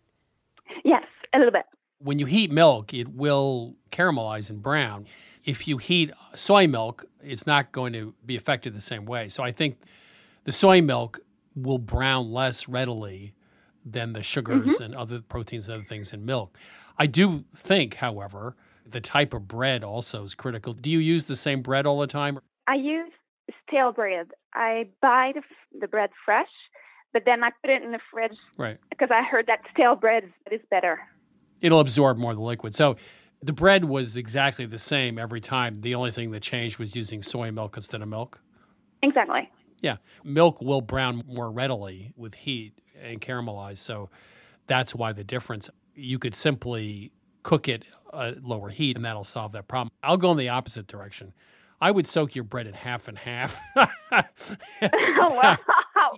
Yes, 0.83 1.05
a 1.33 1.37
little 1.37 1.53
bit. 1.53 1.63
When 1.99 2.19
you 2.19 2.25
heat 2.25 2.51
milk, 2.51 2.93
it 2.93 3.07
will 3.07 3.75
caramelize 3.89 4.49
and 4.49 4.61
brown. 4.61 5.07
If 5.45 5.65
you 5.65 5.77
heat 5.77 6.11
soy 6.33 6.67
milk, 6.67 7.05
it's 7.23 7.47
not 7.47 7.71
going 7.71 7.93
to 7.93 8.15
be 8.25 8.35
affected 8.35 8.73
the 8.73 8.81
same 8.81 9.05
way. 9.05 9.29
So 9.29 9.43
I 9.43 9.53
think 9.53 9.77
the 10.43 10.51
soy 10.51 10.81
milk 10.81 11.21
will 11.55 11.77
brown 11.77 12.33
less 12.33 12.67
readily 12.67 13.33
than 13.85 14.11
the 14.11 14.23
sugars 14.23 14.81
and 14.81 14.93
other 14.93 15.21
proteins 15.21 15.69
and 15.69 15.75
other 15.75 15.85
things 15.85 16.11
in 16.11 16.25
milk. 16.25 16.57
I 16.97 17.07
do 17.07 17.45
think, 17.55 17.95
however, 17.95 18.57
the 18.85 19.01
type 19.01 19.33
of 19.33 19.47
bread 19.47 19.83
also 19.83 20.23
is 20.23 20.35
critical. 20.35 20.73
Do 20.73 20.89
you 20.89 20.99
use 20.99 21.27
the 21.27 21.35
same 21.35 21.61
bread 21.61 21.85
all 21.85 21.99
the 21.99 22.07
time? 22.07 22.39
I 22.67 22.75
use 22.75 23.11
stale 23.67 23.91
bread. 23.91 24.27
I 24.53 24.87
buy 25.01 25.31
the, 25.33 25.39
f- 25.39 25.79
the 25.81 25.87
bread 25.87 26.09
fresh, 26.23 26.47
but 27.13 27.23
then 27.25 27.43
I 27.43 27.49
put 27.61 27.69
it 27.71 27.83
in 27.83 27.91
the 27.91 27.99
fridge 28.11 28.37
Right. 28.57 28.77
because 28.89 29.09
I 29.11 29.23
heard 29.23 29.47
that 29.47 29.59
stale 29.73 29.95
bread 29.95 30.23
is, 30.25 30.59
is 30.59 30.61
better. 30.69 30.99
It'll 31.61 31.79
absorb 31.79 32.17
more 32.17 32.31
of 32.31 32.37
the 32.37 32.43
liquid. 32.43 32.75
So 32.75 32.97
the 33.41 33.53
bread 33.53 33.85
was 33.85 34.15
exactly 34.17 34.65
the 34.65 34.77
same 34.77 35.17
every 35.17 35.41
time. 35.41 35.81
The 35.81 35.95
only 35.95 36.11
thing 36.11 36.31
that 36.31 36.41
changed 36.41 36.79
was 36.79 36.95
using 36.95 37.21
soy 37.21 37.51
milk 37.51 37.75
instead 37.77 38.01
of 38.01 38.07
milk. 38.07 38.41
Exactly. 39.01 39.49
Yeah, 39.81 39.97
milk 40.23 40.61
will 40.61 40.81
brown 40.81 41.23
more 41.27 41.51
readily 41.51 42.11
with 42.15 42.33
heat 42.33 42.73
and 43.01 43.21
caramelize. 43.21 43.77
So 43.77 44.09
that's 44.67 44.95
why 44.95 45.11
the 45.11 45.23
difference. 45.23 45.69
You 45.93 46.17
could 46.17 46.33
simply 46.33 47.11
cook 47.45 47.69
it 47.69 47.85
at 48.11 48.43
lower 48.43 48.69
heat, 48.69 48.95
and 48.95 49.05
that'll 49.05 49.23
solve 49.23 49.51
that 49.51 49.67
problem. 49.67 49.91
I'll 50.01 50.17
go 50.17 50.31
in 50.31 50.37
the 50.37 50.49
opposite 50.49 50.87
direction. 50.87 51.31
I 51.79 51.91
would 51.91 52.07
soak 52.07 52.33
your 52.33 52.43
bread 52.43 52.65
in 52.65 52.73
half 52.73 53.07
and 53.07 53.17
half. 53.17 53.61
Wow. 54.81 55.57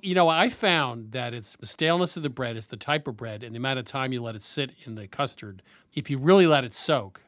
you 0.02 0.16
know, 0.16 0.30
I 0.30 0.50
found 0.50 1.12
that 1.12 1.34
it's 1.34 1.56
the 1.58 1.66
staleness 1.66 2.16
of 2.18 2.24
the 2.24 2.30
bread, 2.30 2.56
it's 2.56 2.68
the 2.68 2.78
type 2.78 3.08
of 3.08 3.18
bread, 3.18 3.44
and 3.44 3.54
the 3.54 3.58
amount 3.58 3.80
of 3.80 3.86
time 3.86 4.14
you 4.14 4.22
let 4.22 4.36
it 4.36 4.44
sit 4.44 4.72
in 4.86 4.96
the 4.96 5.08
custard. 5.08 5.62
If 5.94 6.10
you 6.10 6.18
really 6.18 6.48
let 6.48 6.64
it 6.64 6.74
soak, 6.74 7.22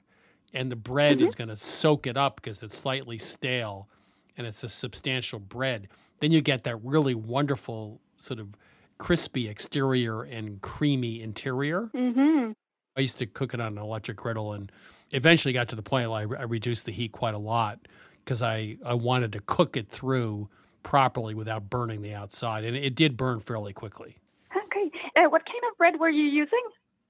and 0.54 0.72
the 0.72 0.76
bread 0.76 1.22
is 1.22 1.36
going 1.36 1.50
to 1.50 1.56
soak 1.56 2.08
it 2.08 2.16
up 2.18 2.38
because 2.38 2.64
it's 2.64 2.78
slightly 2.78 3.18
stale 3.18 3.90
and 4.38 4.48
it's 4.48 4.64
a 4.64 4.70
substantial 4.70 5.40
bread, 5.40 5.90
then 6.22 6.32
you 6.32 6.42
get 6.42 6.64
that 6.64 6.78
really 6.84 7.16
wonderful 7.16 8.00
sort 8.18 8.40
of 8.40 8.50
crispy 8.98 9.48
exterior 9.50 10.24
and 10.24 10.62
creamy 10.62 11.22
interior. 11.22 11.90
hmm 11.94 12.52
I 13.00 13.02
used 13.02 13.20
to 13.20 13.26
cook 13.26 13.54
it 13.54 13.62
on 13.62 13.78
an 13.78 13.82
electric 13.82 14.18
griddle 14.18 14.52
and 14.52 14.70
eventually 15.12 15.54
got 15.54 15.70
to 15.70 15.78
the 15.78 15.82
point 15.82 16.10
where 16.10 16.38
I, 16.38 16.42
I 16.42 16.44
reduced 16.44 16.86
the 16.86 16.92
heat 16.92 17.14
quite 17.14 17.34
a 17.34 17.38
lot 17.40 17.80
because 18.26 18.42
I, 18.42 18.78
I 18.86 18.94
wanted 18.94 19.32
to 19.34 19.40
cook 19.40 19.78
it 19.78 19.88
through 19.88 20.50
properly 20.84 21.34
without 21.34 21.70
burning 21.70 22.02
the 22.02 22.14
outside. 22.14 22.66
And 22.66 22.76
it 22.76 22.96
did 22.96 23.16
burn 23.16 23.40
fairly 23.40 23.72
quickly. 23.72 24.18
Okay. 24.52 24.92
Uh, 25.16 25.30
what 25.30 25.46
kind 25.46 25.64
of 25.72 25.78
bread 25.78 25.98
were 25.98 26.10
you 26.10 26.26
using? 26.26 26.60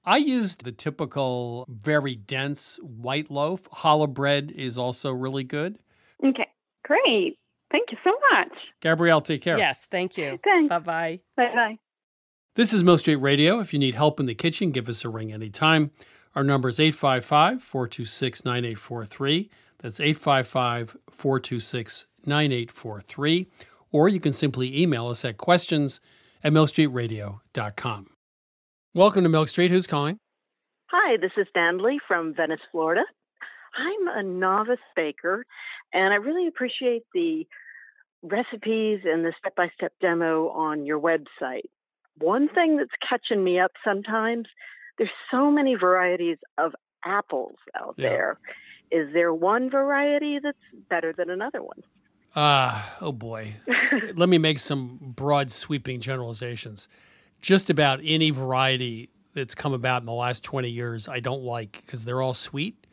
I 0.04 0.18
used 0.18 0.64
the 0.64 0.70
typical 0.70 1.66
very 1.68 2.14
dense 2.14 2.78
white 2.84 3.28
loaf. 3.28 3.66
Hollow 3.72 4.06
bread 4.06 4.52
is 4.52 4.78
also 4.78 5.12
really 5.12 5.42
good. 5.42 5.80
Okay. 6.24 6.46
Great. 6.84 7.36
Thank 7.72 7.90
you 7.90 7.98
so 8.04 8.12
much. 8.30 8.52
Gabrielle, 8.80 9.22
take 9.22 9.42
care. 9.42 9.58
Yes, 9.58 9.88
thank 9.90 10.16
you. 10.16 10.38
Thanks. 10.44 10.68
Bye 10.68 10.78
bye. 10.78 11.20
Bye 11.36 11.52
bye. 11.52 11.78
This 12.60 12.74
is 12.74 12.84
Milk 12.84 13.00
Street 13.00 13.16
Radio. 13.16 13.58
If 13.60 13.72
you 13.72 13.78
need 13.78 13.94
help 13.94 14.20
in 14.20 14.26
the 14.26 14.34
kitchen, 14.34 14.70
give 14.70 14.86
us 14.86 15.02
a 15.02 15.08
ring 15.08 15.32
anytime. 15.32 15.92
Our 16.34 16.44
number 16.44 16.68
is 16.68 16.78
855 16.78 17.62
426 17.62 18.44
9843. 18.44 19.48
That's 19.78 19.98
855 19.98 20.98
426 21.10 22.06
9843. 22.26 23.46
Or 23.92 24.10
you 24.10 24.20
can 24.20 24.34
simply 24.34 24.78
email 24.78 25.08
us 25.08 25.24
at 25.24 25.38
questions 25.38 26.02
at 26.44 26.52
milkstreetradio.com. 26.52 28.06
Welcome 28.92 29.22
to 29.22 29.30
Milk 29.30 29.48
Street. 29.48 29.70
Who's 29.70 29.86
calling? 29.86 30.18
Hi, 30.90 31.16
this 31.16 31.32
is 31.38 31.46
Dandley 31.56 31.96
from 32.06 32.34
Venice, 32.34 32.60
Florida. 32.70 33.04
I'm 33.74 34.18
a 34.18 34.22
novice 34.22 34.76
baker, 34.94 35.46
and 35.94 36.12
I 36.12 36.16
really 36.16 36.46
appreciate 36.46 37.04
the 37.14 37.46
recipes 38.22 39.00
and 39.06 39.24
the 39.24 39.32
step 39.38 39.56
by 39.56 39.70
step 39.74 39.94
demo 40.02 40.50
on 40.50 40.84
your 40.84 41.00
website. 41.00 41.62
One 42.20 42.48
thing 42.48 42.76
that's 42.76 42.90
catching 43.06 43.42
me 43.42 43.58
up 43.58 43.72
sometimes 43.84 44.46
there's 44.98 45.10
so 45.30 45.50
many 45.50 45.74
varieties 45.74 46.36
of 46.58 46.74
apples 47.04 47.56
out 47.74 47.94
Yeah. 47.96 48.08
there. 48.08 48.38
Is 48.90 49.12
there 49.14 49.32
one 49.32 49.70
variety 49.70 50.38
that's 50.42 50.58
better 50.88 51.12
than 51.12 51.30
another 51.30 51.62
one? 51.62 51.82
Ah, 52.36 52.96
oh 53.00 53.12
boy. 53.12 53.54
Let 54.14 54.28
me 54.28 54.38
make 54.38 54.58
some 54.58 54.98
broad, 55.00 55.50
sweeping 55.50 56.00
generalizations. 56.00 56.88
Just 57.40 57.70
about 57.70 58.00
any 58.04 58.30
variety 58.30 59.08
that's 59.34 59.54
come 59.54 59.72
about 59.72 60.02
in 60.02 60.06
the 60.06 60.12
last 60.12 60.44
20 60.44 60.68
years, 60.68 61.08
I 61.08 61.20
don't 61.20 61.42
like 61.42 61.82
because 61.84 62.04
they're 62.04 62.20
all 62.20 62.34
sweet 62.34 62.86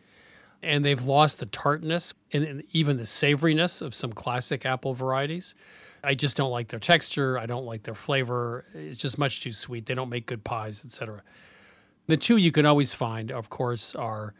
and 0.63 0.83
they've 0.83 1.03
lost 1.03 1.39
the 1.39 1.45
tartness 1.45 2.13
and, 2.31 2.63
even 2.71 2.97
the 2.97 3.03
savoriness 3.03 3.81
of 3.81 3.93
some 3.93 4.11
classic 4.11 4.65
apple 4.65 4.93
varieties. 4.93 5.55
I 6.03 6.15
just 6.15 6.37
don't 6.37 6.51
like 6.51 6.69
their 6.69 6.79
texture. 6.79 7.37
I 7.37 7.45
don't 7.45 7.65
like 7.65 7.83
their 7.83 7.95
flavor. 7.95 8.65
It's 8.73 8.97
just 8.97 9.17
much 9.17 9.41
too 9.41 9.51
sweet. 9.51 9.85
They 9.85 9.95
don't 9.95 10.09
make 10.09 10.25
good 10.25 10.43
pies, 10.43 10.83
etc. 10.85 11.23
The 12.07 12.17
two 12.17 12.37
you 12.37 12.51
can 12.51 12.65
always 12.65 12.93
find, 12.93 13.31
of 13.31 13.49
course, 13.49 13.95
are 13.95 14.33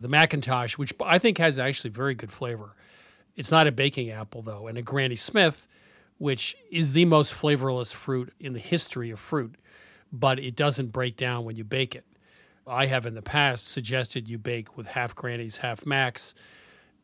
the 0.00 0.08
McIntosh, 0.08 0.76
which 0.78 0.92
I 1.00 1.18
think 1.18 1.38
has 1.38 1.58
actually 1.58 1.90
very 1.90 2.14
good 2.14 2.32
flavor. 2.32 2.74
It's 3.36 3.50
not 3.50 3.66
a 3.66 3.72
baking 3.72 4.10
apple, 4.10 4.42
though, 4.42 4.66
and 4.66 4.76
a 4.76 4.82
Granny 4.82 5.16
Smith, 5.16 5.66
which 6.18 6.56
is 6.70 6.92
the 6.92 7.04
most 7.04 7.34
flavorless 7.34 7.92
fruit 7.92 8.32
in 8.40 8.52
the 8.52 8.58
history 8.58 9.10
of 9.10 9.20
fruit, 9.20 9.56
but 10.12 10.38
it 10.38 10.56
doesn't 10.56 10.92
break 10.92 11.16
down 11.16 11.44
when 11.44 11.56
you 11.56 11.64
bake 11.64 11.94
it. 11.94 12.04
I 12.66 12.86
have 12.86 13.06
in 13.06 13.14
the 13.14 13.22
past 13.22 13.68
suggested 13.68 14.28
you 14.28 14.38
bake 14.38 14.76
with 14.76 14.88
half 14.88 15.14
Grannies, 15.14 15.58
half 15.58 15.86
Macs 15.86 16.34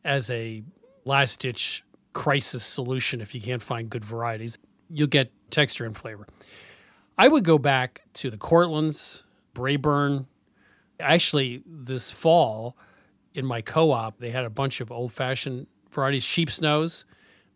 as 0.03 0.29
a 0.29 0.63
last 1.05 1.39
ditch 1.39 1.83
crisis 2.11 2.63
solution 2.63 3.21
if 3.21 3.33
you 3.33 3.41
can't 3.41 3.61
find 3.61 3.89
good 3.89 4.03
varieties. 4.03 4.59
You'll 4.89 5.07
get 5.07 5.31
texture 5.49 5.85
and 5.85 5.95
flavor. 5.95 6.27
I 7.17 7.27
would 7.27 7.43
go 7.43 7.57
back 7.57 8.01
to 8.15 8.29
the 8.29 8.37
Cortlands, 8.37 9.23
Braeburn. 9.55 10.25
Actually, 10.99 11.63
this 11.65 12.11
fall 12.11 12.77
in 13.33 13.45
my 13.45 13.61
co 13.61 13.91
op, 13.91 14.19
they 14.19 14.31
had 14.31 14.45
a 14.45 14.49
bunch 14.49 14.81
of 14.81 14.91
old 14.91 15.13
fashioned 15.13 15.67
varieties, 15.91 16.23
sheep's 16.23 16.61
nose, 16.61 17.05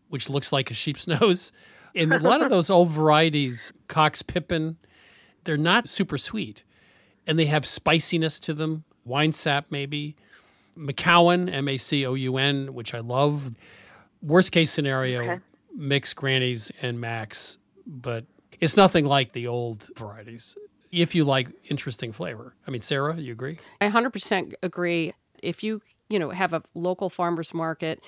which 0.09 0.29
looks 0.29 0.51
like 0.51 0.71
a 0.71 0.73
sheep's 0.73 1.07
nose. 1.21 1.51
And 1.95 2.13
a 2.13 2.19
lot 2.19 2.41
of 2.41 2.49
those 2.49 2.69
old 2.69 2.89
varieties, 2.89 3.73
Cox 3.87 4.21
Pippin, 4.21 4.77
they're 5.43 5.57
not 5.57 5.89
super 5.89 6.17
sweet. 6.17 6.63
And 7.27 7.37
they 7.37 7.45
have 7.47 7.65
spiciness 7.65 8.39
to 8.41 8.53
them, 8.53 8.85
wine 9.05 9.33
sap 9.33 9.65
maybe. 9.69 10.15
Macoun, 10.77 11.51
M 11.51 11.67
A 11.67 11.77
C 11.77 12.05
O 12.05 12.13
U 12.13 12.37
N, 12.37 12.73
which 12.73 12.93
I 12.93 12.99
love. 12.99 13.55
Worst 14.21 14.51
case 14.51 14.71
scenario, 14.71 15.21
Okay. 15.23 15.39
mix 15.75 16.13
grannies 16.13 16.71
and 16.81 16.99
max, 17.01 17.57
but 17.85 18.25
it's 18.59 18.77
nothing 18.77 19.05
like 19.05 19.31
the 19.33 19.47
old 19.47 19.89
varieties. 19.95 20.55
If 20.91 21.13
you 21.15 21.23
like 21.25 21.49
interesting 21.65 22.11
flavor. 22.11 22.55
I 22.67 22.71
mean, 22.71 22.81
Sara, 22.81 23.17
you 23.17 23.31
agree? 23.33 23.57
I 23.81 23.89
100% 23.89 24.53
agree. 24.63 25.13
If 25.43 25.63
you, 25.63 25.81
you 26.09 26.17
know, 26.17 26.29
have 26.29 26.53
a 26.53 26.63
local 26.73 27.09
farmers 27.09 27.53
market, 27.53 28.03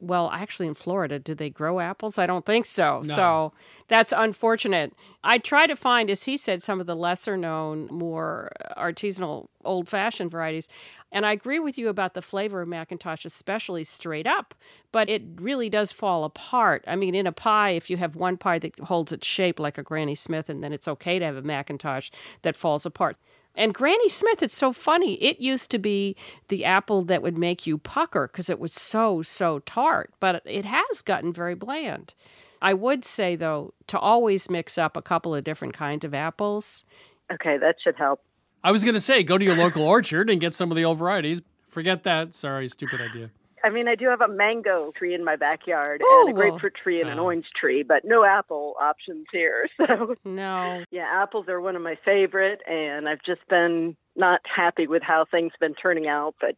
well, 0.00 0.30
actually 0.32 0.66
in 0.66 0.74
Florida, 0.74 1.18
do 1.18 1.34
they 1.34 1.50
grow 1.50 1.80
apples? 1.80 2.18
I 2.18 2.26
don't 2.26 2.46
think 2.46 2.66
so. 2.66 3.02
No. 3.06 3.14
So 3.14 3.52
that's 3.88 4.12
unfortunate. 4.16 4.92
I 5.22 5.38
try 5.38 5.66
to 5.66 5.76
find, 5.76 6.10
as 6.10 6.24
he 6.24 6.36
said, 6.36 6.62
some 6.62 6.80
of 6.80 6.86
the 6.86 6.96
lesser 6.96 7.36
known, 7.36 7.86
more 7.90 8.50
artisanal, 8.76 9.48
old 9.64 9.88
fashioned 9.88 10.30
varieties. 10.30 10.68
And 11.12 11.26
I 11.26 11.32
agree 11.32 11.58
with 11.58 11.76
you 11.76 11.88
about 11.88 12.14
the 12.14 12.22
flavor 12.22 12.62
of 12.62 12.68
McIntosh, 12.68 13.24
especially 13.24 13.84
straight 13.84 14.26
up, 14.26 14.54
but 14.92 15.08
it 15.08 15.22
really 15.36 15.68
does 15.68 15.92
fall 15.92 16.24
apart. 16.24 16.84
I 16.86 16.96
mean, 16.96 17.14
in 17.14 17.26
a 17.26 17.32
pie, 17.32 17.70
if 17.70 17.90
you 17.90 17.96
have 17.98 18.16
one 18.16 18.36
pie 18.36 18.58
that 18.60 18.78
holds 18.78 19.12
its 19.12 19.26
shape 19.26 19.60
like 19.60 19.76
a 19.78 19.82
Granny 19.82 20.14
Smith, 20.14 20.48
and 20.48 20.62
then 20.62 20.72
it's 20.72 20.88
okay 20.88 21.18
to 21.18 21.24
have 21.24 21.36
a 21.36 21.42
McIntosh 21.42 22.10
that 22.42 22.56
falls 22.56 22.86
apart. 22.86 23.16
And 23.60 23.74
Granny 23.74 24.08
Smith, 24.08 24.42
it's 24.42 24.56
so 24.56 24.72
funny. 24.72 25.22
It 25.22 25.38
used 25.38 25.70
to 25.72 25.78
be 25.78 26.16
the 26.48 26.64
apple 26.64 27.02
that 27.02 27.20
would 27.20 27.36
make 27.36 27.66
you 27.66 27.76
pucker 27.76 28.26
because 28.26 28.48
it 28.48 28.58
was 28.58 28.72
so, 28.72 29.20
so 29.20 29.58
tart, 29.58 30.14
but 30.18 30.40
it 30.46 30.64
has 30.64 31.02
gotten 31.02 31.30
very 31.30 31.54
bland. 31.54 32.14
I 32.62 32.72
would 32.72 33.04
say, 33.04 33.36
though, 33.36 33.74
to 33.88 33.98
always 33.98 34.48
mix 34.48 34.78
up 34.78 34.96
a 34.96 35.02
couple 35.02 35.34
of 35.34 35.44
different 35.44 35.74
kinds 35.74 36.06
of 36.06 36.14
apples. 36.14 36.86
Okay, 37.30 37.58
that 37.58 37.76
should 37.84 37.96
help. 37.96 38.22
I 38.64 38.72
was 38.72 38.82
going 38.82 38.94
to 38.94 39.00
say, 39.00 39.22
go 39.22 39.36
to 39.36 39.44
your 39.44 39.56
local 39.56 39.82
orchard 39.82 40.30
and 40.30 40.40
get 40.40 40.54
some 40.54 40.70
of 40.70 40.76
the 40.78 40.84
old 40.86 40.96
varieties. 40.96 41.42
Forget 41.68 42.02
that. 42.04 42.34
Sorry, 42.34 42.66
stupid 42.66 43.02
idea. 43.02 43.30
I 43.64 43.70
mean, 43.70 43.88
I 43.88 43.94
do 43.94 44.06
have 44.08 44.20
a 44.20 44.28
mango 44.28 44.90
tree 44.92 45.14
in 45.14 45.24
my 45.24 45.36
backyard 45.36 46.02
Ooh. 46.02 46.20
and 46.26 46.30
a 46.30 46.32
grapefruit 46.32 46.74
tree 46.74 47.00
and 47.00 47.10
an 47.10 47.18
Oh. 47.18 47.24
orange 47.24 47.46
tree, 47.58 47.82
but 47.82 48.04
no 48.04 48.24
apple 48.24 48.74
options 48.80 49.26
here. 49.32 49.68
So, 49.76 50.14
No. 50.24 50.84
yeah, 50.90 51.06
apples 51.12 51.46
are 51.48 51.60
one 51.60 51.76
of 51.76 51.82
my 51.82 51.96
favorite, 52.04 52.60
and 52.66 53.08
I've 53.08 53.22
just 53.24 53.46
been 53.48 53.96
not 54.16 54.40
happy 54.44 54.86
with 54.86 55.02
how 55.02 55.24
things 55.30 55.52
have 55.52 55.60
been 55.60 55.74
turning 55.74 56.06
out. 56.08 56.34
But 56.40 56.56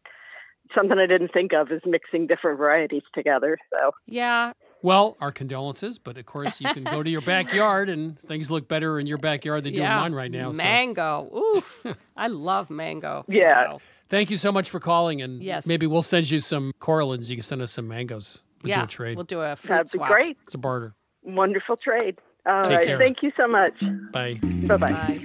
something 0.73 0.97
I 0.97 1.05
didn't 1.07 1.33
think 1.33 1.53
of 1.53 1.71
is 1.71 1.81
mixing 1.85 2.27
different 2.27 2.57
varieties 2.57 3.03
together. 3.13 3.57
So, 3.69 3.91
Yeah. 4.05 4.53
Well, 4.81 5.15
our 5.21 5.31
condolences, 5.31 5.97
but 5.97 6.17
of 6.17 6.25
course 6.25 6.59
you 6.59 6.67
can 6.73 6.83
go 6.83 7.03
to 7.03 7.09
your 7.09 7.21
backyard 7.35 7.87
and 7.87 8.19
things 8.19 8.51
look 8.51 8.67
better 8.67 8.99
in 8.99 9.07
your 9.07 9.17
backyard 9.17 9.63
than 9.63 9.73
do 9.75 9.81
in 9.81 9.87
mine 9.87 10.13
right 10.13 10.29
now. 10.31 10.51
so- 10.51 10.57
Mango. 10.61 11.29
Ooh, 11.33 11.93
I 12.17 12.27
love 12.27 12.69
mango. 12.69 13.23
Yeah. 13.29 13.71
Wow. 13.73 13.81
Thank 14.13 14.29
you 14.29 14.37
so 14.37 14.51
much 14.51 14.69
for 14.69 14.79
calling, 14.79 15.23
and 15.23 15.41
Yes. 15.41 15.65
maybe 15.65 15.87
we'll 15.87 16.03
send 16.03 16.29
you 16.29 16.37
some 16.39 16.71
coralins. 16.79 17.31
You 17.31 17.37
can 17.37 17.41
send 17.41 17.63
us 17.63 17.71
some 17.71 17.87
mangoes. 17.87 18.43
We'll 18.61 18.69
yeah. 18.69 18.81
do 18.81 18.83
a 18.83 18.87
trade. 18.87 19.15
We'll 19.17 19.23
do 19.25 19.41
a 19.41 19.55
fruit 19.55 19.69
That'd 19.69 19.85
be 19.91 19.97
swap. 19.97 20.07
great. 20.07 20.37
it's 20.43 20.53
a 20.53 20.59
barter. 20.59 20.93
Wonderful 21.23 21.77
trade. 21.77 22.19
All 22.45 22.61
Take 22.61 22.77
right. 22.77 22.85
care. 22.85 22.99
Thank 22.99 23.23
you 23.23 23.31
so 23.35 23.47
much. 23.47 23.73
Bye. 24.11 24.39
Bye 24.67 24.77
bye. 24.77 24.91
Bye. 24.91 25.19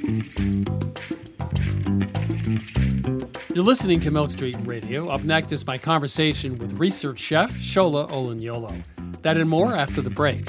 You're 3.55 3.65
listening 3.65 4.01
to 4.01 4.11
Milk 4.11 4.31
Street 4.31 4.57
Radio. 4.65 5.09
Up 5.11 5.23
next 5.23 5.53
is 5.53 5.67
my 5.67 5.77
conversation 5.77 6.57
with 6.57 6.79
research 6.79 7.19
chef 7.19 7.51
Shola 7.59 8.09
Olunloyo. 8.09 8.73
That 9.21 9.37
and 9.37 9.51
more 9.51 9.77
after 9.77 10.01
the 10.01 10.09
break. 10.09 10.49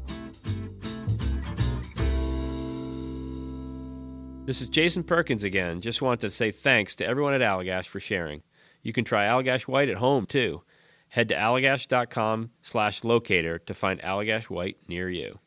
This 4.45 4.59
is 4.59 4.69
Jason 4.69 5.03
Perkins 5.03 5.43
again. 5.43 5.81
Just 5.81 6.01
want 6.01 6.21
to 6.21 6.29
say 6.29 6.51
thanks 6.51 6.95
to 6.97 7.05
everyone 7.05 7.33
at 7.33 7.41
Allagash 7.41 7.85
for 7.85 7.99
sharing. 7.99 8.41
You 8.81 8.91
can 8.91 9.05
try 9.05 9.25
Allagash 9.25 9.61
White 9.63 9.89
at 9.89 9.97
home 9.97 10.25
too. 10.25 10.63
Head 11.09 11.29
to 11.29 11.35
allagash.com 11.35 12.49
slash 12.61 13.03
locator 13.03 13.59
to 13.59 13.73
find 13.73 14.01
Allagash 14.01 14.45
White 14.45 14.77
near 14.87 15.09
you. 15.09 15.39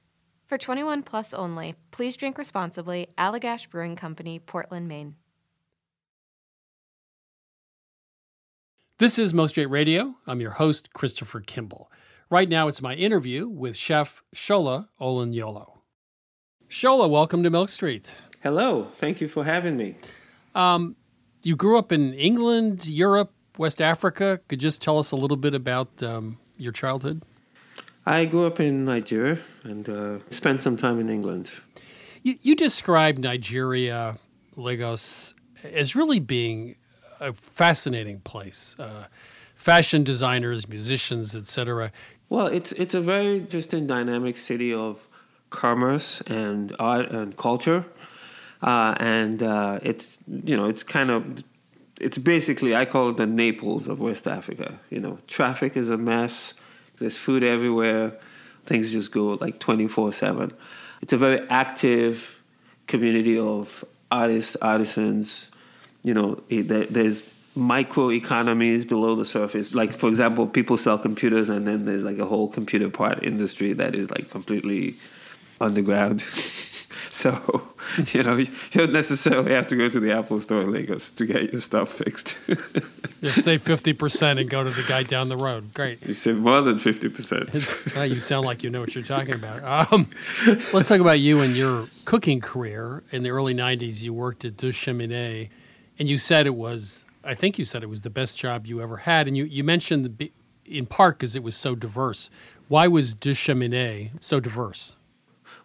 For 0.47 0.59
21 0.59 1.03
plus 1.03 1.35
only, 1.35 1.75
please 1.91 2.17
drink 2.17 2.39
responsibly. 2.39 3.09
Allagash 3.19 3.69
Brewing 3.69 3.97
Company, 3.97 4.39
Portland, 4.39 4.87
Maine. 4.87 5.17
This 8.99 9.19
is 9.19 9.35
Milk 9.35 9.51
Street 9.51 9.67
Radio. 9.67 10.15
I'm 10.29 10.41
your 10.41 10.53
host, 10.53 10.93
Christopher 10.93 11.41
Kimball. 11.41 11.91
Right 12.31 12.49
now, 12.49 12.69
it's 12.69 12.81
my 12.81 12.95
interview 12.95 13.49
with 13.49 13.77
Chef 13.77 14.23
Shola 14.35 14.89
Olunloyo. 15.01 15.79
Shola, 16.69 17.09
welcome 17.11 17.43
to 17.43 17.51
Milk 17.51 17.69
Street. 17.69 18.17
Hello, 18.45 18.89
thank 18.97 19.23
you 19.23 19.29
for 19.29 19.43
having 19.43 19.79
me. 19.79 19.95
Um, 20.55 20.97
you 21.43 21.57
grew 21.57 21.79
up 21.79 21.91
in 21.91 22.13
England, 22.13 22.87
Europe, 22.87 23.33
West 23.57 23.81
Africa. 23.81 24.39
Could 24.49 24.63
you 24.63 24.67
just 24.69 24.83
tell 24.83 24.99
us 24.99 25.13
a 25.13 25.17
little 25.17 25.39
bit 25.39 25.55
about 25.55 26.03
um, 26.03 26.37
your 26.59 26.71
childhood? 26.71 27.23
I 28.05 28.27
grew 28.27 28.45
up 28.45 28.61
in 28.61 28.85
Nigeria 28.85 29.39
and 29.63 29.89
uh, 29.89 30.19
spent 30.29 30.61
some 30.61 30.77
time 30.77 31.01
in 31.01 31.09
England. 31.09 31.53
You, 32.23 32.35
you 32.43 32.55
described 32.55 33.19
Nigeria, 33.19 34.19
Lagos, 34.57 35.33
as 35.63 35.97
really 35.97 36.21
being 36.21 36.77
a 37.21 37.33
fascinating 37.33 38.21
place. 38.21 38.77
Uh, 38.79 39.07
fashion 39.55 40.05
designers, 40.05 40.69
musicians, 40.69 41.35
etc. 41.35 41.93
Well, 42.29 42.49
it's 42.49 42.73
it's 42.73 42.93
a 42.93 43.01
very 43.01 43.39
interesting, 43.39 43.87
dynamic 43.87 44.37
city 44.37 44.71
of 44.75 45.09
commerce 45.49 46.21
and 46.23 46.75
art 46.79 47.11
and 47.11 47.37
culture, 47.37 47.87
uh, 48.65 48.95
and 48.99 49.43
uh, 49.43 49.79
it's 49.83 50.19
you 50.27 50.57
know 50.57 50.67
it's 50.67 50.83
kind 50.83 51.11
of 51.11 51.45
it's 52.01 52.17
basically 52.17 52.75
I 52.75 52.87
call 52.87 53.11
it 53.11 53.19
the 53.19 53.27
Naples 53.27 53.89
of 53.89 54.01
West 54.01 54.27
Africa. 54.27 54.81
You 54.91 55.01
know, 55.01 55.19
traffic 55.29 55.77
is 55.77 55.91
a 55.91 55.99
mess. 55.99 56.55
There's 56.99 57.17
food 57.17 57.45
everywhere. 57.45 58.19
Things 58.65 58.91
just 58.91 59.13
go 59.13 59.35
like 59.35 59.59
twenty 59.59 59.87
four 59.87 60.13
seven. 60.15 60.53
It's 61.03 61.13
a 61.13 61.19
very 61.19 61.47
active 61.51 62.39
community 62.87 63.39
of 63.39 63.85
artists, 64.11 64.57
artisans. 64.63 65.51
You 66.03 66.15
know, 66.15 66.43
there's 66.49 67.23
micro 67.55 68.11
economies 68.11 68.87
below 68.87 69.15
the 69.15 69.27
surface. 69.27 69.75
Like 69.75 69.93
for 69.93 70.09
example, 70.09 70.47
people 70.47 70.79
sell 70.79 70.97
computers, 70.97 71.51
and 71.51 71.67
then 71.67 71.85
there's 71.85 72.03
like 72.03 72.19
a 72.19 72.27
whole 72.27 72.49
computer 72.49 72.89
part 72.89 73.23
industry 73.23 73.75
that 73.75 73.95
is 73.95 74.11
like 74.11 74.31
completely 74.31 74.97
underground. 75.61 76.25
so 77.15 77.63
you 78.13 78.25
know 78.25 78.37
you 78.37 78.49
don't 78.73 78.93
necessarily 78.93 79.53
have 79.53 79.69
to 79.69 79.77
go 79.77 79.89
to 79.89 80.01
the 80.01 80.13
Apple 80.13 80.41
store 80.41 80.63
in 80.63 80.73
Lagos 80.73 81.13
to 81.13 81.25
get 81.25 81.53
your 81.53 81.61
stuff 81.61 81.91
fixed. 81.91 82.37
you 83.23 83.29
save 83.31 83.63
fifty 83.63 83.93
percent 83.93 84.41
and 84.41 84.51
go 84.51 84.65
to 84.65 84.71
the 84.71 84.83
guy 84.83 85.05
down 85.05 85.29
the 85.29 85.37
road. 85.37 85.73
Great. 85.75 86.05
You 86.05 86.15
save 86.15 86.39
more 86.39 86.61
than 86.61 86.77
fifty 86.77 87.09
percent. 87.09 87.51
well, 87.95 88.05
you 88.05 88.19
sound 88.19 88.45
like 88.45 88.65
you 88.65 88.71
know 88.71 88.81
what 88.81 88.95
you're 88.97 89.05
talking 89.05 89.35
about. 89.35 89.93
Um, 89.93 90.11
let's 90.73 90.89
talk 90.89 91.01
about 91.01 91.21
you 91.21 91.41
and 91.41 91.55
your 91.55 91.89
cooking 92.05 92.41
career. 92.41 93.05
In 93.13 93.23
the 93.23 93.31
early 93.31 93.55
'90s, 93.55 94.03
you 94.03 94.13
worked 94.13 94.45
at 94.45 94.57
Deux 94.57 94.71
Cheminées, 94.71 95.51
and 95.99 96.11
you 96.11 96.19
said 96.19 96.47
it 96.47 96.57
was 96.57 97.07
I 97.23 97.35
think 97.35 97.59
you 97.59 97.65
said 97.65 97.85
it 97.85 97.89
was 97.89 98.03
the 98.03 98.11
best 98.11 98.37
job 98.37 98.67
you 98.67 98.83
ever 98.83 98.99
had, 98.99 99.29
and 99.29 99.37
you 99.37 99.45
you 99.45 99.63
mentioned 99.63 100.19
the, 100.19 100.33
in 100.65 100.87
part 100.87 101.19
because 101.19 101.37
it 101.37 101.45
was 101.45 101.57
so 101.57 101.77
diverse. 101.77 102.29
Why 102.67 102.89
was 102.89 103.15
Deux 103.15 103.35
Cheminées 103.35 104.11
so 104.21 104.41
diverse? 104.41 104.95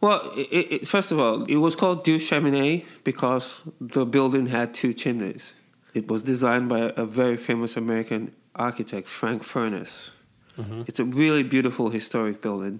Well, 0.01 0.31
it, 0.35 0.71
it, 0.71 0.88
first 0.88 1.12
of 1.12 1.19
all, 1.19 1.43
it 1.43 1.57
was 1.57 1.75
called 1.75 2.03
Deux 2.03 2.17
Cheminées 2.17 2.85
because 3.03 3.62
the 3.81 4.05
building 4.05 4.47
had 4.47 4.73
two 4.73 4.93
chimneys. 4.93 5.53
It 5.93 6.07
was 6.07 6.23
designed 6.23 6.69
by 6.69 6.93
a 6.95 7.05
very 7.05 7.35
famous 7.35 7.75
American 7.75 8.33
architect, 8.55 9.07
Frank 9.07 9.43
Furness. 9.43 10.12
Mm-hmm. 10.57 10.83
It's 10.88 10.99
a 10.99 11.03
really 11.03 11.43
beautiful 11.43 11.89
historic 11.89 12.41
building. 12.41 12.79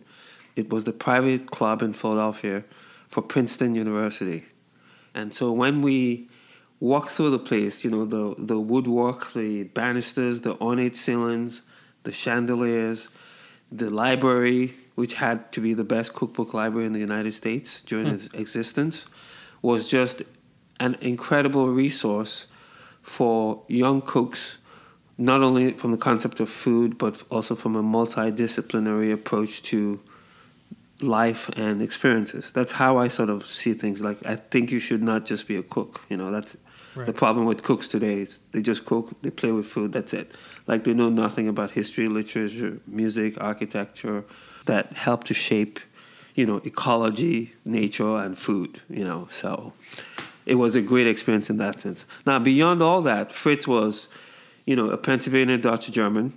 It 0.56 0.70
was 0.70 0.84
the 0.86 0.94
private 0.94 1.52
club 1.52 1.82
in 1.82 1.94
Philadelphia 1.94 2.64
for 3.08 3.22
Princeton 3.22 3.76
University. 3.76 4.46
And 5.14 5.34
so 5.34 5.52
when 5.52 5.82
we 5.82 6.30
walk 6.80 7.10
through 7.10 7.32
the 7.32 7.40
place. 7.40 7.84
You 7.84 7.92
know, 7.92 8.06
the 8.06 8.36
the 8.38 8.60
woodwork, 8.60 9.34
the 9.34 9.64
banisters, 9.64 10.42
the 10.42 10.60
ornate 10.60 10.96
ceilings, 10.96 11.62
the 12.04 12.12
chandeliers, 12.12 13.10
the 13.72 13.90
library, 13.90 14.76
which 15.00 15.14
had 15.14 15.50
to 15.54 15.62
be 15.62 15.74
the 15.74 15.84
best 15.96 16.14
cookbook 16.14 16.54
library 16.54 16.86
in 16.86 16.92
the 16.92 17.00
United 17.00 17.32
States 17.32 17.82
during 17.84 18.08
mm. 18.08 18.16
its 18.16 18.28
existence, 18.34 19.08
was 19.62 19.88
just 19.88 20.24
an 20.82 20.98
incredible 21.00 21.70
resource 21.70 22.48
for 23.02 23.64
young 23.70 24.02
cooks, 24.02 24.58
not 25.18 25.42
only 25.42 25.72
from 25.72 25.92
the 25.92 25.98
concept 26.10 26.42
of 26.42 26.50
food, 26.50 26.98
but 26.98 27.24
also 27.30 27.56
from 27.56 27.78
a 27.78 27.82
multidisciplinary 27.82 29.14
approach 29.14 29.62
to 29.72 30.02
life 31.00 31.50
and 31.56 31.82
experiences. 31.82 32.52
That's 32.52 32.74
how 32.74 32.98
I 32.98 33.08
sort 33.08 33.30
of 33.30 33.46
see 33.46 33.74
things. 33.74 34.02
Like 34.02 34.18
I 34.26 34.36
think 34.36 34.70
you 34.70 34.80
should 34.80 35.02
not 35.02 35.26
just 35.26 35.48
be 35.48 35.56
a 35.56 35.64
cook. 35.64 36.02
You 36.10 36.18
know, 36.18 36.30
that's 36.30 36.58
Right. 36.96 37.06
The 37.06 37.14
problem 37.14 37.46
with 37.46 37.62
cooks 37.64 37.88
today 37.88 38.22
is 38.22 38.40
they 38.52 38.62
just 38.62 38.84
cook, 38.84 39.22
they 39.22 39.30
play 39.30 39.52
with 39.52 39.68
food, 39.68 39.94
that's 39.94 40.14
it. 40.14 40.32
Like 40.68 40.84
they 40.84 40.94
know 40.94 41.10
nothing 41.10 41.48
about 41.48 41.72
history, 41.72 42.08
literature, 42.08 42.80
music, 42.88 43.38
architecture 43.40 44.26
that 44.66 44.94
help 44.94 45.24
to 45.26 45.34
shape, 45.34 45.80
you 46.36 46.46
know, 46.46 46.58
ecology, 46.64 47.54
nature, 47.66 48.18
and 48.18 48.38
food, 48.38 48.82
you 48.90 49.04
know. 49.04 49.28
So 49.30 49.74
it 50.46 50.56
was 50.56 50.76
a 50.76 50.82
great 50.82 51.08
experience 51.08 51.50
in 51.50 51.58
that 51.58 51.80
sense. 51.80 52.06
Now, 52.26 52.40
beyond 52.40 52.82
all 52.82 53.02
that, 53.02 53.32
Fritz 53.32 53.68
was, 53.68 54.08
you 54.66 54.76
know, 54.76 54.90
a 54.90 54.98
Pennsylvania 54.98 55.58
Dutch 55.58 55.92
German 55.92 56.34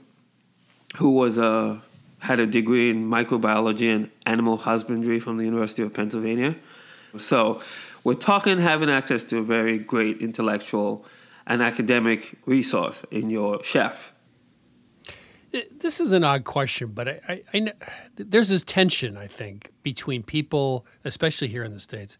who 0.96 1.12
was 1.12 1.38
a 1.38 1.82
had 2.20 2.38
a 2.38 2.46
degree 2.46 2.88
in 2.90 3.08
microbiology 3.10 3.92
and 3.92 4.08
animal 4.26 4.56
husbandry 4.56 5.18
from 5.18 5.38
the 5.38 5.44
University 5.44 5.82
of 5.82 5.92
Pennsylvania. 5.92 6.54
So 7.16 7.60
we're 8.04 8.14
talking 8.14 8.58
having 8.58 8.88
access 8.88 9.24
to 9.24 9.38
a 9.38 9.42
very 9.42 9.78
great 9.78 10.18
intellectual 10.18 11.04
and 11.46 11.60
academic 11.62 12.34
resource 12.46 13.04
in 13.10 13.28
your 13.28 13.62
chef. 13.64 14.11
This 15.52 16.00
is 16.00 16.12
an 16.12 16.24
odd 16.24 16.44
question, 16.44 16.88
but 16.88 17.08
I, 17.08 17.20
I, 17.28 17.42
I, 17.52 17.72
there's 18.16 18.48
this 18.48 18.64
tension, 18.64 19.18
I 19.18 19.26
think, 19.26 19.70
between 19.82 20.22
people, 20.22 20.86
especially 21.04 21.48
here 21.48 21.62
in 21.62 21.72
the 21.72 21.80
States, 21.80 22.16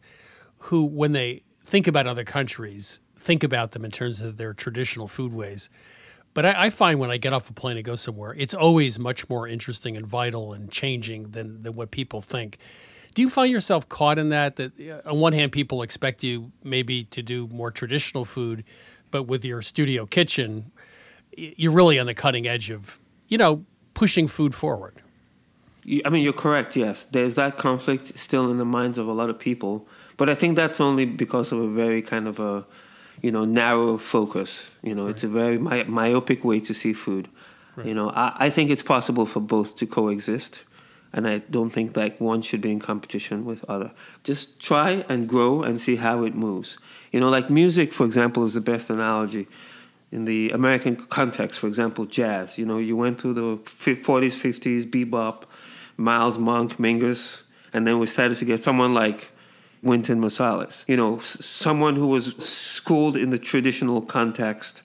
who, 0.59 0.85
when 0.85 1.13
they 1.13 1.43
think 1.61 1.87
about 1.87 2.07
other 2.07 2.25
countries, 2.25 3.01
think 3.17 3.43
about 3.43 3.71
them 3.73 3.85
in 3.85 3.91
terms 3.91 4.21
of 4.21 4.37
their 4.37 4.53
traditional 4.53 5.09
foodways. 5.09 5.71
But 6.35 6.45
I, 6.45 6.65
I, 6.65 6.71
find 6.71 6.99
when 6.99 7.11
I 7.11 7.17
get 7.17 7.33
off 7.33 7.49
a 7.49 7.53
plane 7.55 7.77
and 7.77 7.85
go 7.85 7.95
somewhere, 7.95 8.35
it's 8.37 8.55
always 8.55 8.99
much 8.99 9.29
more 9.31 9.49
interesting 9.49 9.97
and 9.97 10.07
vital 10.07 10.53
and 10.53 10.71
changing 10.71 11.31
than, 11.31 11.63
than 11.63 11.75
what 11.75 11.91
people 11.91 12.21
think. 12.21 12.59
Do 13.15 13.23
you 13.23 13.31
find 13.31 13.51
yourself 13.51 13.89
caught 13.89 14.19
in 14.19 14.31
that? 14.31 14.57
That 14.57 14.73
uh, 14.81 15.09
on 15.09 15.21
one 15.21 15.33
hand, 15.33 15.53
people 15.53 15.83
expect 15.83 16.23
you 16.23 16.53
maybe 16.63 17.05
to 17.05 17.23
do 17.23 17.49
more 17.49 17.71
traditional 17.71 18.25
food, 18.25 18.65
but 19.11 19.25
with 19.25 19.45
your 19.45 19.63
studio 19.63 20.07
kitchen, 20.07 20.73
you're 21.37 21.73
really 21.73 21.99
on 21.99 22.07
the 22.07 22.15
cutting 22.15 22.47
edge 22.47 22.71
of, 22.71 22.99
you 23.33 23.39
know, 23.39 23.65
pushing 23.95 24.29
food 24.29 24.55
forward. 24.55 25.01
I 26.05 26.11
mean, 26.11 26.23
you're 26.23 26.35
correct. 26.35 26.77
Yes, 26.77 27.07
there's 27.13 27.35
that 27.37 27.57
conflict 27.57 28.19
still 28.19 28.51
in 28.51 28.59
the 28.59 28.67
minds 28.67 28.99
of 28.99 29.09
a 29.09 29.13
lot 29.13 29.31
of 29.31 29.39
people, 29.39 29.89
but 30.19 30.29
I 30.29 30.35
think 30.35 30.55
that's 30.55 30.83
only 30.83 31.07
because 31.07 31.51
of 31.51 31.59
a 31.59 31.67
very 31.67 32.03
kind 32.03 32.29
of 32.29 32.39
a, 32.39 32.67
you 33.23 33.31
know, 33.31 33.47
narrow 33.47 33.97
focus. 33.97 34.69
You 34.83 34.95
know, 34.95 35.07
right. 35.07 35.13
it's 35.13 35.25
a 35.25 35.29
very 35.29 35.57
my, 35.57 35.85
myopic 35.85 36.45
way 36.45 36.61
to 36.61 36.75
see 36.75 36.93
food. 36.93 37.31
Right. 37.75 37.87
You 37.87 37.95
know, 37.95 38.11
I, 38.11 38.37
I 38.47 38.51
think 38.51 38.71
it's 38.71 38.83
possible 38.83 39.25
for 39.25 39.41
both 39.41 39.77
to 39.77 39.87
coexist 39.87 40.65
and 41.15 41.27
I 41.27 41.39
don't 41.39 41.71
think 41.71 41.97
like 41.97 42.21
one 42.21 42.43
should 42.43 42.61
be 42.61 42.71
in 42.71 42.81
competition 42.81 43.47
with 43.47 43.65
other. 43.69 43.93
Just 44.25 44.61
try 44.61 45.05
and 45.09 45.27
grow 45.27 45.63
and 45.63 45.81
see 45.81 45.97
how 45.97 46.25
it 46.25 46.35
moves. 46.35 46.79
You 47.13 47.21
know, 47.21 47.31
like 47.31 47.49
music, 47.49 47.95
for 47.95 48.05
example, 48.05 48.45
is 48.45 48.53
the 48.53 48.61
best 48.61 48.91
analogy. 48.91 49.47
In 50.13 50.27
the 50.27 50.51
American 50.51 50.95
context, 50.95 51.59
for 51.59 51.67
example, 51.67 52.05
jazz. 52.05 52.59
You 52.59 52.67
know, 52.67 52.79
you 52.79 52.97
went 52.97 53.21
through 53.21 53.35
the 53.35 53.57
40s, 53.57 54.37
50s, 54.37 54.85
bebop, 54.89 55.45
Miles 55.97 56.37
Monk, 56.39 56.77
Mingus, 56.77 57.43
and 57.73 57.87
then 57.87 57.99
we 57.99 58.07
started 58.07 58.37
to 58.37 58.45
get 58.45 58.61
someone 58.61 58.93
like 58.93 59.31
Wynton 59.83 60.21
Marsalis. 60.21 60.85
You 60.87 60.97
know, 60.97 61.19
someone 61.19 61.97
who 61.97 62.07
was 62.07 62.37
schooled 62.37 63.17
in 63.17 63.31
the 63.31 63.39
traditional 63.39 64.03
context 64.03 64.83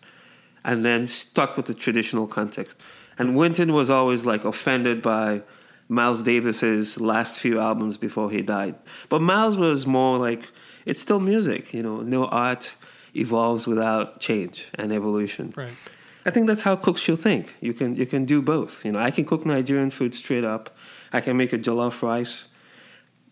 and 0.64 0.86
then 0.86 1.08
stuck 1.08 1.58
with 1.58 1.66
the 1.66 1.74
traditional 1.74 2.28
context. 2.28 2.78
And 3.18 3.36
Wynton 3.36 3.74
was 3.74 3.90
always 3.90 4.26
like 4.26 4.46
offended 4.46 5.02
by 5.02 5.44
Miles 5.90 6.24
Davis's 6.24 7.00
last 7.00 7.40
few 7.40 7.60
albums 7.60 7.98
before 7.98 8.30
he 8.30 8.42
died. 8.42 8.76
But 9.10 9.22
Miles 9.22 9.58
was 9.58 9.88
more 9.88 10.18
like 10.18 10.52
it's 10.86 11.02
still 11.02 11.20
music, 11.20 11.74
you 11.74 11.84
know. 11.84 12.02
No 12.02 12.26
art 12.26 12.74
evolves 13.20 13.68
without 13.68 14.20
change 14.20 14.68
and 14.76 14.92
evolution. 14.92 15.54
Right. 15.56 15.74
I 16.26 16.30
think 16.30 16.48
that's 16.48 16.62
how 16.62 16.76
cooks 16.76 17.02
should 17.02 17.20
think. 17.20 17.56
You 17.62 17.74
can 17.74 17.96
you 17.96 18.06
can 18.06 18.26
do 18.26 18.42
both. 18.42 18.84
You 18.84 18.92
know, 18.92 19.00
I 19.00 19.12
can 19.12 19.24
cook 19.24 19.46
Nigerian 19.46 19.92
food 19.92 20.14
straight 20.14 20.44
up. 20.44 20.76
I 21.14 21.22
can 21.22 21.38
make 21.38 21.54
a 21.54 21.58
jollof 21.58 22.02
rice, 22.02 22.48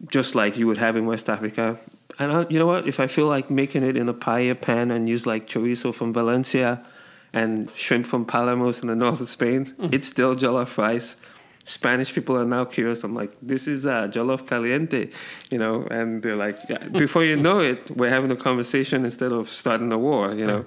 just 0.09 0.33
like 0.33 0.57
you 0.57 0.65
would 0.67 0.77
have 0.77 0.95
in 0.95 1.05
West 1.05 1.29
Africa. 1.29 1.77
And 2.17 2.31
I, 2.31 2.45
you 2.49 2.57
know 2.57 2.67
what? 2.67 2.87
If 2.87 3.01
I 3.01 3.07
feel 3.07 3.27
like 3.27 3.49
making 3.49 3.83
it 3.83 3.97
in 3.97 4.07
a 4.07 4.13
paella 4.13 4.59
pan 4.59 4.91
and 4.91 5.09
use 5.09 5.27
like 5.27 5.47
chorizo 5.47 5.93
from 5.93 6.13
Valencia 6.13 6.85
and 7.33 7.69
shrimp 7.71 8.07
from 8.07 8.25
Palamos 8.25 8.81
in 8.81 8.87
the 8.87 8.95
north 8.95 9.19
of 9.19 9.27
Spain, 9.27 9.65
mm. 9.77 9.93
it's 9.93 10.07
still 10.07 10.33
jollof 10.33 10.77
rice. 10.77 11.17
Spanish 11.65 12.13
people 12.13 12.37
are 12.37 12.45
now 12.45 12.63
curious. 12.63 13.03
I'm 13.03 13.15
like, 13.15 13.35
this 13.41 13.67
is 13.67 13.87
uh, 13.87 14.07
jollof 14.07 14.47
caliente, 14.47 15.09
you 15.49 15.57
know, 15.57 15.87
and 15.89 16.21
they're 16.21 16.35
like, 16.35 16.57
yeah. 16.69 16.77
before 16.89 17.25
you 17.25 17.35
know 17.35 17.59
it, 17.59 17.89
we're 17.89 18.11
having 18.11 18.31
a 18.31 18.35
conversation 18.35 19.03
instead 19.03 19.31
of 19.31 19.49
starting 19.49 19.91
a 19.91 19.97
war, 19.97 20.33
you 20.33 20.45
know. 20.45 20.65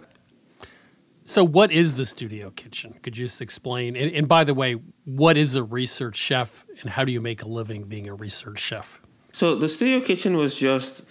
So, 1.22 1.44
what 1.44 1.70
is 1.70 1.94
the 1.94 2.05
studio 2.05 2.51
kitchen? 2.51 2.94
Could 3.03 3.16
you 3.16 3.26
just 3.26 3.40
explain? 3.40 3.96
And, 3.96 4.12
and, 4.12 4.26
by 4.26 4.42
the 4.42 4.55
way, 4.55 4.76
what 5.05 5.36
is 5.36 5.55
a 5.55 5.62
research 5.62 6.16
chef, 6.16 6.66
and 6.80 6.90
how 6.90 7.05
do 7.05 7.12
you 7.12 7.20
make 7.20 7.42
a 7.42 7.49
living 7.49 7.84
being 7.84 8.09
a 8.09 8.14
research 8.14 8.59
chef? 8.59 9.01
So, 9.30 9.55
the 9.55 9.68
studio 9.68 10.01
kitchen 10.01 10.36
was 10.36 10.57
just 10.57 11.03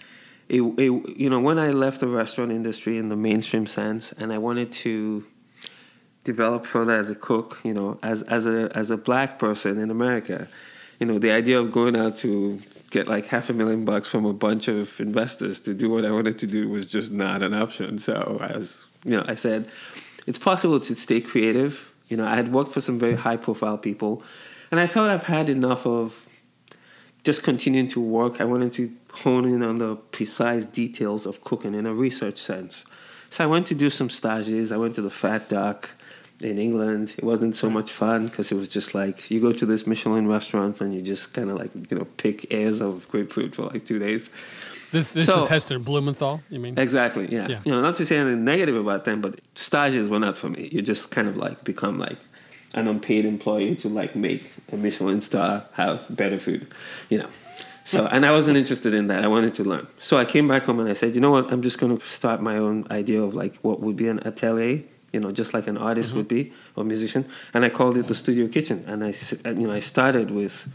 a, 0.50 0.58
a 0.58 0.84
you 1.16 1.30
know 1.30 1.40
when 1.40 1.58
I 1.58 1.70
left 1.70 2.00
the 2.00 2.08
restaurant 2.08 2.52
industry 2.52 2.98
in 2.98 3.08
the 3.08 3.16
mainstream 3.16 3.66
sense, 3.66 4.12
and 4.12 4.32
I 4.32 4.38
wanted 4.38 4.72
to 4.72 5.24
develop 6.24 6.66
further 6.66 6.96
as 6.96 7.10
a 7.10 7.14
cook. 7.14 7.60
You 7.64 7.74
know, 7.74 7.98
as 8.02 8.22
as 8.22 8.46
a 8.46 8.70
as 8.74 8.90
a 8.90 8.96
black 8.96 9.38
person 9.38 9.78
in 9.78 9.90
America, 9.90 10.48
you 10.98 11.06
know, 11.06 11.18
the 11.18 11.30
idea 11.30 11.58
of 11.60 11.70
going 11.70 11.96
out 11.96 12.16
to 12.18 12.60
get 12.90 13.06
like 13.06 13.26
half 13.26 13.50
a 13.50 13.52
million 13.52 13.84
bucks 13.84 14.08
from 14.08 14.24
a 14.24 14.32
bunch 14.32 14.68
of 14.68 15.00
investors 15.00 15.60
to 15.60 15.74
do 15.74 15.90
what 15.90 16.04
I 16.04 16.10
wanted 16.10 16.38
to 16.40 16.46
do 16.46 16.68
was 16.68 16.86
just 16.86 17.12
not 17.12 17.42
an 17.42 17.54
option. 17.54 17.98
So, 17.98 18.38
as 18.40 18.84
you 19.04 19.12
know, 19.12 19.24
I 19.26 19.34
said 19.34 19.70
it's 20.26 20.38
possible 20.38 20.80
to 20.80 20.94
stay 20.94 21.20
creative. 21.20 21.94
You 22.08 22.16
know, 22.16 22.26
I 22.26 22.36
had 22.36 22.52
worked 22.52 22.72
for 22.72 22.80
some 22.80 22.98
very 22.98 23.14
high 23.14 23.36
profile 23.36 23.78
people, 23.78 24.22
and 24.70 24.80
I 24.80 24.86
thought 24.86 25.10
I've 25.10 25.24
had 25.24 25.50
enough 25.50 25.86
of 25.86 26.26
just 27.24 27.42
continuing 27.42 27.88
to 27.88 28.00
work. 28.00 28.40
I 28.40 28.44
wanted 28.44 28.72
to 28.74 28.92
hone 29.12 29.44
in 29.44 29.62
on 29.62 29.78
the 29.78 29.96
precise 29.96 30.64
details 30.64 31.26
of 31.26 31.42
cooking 31.42 31.74
in 31.74 31.86
a 31.86 31.92
research 31.92 32.38
sense. 32.38 32.84
So 33.30 33.44
I 33.44 33.46
went 33.46 33.66
to 33.66 33.74
do 33.74 33.90
some 33.90 34.08
stages. 34.08 34.72
I 34.72 34.78
went 34.78 34.94
to 34.94 35.02
the 35.02 35.10
Fat 35.10 35.48
Duck 35.48 35.90
in 36.40 36.58
England. 36.58 37.14
It 37.18 37.24
wasn't 37.24 37.56
so 37.56 37.68
much 37.68 37.92
fun 37.92 38.28
because 38.28 38.52
it 38.52 38.54
was 38.54 38.68
just 38.68 38.94
like 38.94 39.30
you 39.30 39.40
go 39.40 39.52
to 39.52 39.66
this 39.66 39.86
Michelin 39.86 40.28
restaurant 40.28 40.80
and 40.80 40.94
you 40.94 41.02
just 41.02 41.32
kind 41.32 41.50
of 41.50 41.56
like 41.56 41.70
you 41.90 41.98
know 41.98 42.06
pick 42.16 42.52
airs 42.52 42.80
of 42.80 43.08
grapefruit 43.08 43.54
for 43.54 43.62
like 43.62 43.84
two 43.84 43.98
days. 43.98 44.30
This, 44.90 45.10
this 45.10 45.26
so, 45.26 45.40
is 45.40 45.48
Heston 45.48 45.82
Blumenthal, 45.82 46.40
you 46.48 46.58
mean? 46.58 46.78
Exactly, 46.78 47.30
yeah. 47.30 47.46
yeah. 47.46 47.60
You 47.62 47.72
know, 47.72 47.82
not 47.82 47.96
to 47.96 48.06
say 48.06 48.16
anything 48.16 48.44
negative 48.44 48.74
about 48.74 49.04
them, 49.04 49.20
but 49.20 49.38
stages 49.54 50.08
were 50.08 50.18
not 50.18 50.38
for 50.38 50.48
me. 50.48 50.70
You 50.72 50.80
just 50.80 51.10
kind 51.10 51.28
of 51.28 51.36
like 51.36 51.62
become 51.62 51.98
like 51.98 52.18
an 52.72 52.88
unpaid 52.88 53.26
employee 53.26 53.74
to 53.76 53.88
like 53.90 54.16
make 54.16 54.50
a 54.72 54.76
Michelin 54.76 55.20
star 55.20 55.66
have 55.72 56.04
better 56.08 56.38
food, 56.38 56.72
you 57.10 57.18
know. 57.18 57.28
So, 57.84 58.04
and 58.06 58.26
I 58.26 58.32
wasn't 58.32 58.58
interested 58.58 58.92
in 58.92 59.06
that. 59.06 59.24
I 59.24 59.28
wanted 59.28 59.54
to 59.54 59.64
learn. 59.64 59.86
So 59.98 60.18
I 60.18 60.26
came 60.26 60.46
back 60.46 60.64
home 60.64 60.78
and 60.78 60.90
I 60.90 60.92
said, 60.92 61.14
you 61.14 61.22
know 61.22 61.30
what? 61.30 61.50
I'm 61.50 61.62
just 61.62 61.78
going 61.78 61.96
to 61.96 62.04
start 62.04 62.42
my 62.42 62.58
own 62.58 62.86
idea 62.90 63.22
of 63.22 63.34
like 63.34 63.56
what 63.56 63.80
would 63.80 63.96
be 63.96 64.08
an 64.08 64.20
atelier, 64.26 64.82
you 65.12 65.20
know, 65.20 65.30
just 65.30 65.54
like 65.54 65.66
an 65.66 65.78
artist 65.78 66.10
mm-hmm. 66.10 66.18
would 66.18 66.28
be 66.28 66.52
or 66.76 66.84
musician. 66.84 67.28
And 67.54 67.64
I 67.64 67.70
called 67.70 67.96
it 67.96 68.08
the 68.08 68.14
Studio 68.14 68.48
Kitchen. 68.48 68.84
And 68.86 69.04
I, 69.04 69.12
you 69.50 69.66
know, 69.66 69.72
I 69.72 69.80
started 69.80 70.30
with 70.30 70.68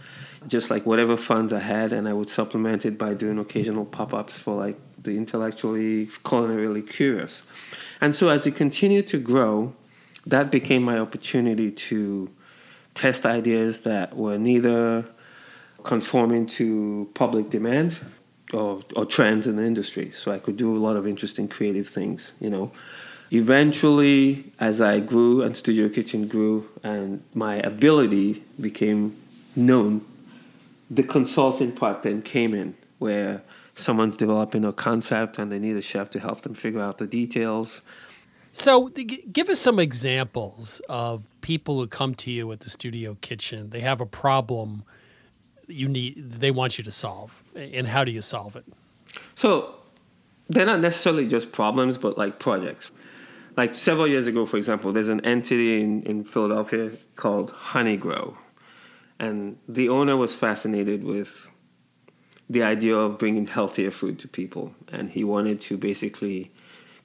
just 0.47 0.69
like 0.69 0.85
whatever 0.85 1.15
funds 1.15 1.53
I 1.53 1.59
had, 1.59 1.93
and 1.93 2.07
I 2.07 2.13
would 2.13 2.29
supplement 2.29 2.85
it 2.85 2.97
by 2.97 3.13
doing 3.13 3.39
occasional 3.39 3.85
pop 3.85 4.13
ups 4.13 4.37
for 4.37 4.55
like 4.55 4.77
the 5.01 5.15
intellectually, 5.15 6.07
culinarily 6.25 6.87
curious. 6.87 7.43
And 8.01 8.15
so 8.15 8.29
as 8.29 8.45
it 8.47 8.55
continued 8.55 9.07
to 9.07 9.17
grow, 9.17 9.73
that 10.25 10.51
became 10.51 10.83
my 10.83 10.97
opportunity 10.97 11.71
to 11.71 12.29
test 12.93 13.25
ideas 13.25 13.81
that 13.81 14.15
were 14.15 14.37
neither 14.37 15.05
conforming 15.83 16.45
to 16.45 17.09
public 17.13 17.49
demand 17.49 17.97
or, 18.53 18.81
or 18.95 19.05
trends 19.05 19.47
in 19.47 19.57
the 19.57 19.63
industry. 19.63 20.11
So 20.13 20.31
I 20.31 20.39
could 20.39 20.57
do 20.57 20.75
a 20.75 20.79
lot 20.79 20.95
of 20.95 21.07
interesting 21.07 21.47
creative 21.47 21.87
things, 21.87 22.33
you 22.39 22.49
know. 22.49 22.71
Eventually, 23.33 24.51
as 24.59 24.79
I 24.79 24.99
grew 24.99 25.41
and 25.41 25.57
Studio 25.57 25.89
Kitchen 25.89 26.27
grew, 26.27 26.69
and 26.83 27.23
my 27.33 27.55
ability 27.55 28.43
became 28.59 29.17
known 29.55 30.05
the 30.89 31.03
consulting 31.03 31.71
part 31.71 32.03
then 32.03 32.21
came 32.21 32.53
in 32.53 32.75
where 32.99 33.41
someone's 33.75 34.15
developing 34.15 34.63
a 34.63 34.71
concept 34.71 35.39
and 35.39 35.51
they 35.51 35.59
need 35.59 35.75
a 35.75 35.81
chef 35.81 36.09
to 36.11 36.19
help 36.19 36.41
them 36.41 36.53
figure 36.53 36.81
out 36.81 36.99
the 36.99 37.07
details. 37.07 37.81
So, 38.51 38.89
give 38.89 39.49
us 39.49 39.59
some 39.59 39.79
examples 39.79 40.79
of 40.87 41.27
people 41.41 41.79
who 41.79 41.87
come 41.87 42.13
to 42.15 42.29
you 42.29 42.51
at 42.51 42.59
the 42.59 42.69
studio 42.69 43.17
kitchen. 43.19 43.71
They 43.71 43.79
have 43.79 43.99
a 43.99 44.05
problem 44.05 44.83
you 45.67 45.87
need 45.87 46.31
they 46.33 46.51
want 46.51 46.77
you 46.77 46.83
to 46.83 46.91
solve, 46.91 47.41
and 47.55 47.87
how 47.87 48.03
do 48.03 48.11
you 48.11 48.21
solve 48.21 48.55
it? 48.55 48.65
So, 49.33 49.75
they're 50.49 50.65
not 50.65 50.81
necessarily 50.81 51.27
just 51.27 51.51
problems, 51.51 51.97
but 51.97 52.15
like 52.15 52.37
projects. 52.37 52.91
Like 53.55 53.75
several 53.75 54.07
years 54.07 54.25
ago, 54.27 54.45
for 54.45 54.57
example, 54.57 54.91
there's 54.91 55.09
an 55.09 55.23
entity 55.25 55.81
in, 55.81 56.03
in 56.03 56.23
Philadelphia 56.23 56.91
called 57.15 57.51
Honeygrow. 57.51 58.35
and 59.19 59.57
the 59.67 59.89
owner 59.89 60.17
was 60.17 60.33
fascinated 60.33 61.03
with 61.03 61.51
the 62.49 62.63
idea 62.63 62.95
of 62.95 63.17
bringing 63.17 63.47
healthier 63.47 63.91
food 63.91 64.19
to 64.19 64.27
people. 64.27 64.73
And 64.91 65.09
he 65.11 65.23
wanted 65.23 65.61
to 65.61 65.77
basically 65.77 66.51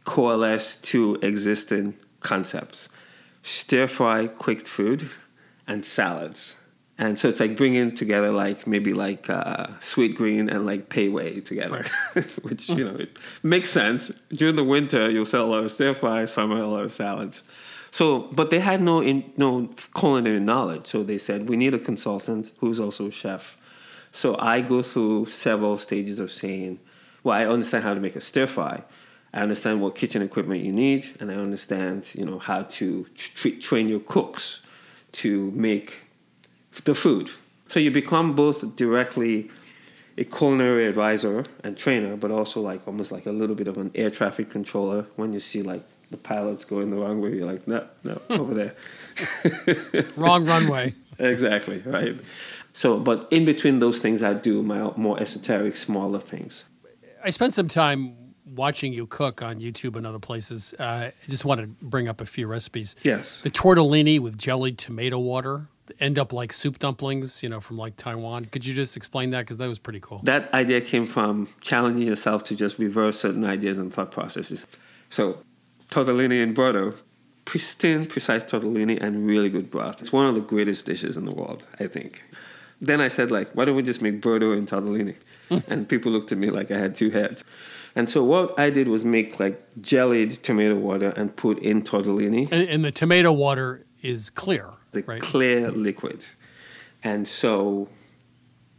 coalesce 0.05 0.77
two 0.77 1.19
existing 1.23 1.97
concepts 2.21 2.89
stir 3.43 3.87
fry 3.87 4.27
cooked 4.27 4.69
food 4.69 5.09
and 5.67 5.85
salads. 5.85 6.57
And 7.01 7.17
so 7.17 7.29
it's 7.29 7.39
like 7.39 7.57
bringing 7.57 7.95
together 7.95 8.33
like 8.33 8.67
maybe 8.67 8.93
like 8.93 9.31
uh, 9.31 9.69
Sweetgreen 9.81 10.53
and 10.53 10.67
like 10.67 10.93
Wei 10.93 11.41
together, 11.41 11.85
which 12.43 12.69
you 12.69 12.85
know 12.85 12.97
it 12.97 13.17
makes 13.45 13.71
sense. 13.71 14.11
During 14.31 14.57
the 14.57 14.65
winter, 14.65 15.09
you'll 15.09 15.25
sell 15.25 15.47
a 15.47 15.51
lot 15.51 15.63
of 15.63 15.71
stir 15.71 15.95
fry, 15.95 16.25
summer 16.25 16.61
a 16.61 16.67
lot 16.67 16.85
of 16.85 16.93
salads. 16.93 17.43
So, 17.93 18.29
but 18.33 18.51
they 18.51 18.59
had 18.59 18.83
no 18.83 19.01
in, 19.01 19.33
no 19.37 19.71
culinary 19.97 20.41
knowledge. 20.41 20.89
So 20.89 21.05
they 21.05 21.19
said 21.19 21.49
we 21.49 21.57
need 21.57 21.73
a 21.73 21.79
consultant 21.79 22.53
who's 22.59 22.81
also 22.81 23.07
a 23.07 23.13
chef. 23.13 23.57
So 24.11 24.37
I 24.39 24.61
go 24.61 24.83
through 24.83 25.27
several 25.27 25.79
stages 25.79 26.19
of 26.19 26.33
saying, 26.33 26.81
well, 27.23 27.37
I 27.37 27.47
understand 27.47 27.85
how 27.85 27.95
to 27.95 28.01
make 28.01 28.17
a 28.17 28.21
stir 28.21 28.49
fry. 28.49 28.83
I 29.33 29.41
understand 29.41 29.81
what 29.81 29.95
kitchen 29.95 30.23
equipment 30.23 30.65
you 30.65 30.73
need, 30.73 31.17
and 31.21 31.31
I 31.31 31.35
understand, 31.35 32.09
you 32.15 32.25
know, 32.25 32.39
how 32.39 32.63
to 32.63 33.07
tra- 33.15 33.53
train 33.53 33.89
your 33.89 34.01
cooks 34.01 34.63
to 35.13 35.51
make 35.53 36.08
the 36.85 36.95
food. 36.95 37.31
So 37.69 37.81
you 37.81 37.91
become 37.91 38.35
both 38.35 38.77
directly 38.77 39.51
a 40.17 40.25
culinary 40.25 40.87
advisor 40.87 41.45
and 41.63 41.77
trainer, 41.77 42.17
but 42.17 42.31
also 42.31 42.61
like 42.61 42.87
almost 42.87 43.13
like 43.13 43.27
a 43.27 43.31
little 43.31 43.55
bit 43.55 43.69
of 43.69 43.79
an 43.79 43.91
air 43.95 44.11
traffic 44.11 44.51
controller 44.51 45.07
when 45.17 45.33
you 45.33 45.41
see 45.41 45.63
like 45.63 45.85
the 46.11 46.17
pilot's 46.17 46.65
going 46.65 46.91
the 46.91 46.97
wrong 46.97 47.21
way. 47.21 47.35
You're 47.35 47.47
like, 47.47 47.69
no, 47.69 47.87
no, 48.03 48.21
over 48.31 48.55
there. 48.55 50.07
wrong 50.17 50.45
runway. 50.47 50.95
exactly, 51.19 51.83
right. 51.85 52.17
So, 52.73 52.99
but 52.99 53.29
in 53.31 53.45
between 53.45 53.79
those 53.79 53.99
things, 53.99 54.23
I 54.23 54.35
do 54.35 54.63
my 54.63 54.91
more 54.97 55.21
esoteric, 55.21 55.77
smaller 55.77 56.21
things. 56.21 56.65
I 57.23 57.31
spent 57.31 57.55
some 57.55 57.69
time 57.69 58.17
watching 58.45 58.93
you 58.93 59.07
cook 59.07 59.43
on 59.43 59.61
YouTube 59.61 59.97
and 59.97 60.07
other 60.07 60.19
places. 60.19 60.75
Uh, 60.79 61.11
I 61.11 61.13
just 61.29 61.45
want 61.45 61.61
to 61.61 61.67
bring 61.85 62.09
up 62.09 62.21
a 62.21 62.27
few 62.27 62.47
recipes. 62.47 62.97
Yes. 63.03 63.41
The 63.41 63.51
tortellini 63.51 64.19
with 64.21 64.39
jellied 64.39 64.79
tomato 64.79 65.19
water 65.19 65.69
end 66.01 66.19
up 66.19 66.33
like 66.33 66.53
soup 66.53 66.79
dumplings, 66.79 67.43
you 67.43 67.49
know, 67.49 67.61
from 67.61 67.77
like 67.77 67.97
Taiwan. 67.97 68.47
Could 68.47 68.67
you 68.67 68.75
just 68.75 68.97
explain 68.97 69.31
that? 69.31 69.41
Because 69.41 69.59
that 69.59 69.69
was 69.69 69.79
pretty 69.79 70.01
cool. 70.01 70.21
That 70.25 70.53
idea 70.55 70.81
came 70.81 71.07
from 71.07 71.49
challenging 71.61 72.07
yourself 72.07 72.45
to 72.45 72.57
just 72.57 72.79
reverse 72.79 73.19
certain 73.19 73.45
ideas 73.45 73.79
and 73.79 73.93
thought 73.93 74.11
processes. 74.11 74.67
So 75.11 75.39
tortellini 75.91 76.43
and 76.43 76.57
brodo, 76.57 76.97
pristine, 77.45 78.07
precise 78.07 78.45
tortellini 78.45 79.01
and 79.01 79.27
really 79.27 79.51
good 79.51 79.71
broth. 79.71 80.01
It's 80.01 80.13
one 80.13 80.27
of 80.27 80.35
the 80.35 80.41
greatest 80.41 80.87
dishes 80.87 81.17
in 81.17 81.25
the 81.25 81.35
world, 81.35 81.67
I 81.81 81.87
think. 81.87 82.23
Then 82.81 83.01
I 83.01 83.09
said, 83.09 83.31
like, 83.31 83.53
why 83.55 83.65
don't 83.65 83.75
we 83.75 83.83
just 83.83 84.03
make 84.03 84.21
brodo 84.21 84.57
and 84.57 84.69
tortellini? 84.69 85.17
and 85.69 85.89
people 85.89 86.13
looked 86.13 86.31
at 86.33 86.39
me 86.39 86.51
like 86.51 86.71
I 86.71 86.79
had 86.79 86.95
two 86.95 87.11
heads. 87.11 87.43
And 87.95 88.09
so 88.09 88.23
what 88.23 88.59
I 88.59 88.71
did 88.71 88.89
was 88.89 89.05
make 89.05 89.41
like 89.41 89.61
jellied 89.81 90.31
tomato 90.31 90.77
water 90.77 91.13
and 91.17 91.35
put 91.35 91.59
in 91.59 91.83
tortellini. 91.83 92.51
And, 92.53 92.69
and 92.69 92.85
the 92.85 92.93
tomato 92.93 93.33
water 93.33 93.87
is 94.03 94.31
clear, 94.31 94.71
the 94.93 95.03
right? 95.03 95.23
clear 95.23 95.71
liquid. 95.71 96.27
And 97.03 97.27
so 97.27 97.89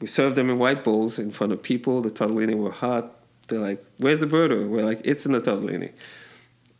we 0.01 0.07
served 0.07 0.36
them 0.36 0.49
in 0.49 0.60
white 0.60 0.84
bowls 0.84 1.20
in 1.20 1.32
front 1.32 1.53
of 1.53 1.62
people. 1.64 2.01
The 2.01 2.12
tortellini 2.12 2.55
were 2.55 2.72
hot. 2.72 3.16
They're 3.47 3.60
like, 3.60 3.84
"Where's 3.97 4.20
the 4.20 4.28
brodo?" 4.28 4.68
We're 4.68 4.86
like, 4.86 5.01
"It's 5.03 5.26
in 5.26 5.32
the 5.32 5.41
tortellini." 5.41 5.91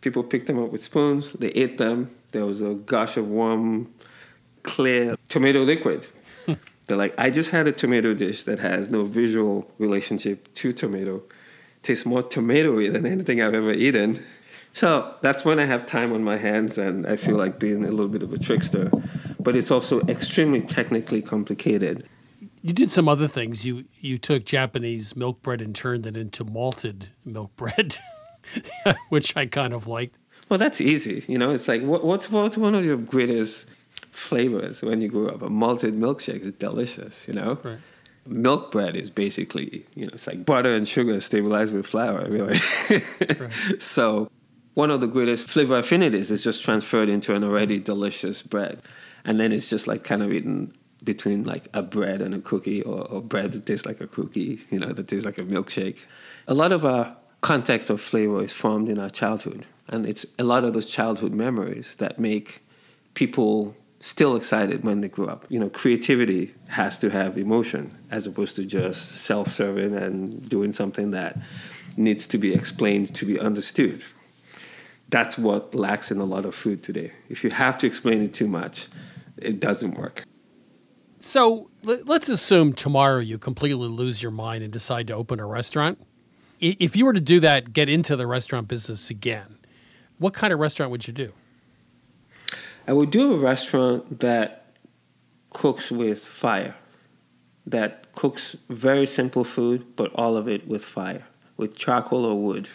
People 0.02 0.24
picked 0.24 0.48
them 0.48 0.62
up 0.62 0.72
with 0.72 0.82
spoons, 0.82 1.34
they 1.34 1.50
ate 1.50 1.78
them. 1.78 2.10
There 2.32 2.46
was 2.46 2.62
a 2.62 2.74
gush 2.74 3.18
of 3.18 3.28
warm, 3.28 3.94
clear 4.64 5.18
tomato 5.28 5.64
liquid. 5.64 6.08
Hmm. 6.46 6.54
They're 6.88 6.98
like, 6.98 7.14
I 7.18 7.30
just 7.30 7.52
had 7.52 7.68
a 7.68 7.72
tomato 7.74 8.14
dish 8.14 8.44
that 8.44 8.60
has 8.60 8.90
no 8.90 9.04
visual 9.04 9.70
relationship 9.78 10.54
to 10.56 10.72
tomato. 10.72 11.24
Tastes 11.84 12.06
more 12.06 12.24
tomatoey 12.24 12.92
than 12.92 13.06
anything 13.06 13.42
I've 13.42 13.54
ever 13.54 13.74
eaten. 13.74 14.24
So 14.74 15.16
that's 15.22 15.44
when 15.44 15.60
I 15.60 15.66
have 15.66 15.86
time 15.86 16.14
on 16.14 16.24
my 16.24 16.38
hands 16.38 16.78
and 16.78 17.06
I 17.06 17.18
feel 17.18 17.36
like 17.36 17.60
being 17.60 17.84
a 17.84 17.90
little 17.90 18.08
bit 18.08 18.24
of 18.24 18.32
a 18.32 18.38
trickster. 18.38 18.92
But 19.50 19.58
it's 19.58 19.72
also 19.72 20.02
extremely 20.02 20.62
technically 20.62 21.24
complicated. 21.24 22.08
You 22.62 22.72
did 22.72 22.92
some 22.92 23.10
other 23.10 23.28
things. 23.28 23.66
You 23.66 23.86
you 24.00 24.20
took 24.20 24.46
Japanese 24.46 25.16
milk 25.16 25.42
bread 25.42 25.60
and 25.60 25.74
turned 25.74 26.06
it 26.06 26.16
into 26.16 26.44
malted 26.44 27.10
milk 27.26 27.56
bread. 27.56 27.98
which 29.10 29.36
I 29.36 29.46
kind 29.46 29.74
of 29.74 29.88
liked. 29.88 30.18
Well, 30.50 30.58
that's 30.58 30.82
easy. 30.82 31.24
You 31.28 31.38
know, 31.38 31.52
it's 31.52 31.68
like 31.68 31.82
what, 31.82 32.04
what's 32.04 32.30
what's 32.30 32.58
one 32.58 32.76
of 32.76 32.86
your 32.86 32.98
greatest 32.98 33.66
flavors 34.12 34.82
when 34.82 35.02
you 35.02 35.08
grew 35.08 35.30
up? 35.30 35.42
A 35.42 35.50
malted 35.50 35.94
milkshake 35.94 36.42
is 36.42 36.54
delicious. 36.54 37.28
You 37.28 37.34
know, 37.34 37.60
right. 37.64 37.78
milk 38.26 38.72
bread 38.72 38.96
is 38.96 39.10
basically 39.10 39.86
you 39.96 40.06
know 40.06 40.12
it's 40.14 40.28
like 40.28 40.46
butter 40.46 40.74
and 40.74 40.88
sugar 40.88 41.20
stabilized 41.22 41.74
with 41.76 41.86
flour, 41.86 42.26
really. 42.30 42.60
right. 42.90 43.52
So 43.80 44.30
one 44.74 44.92
of 44.92 45.02
the 45.02 45.08
greatest 45.08 45.50
flavor 45.50 45.78
affinities 45.78 46.32
is 46.32 46.44
just 46.44 46.64
transferred 46.64 47.10
into 47.10 47.36
an 47.36 47.44
already 47.44 47.80
delicious 47.80 48.42
bread. 48.42 48.82
And 49.26 49.40
then 49.40 49.52
it's 49.52 49.70
just 49.70 49.88
like 49.88 50.04
kind 50.04 50.24
of 50.24 50.32
eaten 50.32 50.74
between 51.04 51.44
like 51.44 51.68
a 51.74 51.82
bread 51.82 52.22
and 52.22 52.36
a 52.36 52.40
cookie 52.40 52.82
or, 52.82 53.08
or 53.08 53.22
bread 53.22 53.52
that 53.54 53.66
tastes 53.66 53.86
like 53.86 54.02
a 54.02 54.08
cookie, 54.08 54.62
you 54.70 54.80
know, 54.80 54.88
that 54.88 55.08
tastes 55.08 55.26
like 55.26 55.38
a 55.38 55.44
milkshake. 55.44 56.00
A 56.48 56.54
lot 56.54 56.72
of 56.72 56.86
our 56.86 57.16
context 57.42 57.90
of 57.90 58.02
flavor 58.02 58.44
is 58.44 58.54
formed 58.54 58.90
in 58.90 59.00
our 59.00 59.10
childhood. 59.10 59.66
And 59.88 60.06
it's 60.06 60.26
a 60.38 60.44
lot 60.44 60.64
of 60.64 60.74
those 60.74 60.86
childhood 60.86 61.34
memories 61.34 61.96
that 61.98 62.20
make 62.20 62.62
people 63.14 63.76
still 64.02 64.36
excited 64.36 64.84
when 64.84 65.02
they 65.02 65.08
grow 65.08 65.28
up. 65.28 65.46
You 65.50 65.60
know, 65.60 65.70
creativity 65.70 66.54
has 66.68 66.98
to 67.00 67.10
have 67.10 67.38
emotion 67.38 67.98
as 68.12 68.28
opposed 68.28 68.56
to 68.58 68.66
just 68.66 69.24
self 69.24 69.50
serving 69.52 69.96
and 69.96 70.48
doing 70.48 70.74
something 70.74 71.12
that 71.12 71.38
needs 71.98 72.28
to 72.28 72.38
be 72.38 72.54
explained 72.54 73.14
to 73.16 73.26
be 73.26 73.40
understood. 73.40 74.04
That's 75.10 75.38
what 75.38 75.74
lacks 75.74 76.12
in 76.12 76.20
a 76.20 76.24
lot 76.24 76.46
of 76.46 76.54
food 76.54 76.84
today. 76.84 77.14
If 77.30 77.44
you 77.44 77.50
have 77.50 77.78
to 77.80 77.88
explain 77.88 78.22
it 78.22 78.34
too 78.34 78.48
much, 78.48 78.88
it 79.42 79.60
doesn't 79.60 79.96
work. 79.96 80.24
So 81.18 81.70
let's 81.84 82.30
assume 82.30 82.74
tomorrow 82.74 83.20
you 83.20 83.38
completely 83.38 83.90
lose 83.90 84.24
your 84.24 84.32
mind 84.32 84.64
and 84.64 84.72
decide 84.72 85.08
to 85.08 85.14
open 85.14 85.40
a 85.40 85.46
restaurant. 85.46 86.00
If 86.60 86.96
you 86.96 87.06
were 87.06 87.14
to 87.14 87.20
do 87.20 87.40
that, 87.42 87.74
get 87.74 87.90
into 87.90 88.16
the 88.16 88.26
restaurant 88.26 88.68
business 88.68 89.10
again, 89.10 89.60
what 90.18 90.34
kind 90.34 90.54
of 90.54 90.60
restaurant 90.60 90.92
would 90.92 91.08
you 91.08 91.14
do? 91.14 91.34
I 92.88 92.94
would 92.94 93.12
do 93.12 93.34
a 93.34 93.38
restaurant 93.38 94.20
that 94.20 94.76
cooks 95.50 95.92
with 95.92 96.20
fire, 96.20 96.76
that 97.66 98.14
cooks 98.14 98.56
very 98.70 99.06
simple 99.06 99.44
food, 99.44 99.96
but 99.96 100.12
all 100.16 100.38
of 100.38 100.48
it 100.48 100.68
with 100.68 100.84
fire, 100.84 101.26
with 101.56 101.76
charcoal 101.76 102.26
or 102.26 102.40
wood. 102.42 102.70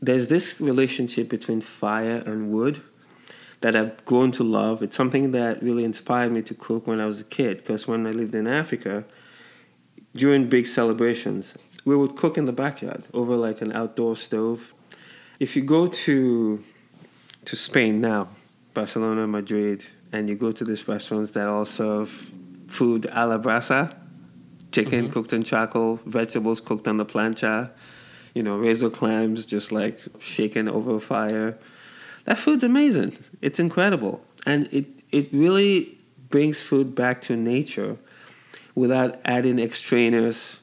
There's 0.00 0.28
this 0.28 0.60
relationship 0.60 1.28
between 1.28 1.60
fire 1.60 2.22
and 2.26 2.52
wood 2.52 2.82
that 3.64 3.74
I've 3.74 4.04
grown 4.04 4.30
to 4.32 4.42
love. 4.42 4.82
It's 4.82 4.94
something 4.94 5.32
that 5.32 5.62
really 5.62 5.84
inspired 5.84 6.30
me 6.30 6.42
to 6.42 6.52
cook 6.52 6.86
when 6.86 7.00
I 7.00 7.06
was 7.06 7.22
a 7.22 7.24
kid, 7.24 7.56
because 7.56 7.88
when 7.88 8.06
I 8.06 8.10
lived 8.10 8.34
in 8.34 8.46
Africa, 8.46 9.06
during 10.14 10.50
big 10.50 10.66
celebrations, 10.66 11.54
we 11.86 11.96
would 11.96 12.14
cook 12.14 12.36
in 12.36 12.44
the 12.44 12.52
backyard 12.52 13.04
over 13.14 13.36
like 13.36 13.62
an 13.62 13.72
outdoor 13.72 14.16
stove. 14.16 14.74
If 15.40 15.56
you 15.56 15.62
go 15.62 15.86
to 15.86 16.62
to 17.46 17.56
Spain 17.56 18.02
now, 18.02 18.28
Barcelona, 18.74 19.26
Madrid, 19.26 19.86
and 20.12 20.28
you 20.28 20.34
go 20.34 20.52
to 20.52 20.62
these 20.62 20.86
restaurants 20.86 21.30
that 21.30 21.48
all 21.48 21.64
serve 21.64 22.10
food 22.66 23.08
a 23.10 23.26
la 23.26 23.38
brasa, 23.38 23.96
chicken 24.72 25.04
mm-hmm. 25.04 25.12
cooked 25.14 25.32
in 25.32 25.42
charcoal, 25.42 26.00
vegetables 26.04 26.60
cooked 26.60 26.86
on 26.86 26.98
the 26.98 27.06
plancha, 27.06 27.70
you 28.34 28.42
know, 28.42 28.58
razor 28.58 28.90
clams 28.90 29.46
just 29.46 29.72
like 29.72 29.98
shaken 30.18 30.68
over 30.68 31.00
fire. 31.00 31.56
That 32.24 32.38
food's 32.38 32.64
amazing. 32.64 33.16
It's 33.42 33.60
incredible. 33.60 34.24
And 34.46 34.68
it, 34.72 34.86
it 35.10 35.32
really 35.32 35.98
brings 36.28 36.60
food 36.60 36.94
back 36.94 37.20
to 37.22 37.36
nature 37.36 37.96
without 38.74 39.20
adding 39.24 39.58
extraneous 39.58 40.58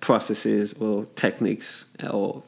processes 0.00 0.72
or 0.74 1.06
techniques 1.16 1.84
at 2.00 2.10
all. 2.10 2.44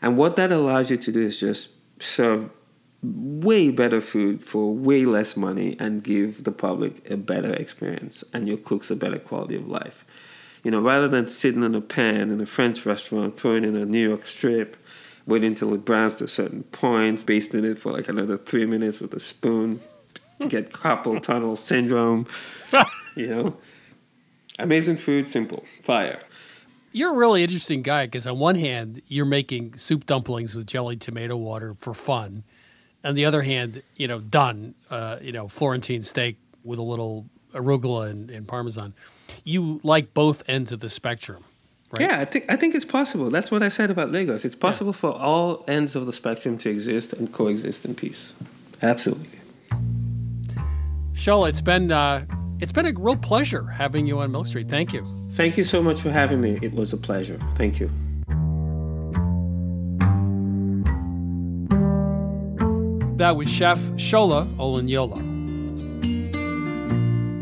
And 0.00 0.16
what 0.16 0.36
that 0.36 0.52
allows 0.52 0.90
you 0.90 0.96
to 0.96 1.12
do 1.12 1.20
is 1.20 1.38
just 1.38 1.70
serve 2.00 2.50
way 3.02 3.70
better 3.70 4.00
food 4.00 4.42
for 4.42 4.74
way 4.74 5.04
less 5.04 5.36
money 5.36 5.76
and 5.78 6.02
give 6.02 6.44
the 6.44 6.52
public 6.52 7.08
a 7.10 7.16
better 7.16 7.52
experience 7.52 8.24
and 8.32 8.48
your 8.48 8.56
cooks 8.56 8.90
a 8.90 8.96
better 8.96 9.18
quality 9.18 9.56
of 9.56 9.68
life. 9.68 10.04
You 10.64 10.72
know, 10.72 10.80
rather 10.80 11.06
than 11.08 11.28
sitting 11.28 11.62
in 11.62 11.74
a 11.74 11.80
pan 11.80 12.30
in 12.30 12.40
a 12.40 12.46
French 12.46 12.84
restaurant, 12.84 13.36
throwing 13.36 13.64
in 13.64 13.76
a 13.76 13.84
New 13.84 14.06
York 14.08 14.26
strip, 14.26 14.76
waiting 15.28 15.48
until 15.48 15.72
it 15.74 15.84
browns 15.84 16.16
to 16.16 16.24
a 16.24 16.28
certain 16.28 16.64
point, 16.64 17.24
basting 17.24 17.64
it 17.64 17.78
for 17.78 17.92
like 17.92 18.08
another 18.08 18.36
three 18.36 18.66
minutes 18.66 18.98
with 18.98 19.14
a 19.14 19.20
spoon, 19.20 19.80
get 20.48 20.72
carpal 20.72 21.22
tunnel 21.22 21.54
syndrome. 21.54 22.26
you 23.14 23.28
know, 23.28 23.56
amazing 24.58 24.96
food, 24.96 25.28
simple, 25.28 25.64
fire. 25.82 26.20
You're 26.90 27.12
a 27.12 27.16
really 27.16 27.44
interesting 27.44 27.82
guy 27.82 28.06
because 28.06 28.26
on 28.26 28.38
one 28.38 28.56
hand, 28.56 29.02
you're 29.06 29.26
making 29.26 29.76
soup 29.76 30.06
dumplings 30.06 30.56
with 30.56 30.66
jellied 30.66 31.00
tomato 31.00 31.36
water 31.36 31.74
for 31.74 31.94
fun 31.94 32.42
on 33.04 33.14
the 33.14 33.24
other 33.24 33.42
hand, 33.42 33.82
you 33.96 34.08
know, 34.08 34.20
done, 34.20 34.74
uh, 34.90 35.18
you 35.20 35.32
know, 35.32 35.48
Florentine 35.48 36.02
steak 36.02 36.36
with 36.64 36.78
a 36.78 36.82
little 36.82 37.26
arugula 37.52 38.10
and, 38.10 38.30
and, 38.30 38.46
parmesan. 38.46 38.94
You 39.44 39.80
like 39.82 40.12
both 40.14 40.42
ends 40.48 40.72
of 40.72 40.80
the 40.80 40.90
spectrum, 40.90 41.44
right? 41.92 42.00
Yeah, 42.00 42.20
I 42.20 42.24
think 42.24 42.44
I 42.48 42.56
think 42.56 42.74
it's 42.74 42.84
possible. 42.84 43.30
That's 43.30 43.50
what 43.50 43.62
I 43.62 43.68
said 43.68 43.90
about 43.90 44.10
Lagos. 44.10 44.44
It's 44.44 44.54
possible 44.54 44.92
yeah. 44.92 44.98
for 44.98 45.12
all 45.12 45.64
ends 45.68 45.96
of 45.96 46.06
the 46.06 46.12
spectrum 46.12 46.58
to 46.58 46.70
exist 46.70 47.12
and 47.12 47.32
coexist 47.32 47.84
in 47.84 47.94
peace. 47.94 48.32
Absolutely. 48.82 49.28
Shola, 51.14 51.48
it's 51.48 51.62
been 51.62 51.90
uh, 51.90 52.26
it's 52.60 52.72
been 52.72 52.86
a 52.86 52.92
real 52.98 53.16
pleasure 53.16 53.64
having 53.66 54.06
you 54.06 54.18
on 54.20 54.30
Milk 54.30 54.46
Street. 54.46 54.68
Thank 54.68 54.92
you. 54.92 55.06
Thank 55.32 55.56
you 55.56 55.64
so 55.64 55.82
much 55.82 56.00
for 56.00 56.10
having 56.10 56.40
me. 56.40 56.58
It 56.62 56.72
was 56.74 56.92
a 56.92 56.96
pleasure. 56.96 57.38
Thank 57.56 57.80
you. 57.80 57.90
That 63.16 63.34
was 63.36 63.50
Chef 63.50 63.78
Shola 63.96 64.46
Olunloyo. 64.56 65.36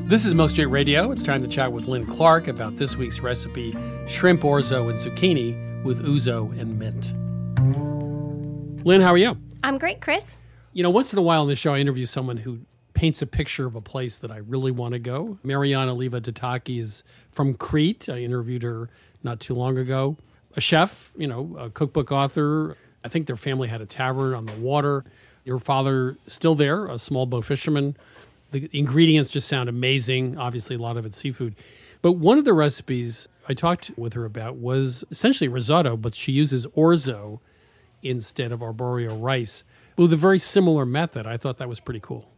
This 0.08 0.24
is 0.24 0.34
Milk 0.34 0.50
Street 0.50 0.66
Radio. 0.66 1.10
It's 1.10 1.22
time 1.22 1.42
to 1.42 1.48
chat 1.48 1.72
with 1.72 1.88
Lynn 1.88 2.06
Clark 2.06 2.48
about 2.48 2.76
this 2.76 2.96
week's 2.96 3.20
recipe 3.20 3.74
shrimp 4.06 4.42
orzo 4.42 4.88
and 4.88 4.98
zucchini 4.98 5.84
with 5.84 6.04
ouzo 6.04 6.58
and 6.58 6.78
mint. 6.78 7.12
Lynn, 8.84 9.00
how 9.00 9.12
are 9.12 9.18
you? 9.18 9.36
I'm 9.64 9.78
great, 9.78 10.00
Chris. 10.00 10.38
You 10.72 10.82
know, 10.82 10.90
once 10.90 11.12
in 11.12 11.18
a 11.18 11.22
while 11.22 11.42
on 11.42 11.48
the 11.48 11.56
show, 11.56 11.74
I 11.74 11.78
interview 11.78 12.06
someone 12.06 12.36
who 12.36 12.60
paints 12.94 13.20
a 13.20 13.26
picture 13.26 13.66
of 13.66 13.74
a 13.74 13.80
place 13.80 14.18
that 14.18 14.30
I 14.30 14.38
really 14.38 14.70
want 14.70 14.92
to 14.92 14.98
go. 14.98 15.38
Mariana 15.42 15.94
Leivaditaki 15.94 16.80
is 16.80 17.02
from 17.30 17.54
Crete. 17.54 18.08
I 18.08 18.18
interviewed 18.18 18.62
her 18.62 18.88
not 19.22 19.40
too 19.40 19.54
long 19.54 19.76
ago. 19.76 20.16
A 20.56 20.60
chef, 20.60 21.12
you 21.16 21.26
know, 21.26 21.56
a 21.58 21.68
cookbook 21.68 22.12
author. 22.12 22.76
I 23.04 23.08
think 23.08 23.26
their 23.26 23.36
family 23.36 23.68
had 23.68 23.80
a 23.80 23.86
tavern 23.86 24.34
on 24.34 24.46
the 24.46 24.54
water. 24.54 25.04
Your 25.44 25.58
father 25.58 26.16
still 26.26 26.54
there, 26.54 26.86
a 26.86 26.98
small 26.98 27.26
boat 27.26 27.44
fisherman. 27.44 27.96
The 28.52 28.70
ingredients 28.72 29.30
just 29.30 29.48
sound 29.48 29.68
amazing. 29.68 30.38
Obviously, 30.38 30.76
a 30.76 30.78
lot 30.78 30.96
of 30.96 31.04
it's 31.04 31.16
seafood. 31.16 31.54
But 32.06 32.18
one 32.18 32.38
of 32.38 32.44
the 32.44 32.52
recipes 32.52 33.26
I 33.48 33.54
talked 33.54 33.90
with 33.96 34.12
her 34.12 34.24
about 34.24 34.54
was 34.58 35.02
essentially 35.10 35.48
risotto, 35.48 35.96
but 35.96 36.14
she 36.14 36.30
uses 36.30 36.64
orzo 36.68 37.40
instead 38.00 38.52
of 38.52 38.60
arborio 38.60 39.20
rice 39.20 39.64
with 39.96 40.12
a 40.12 40.16
very 40.16 40.38
similar 40.38 40.86
method. 40.86 41.26
I 41.26 41.36
thought 41.36 41.58
that 41.58 41.68
was 41.68 41.80
pretty 41.80 41.98
cool. 41.98 42.30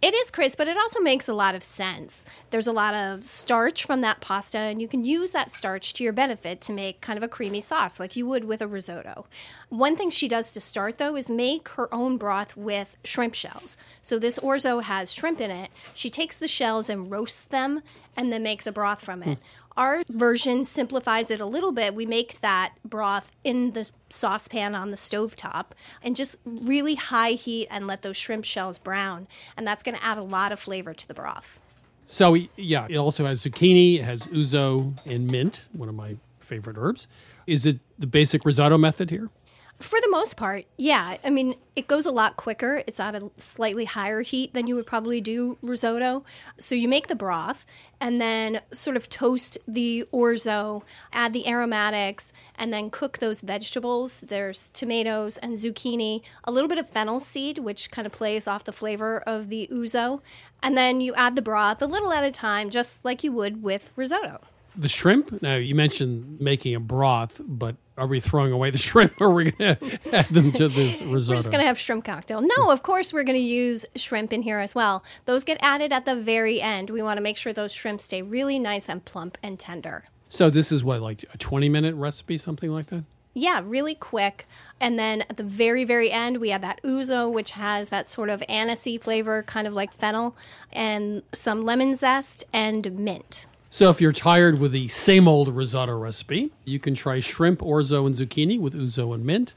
It 0.00 0.14
is 0.14 0.30
crisp, 0.30 0.58
but 0.58 0.68
it 0.68 0.76
also 0.76 1.00
makes 1.00 1.26
a 1.26 1.32
lot 1.32 1.56
of 1.56 1.64
sense. 1.64 2.24
There's 2.50 2.68
a 2.68 2.72
lot 2.72 2.94
of 2.94 3.24
starch 3.24 3.84
from 3.84 4.00
that 4.02 4.20
pasta, 4.20 4.58
and 4.58 4.80
you 4.80 4.86
can 4.86 5.04
use 5.04 5.32
that 5.32 5.50
starch 5.50 5.92
to 5.94 6.04
your 6.04 6.12
benefit 6.12 6.60
to 6.60 6.72
make 6.72 7.00
kind 7.00 7.16
of 7.16 7.22
a 7.24 7.28
creamy 7.28 7.60
sauce 7.60 7.98
like 7.98 8.14
you 8.14 8.24
would 8.26 8.44
with 8.44 8.62
a 8.62 8.68
risotto. 8.68 9.26
One 9.70 9.96
thing 9.96 10.10
she 10.10 10.28
does 10.28 10.52
to 10.52 10.60
start, 10.60 10.98
though, 10.98 11.16
is 11.16 11.30
make 11.30 11.70
her 11.70 11.92
own 11.92 12.16
broth 12.16 12.56
with 12.56 12.96
shrimp 13.02 13.34
shells. 13.34 13.76
So 14.00 14.20
this 14.20 14.38
orzo 14.38 14.82
has 14.82 15.12
shrimp 15.12 15.40
in 15.40 15.50
it. 15.50 15.70
She 15.94 16.10
takes 16.10 16.36
the 16.36 16.46
shells 16.46 16.88
and 16.88 17.10
roasts 17.10 17.44
them 17.44 17.82
and 18.18 18.32
then 18.32 18.42
makes 18.42 18.66
a 18.66 18.72
broth 18.72 19.00
from 19.00 19.22
it. 19.22 19.38
Mm. 19.38 19.42
Our 19.76 20.02
version 20.10 20.64
simplifies 20.64 21.30
it 21.30 21.40
a 21.40 21.46
little 21.46 21.70
bit. 21.70 21.94
We 21.94 22.04
make 22.04 22.40
that 22.40 22.74
broth 22.84 23.30
in 23.44 23.72
the 23.72 23.88
saucepan 24.10 24.74
on 24.74 24.90
the 24.90 24.96
stove 24.96 25.36
top 25.36 25.72
and 26.02 26.16
just 26.16 26.36
really 26.44 26.96
high 26.96 27.30
heat 27.30 27.68
and 27.70 27.86
let 27.86 28.02
those 28.02 28.16
shrimp 28.16 28.44
shells 28.44 28.76
brown. 28.76 29.28
And 29.56 29.64
that's 29.64 29.84
going 29.84 29.96
to 29.96 30.04
add 30.04 30.18
a 30.18 30.22
lot 30.22 30.50
of 30.50 30.58
flavor 30.58 30.92
to 30.94 31.06
the 31.06 31.14
broth. 31.14 31.60
So, 32.06 32.36
yeah, 32.56 32.88
it 32.90 32.96
also 32.96 33.24
has 33.24 33.44
zucchini, 33.44 34.00
it 34.00 34.02
has 34.02 34.26
ouzo 34.26 34.98
and 35.06 35.30
mint, 35.30 35.66
one 35.72 35.88
of 35.88 35.94
my 35.94 36.16
favorite 36.40 36.76
herbs. 36.76 37.06
Is 37.46 37.64
it 37.64 37.78
the 37.98 38.06
basic 38.08 38.44
risotto 38.44 38.78
method 38.78 39.10
here? 39.10 39.30
For 39.78 40.00
the 40.00 40.10
most 40.10 40.36
part, 40.36 40.64
yeah. 40.76 41.18
I 41.24 41.30
mean, 41.30 41.54
it 41.76 41.86
goes 41.86 42.04
a 42.04 42.10
lot 42.10 42.36
quicker. 42.36 42.82
It's 42.88 42.98
at 42.98 43.14
a 43.14 43.30
slightly 43.36 43.84
higher 43.84 44.22
heat 44.22 44.52
than 44.52 44.66
you 44.66 44.74
would 44.74 44.86
probably 44.86 45.20
do 45.20 45.56
risotto. 45.62 46.24
So 46.58 46.74
you 46.74 46.88
make 46.88 47.06
the 47.06 47.14
broth 47.14 47.64
and 48.00 48.20
then 48.20 48.60
sort 48.72 48.96
of 48.96 49.08
toast 49.08 49.56
the 49.68 50.04
orzo, 50.12 50.82
add 51.12 51.32
the 51.32 51.46
aromatics, 51.46 52.32
and 52.56 52.72
then 52.72 52.90
cook 52.90 53.18
those 53.18 53.40
vegetables. 53.40 54.22
There's 54.22 54.68
tomatoes 54.70 55.36
and 55.36 55.52
zucchini, 55.52 56.22
a 56.42 56.50
little 56.50 56.68
bit 56.68 56.78
of 56.78 56.90
fennel 56.90 57.20
seed, 57.20 57.58
which 57.58 57.92
kind 57.92 58.04
of 58.04 58.10
plays 58.12 58.48
off 58.48 58.64
the 58.64 58.72
flavor 58.72 59.20
of 59.20 59.48
the 59.48 59.68
ouzo. 59.72 60.22
And 60.60 60.76
then 60.76 61.00
you 61.00 61.14
add 61.14 61.36
the 61.36 61.42
broth 61.42 61.80
a 61.80 61.86
little 61.86 62.12
at 62.12 62.24
a 62.24 62.32
time, 62.32 62.68
just 62.70 63.04
like 63.04 63.22
you 63.22 63.30
would 63.30 63.62
with 63.62 63.92
risotto. 63.94 64.40
The 64.78 64.88
shrimp, 64.88 65.42
now 65.42 65.56
you 65.56 65.74
mentioned 65.74 66.40
making 66.40 66.76
a 66.76 66.80
broth, 66.80 67.40
but 67.44 67.74
are 67.96 68.06
we 68.06 68.20
throwing 68.20 68.52
away 68.52 68.70
the 68.70 68.78
shrimp 68.88 69.20
or 69.20 69.26
are 69.26 69.34
we 69.34 69.50
going 69.50 69.76
to 69.76 70.16
add 70.16 70.26
them 70.26 70.52
to 70.52 70.68
this 70.68 71.02
risotto? 71.02 71.32
We're 71.34 71.36
just 71.36 71.50
going 71.50 71.62
to 71.62 71.66
have 71.66 71.78
shrimp 71.78 72.04
cocktail. 72.04 72.40
No, 72.40 72.70
of 72.70 72.84
course 72.84 73.12
we're 73.12 73.24
going 73.24 73.36
to 73.36 73.42
use 73.42 73.84
shrimp 73.96 74.32
in 74.32 74.42
here 74.42 74.60
as 74.60 74.76
well. 74.76 75.02
Those 75.24 75.42
get 75.42 75.58
added 75.60 75.92
at 75.92 76.04
the 76.04 76.14
very 76.14 76.60
end. 76.60 76.90
We 76.90 77.02
want 77.02 77.16
to 77.16 77.22
make 77.22 77.36
sure 77.36 77.52
those 77.52 77.74
shrimp 77.74 78.00
stay 78.00 78.22
really 78.22 78.58
nice 78.58 78.88
and 78.88 79.04
plump 79.04 79.36
and 79.42 79.58
tender. 79.58 80.04
So 80.28 80.48
this 80.48 80.70
is 80.70 80.84
what 80.84 81.00
like 81.00 81.24
a 81.34 81.38
20 81.38 81.68
minute 81.68 81.96
recipe 81.96 82.38
something 82.38 82.70
like 82.70 82.86
that? 82.86 83.02
Yeah, 83.34 83.60
really 83.64 83.94
quick. 83.94 84.46
And 84.80 84.98
then 84.98 85.22
at 85.22 85.36
the 85.36 85.42
very, 85.42 85.84
very 85.84 86.10
end, 86.10 86.38
we 86.38 86.50
have 86.50 86.62
that 86.62 86.80
ouzo, 86.82 87.32
which 87.32 87.52
has 87.52 87.88
that 87.88 88.06
sort 88.06 88.30
of 88.30 88.40
anisey 88.48 89.00
flavor, 89.02 89.42
kind 89.42 89.66
of 89.66 89.74
like 89.74 89.92
fennel, 89.92 90.36
and 90.72 91.22
some 91.32 91.64
lemon 91.64 91.94
zest 91.94 92.44
and 92.52 92.98
mint. 92.98 93.46
So 93.78 93.90
if 93.90 94.00
you're 94.00 94.10
tired 94.10 94.58
with 94.58 94.72
the 94.72 94.88
same 94.88 95.28
old 95.28 95.54
risotto 95.54 95.96
recipe, 95.96 96.50
you 96.64 96.80
can 96.80 96.96
try 96.96 97.20
shrimp, 97.20 97.60
orzo, 97.60 98.06
and 98.06 98.14
zucchini 98.16 98.58
with 98.58 98.74
ouzo 98.74 99.14
and 99.14 99.24
mint 99.24 99.54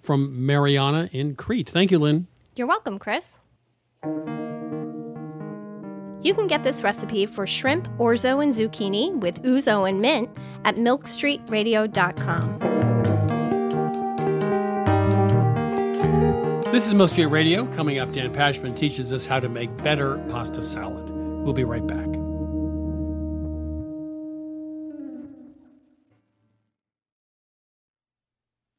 from 0.00 0.46
Mariana 0.46 1.10
in 1.10 1.34
Crete. 1.34 1.68
Thank 1.68 1.90
you, 1.90 1.98
Lynn. 1.98 2.28
You're 2.54 2.68
welcome, 2.68 2.96
Chris. 2.96 3.40
You 6.22 6.32
can 6.32 6.46
get 6.46 6.62
this 6.62 6.84
recipe 6.84 7.26
for 7.26 7.44
shrimp, 7.44 7.88
orzo, 7.98 8.40
and 8.40 8.52
zucchini 8.52 9.12
with 9.12 9.42
ouzo 9.42 9.88
and 9.88 10.00
mint 10.00 10.30
at 10.64 10.76
milkstreetradio.com. 10.76 12.58
This 16.70 16.86
is 16.86 16.94
Milk 16.94 17.10
Street 17.10 17.26
Radio. 17.26 17.66
Coming 17.72 17.98
up, 17.98 18.12
Dan 18.12 18.32
Pashman 18.32 18.76
teaches 18.76 19.12
us 19.12 19.26
how 19.26 19.40
to 19.40 19.48
make 19.48 19.76
better 19.78 20.18
pasta 20.28 20.62
salad. 20.62 21.10
We'll 21.10 21.52
be 21.52 21.64
right 21.64 21.84
back. 21.84 22.25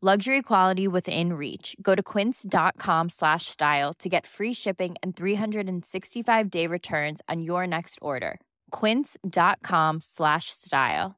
luxury 0.00 0.40
quality 0.40 0.88
within 0.88 1.34
reach 1.34 1.76
go 1.82 1.94
to 1.94 2.02
quince.com 2.02 3.10
slash 3.10 3.44
style 3.46 3.92
to 3.92 4.08
get 4.08 4.26
free 4.26 4.54
shipping 4.54 4.94
and 5.02 5.14
365 5.14 6.50
day 6.50 6.66
returns 6.66 7.20
on 7.28 7.42
your 7.42 7.66
next 7.66 7.98
order 8.00 8.40
quince.com 8.70 10.00
slash 10.00 10.48
style 10.48 11.16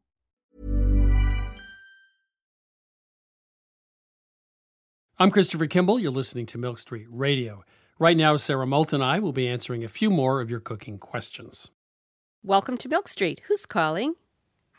i'm 5.21 5.31
christopher 5.31 5.69
kimball 5.69 6.01
you're 6.01 6.11
listening 6.11 6.47
to 6.47 6.59
milk 6.59 6.81
street 6.81 7.07
radio 7.09 7.63
right 8.01 8.17
now 8.17 8.35
sara 8.35 8.67
moulton 8.67 9.01
and 9.01 9.05
i 9.05 9.21
will 9.21 9.33
be 9.33 9.47
answering 9.47 9.85
a 9.85 9.89
few 9.89 10.11
more 10.11 10.41
of 10.41 10.51
your 10.51 10.61
cooking 10.61 10.99
questions 10.99 11.71
Welcome 12.45 12.77
to 12.79 12.89
Milk 12.89 13.07
Street. 13.07 13.41
Who's 13.47 13.67
calling? 13.67 14.15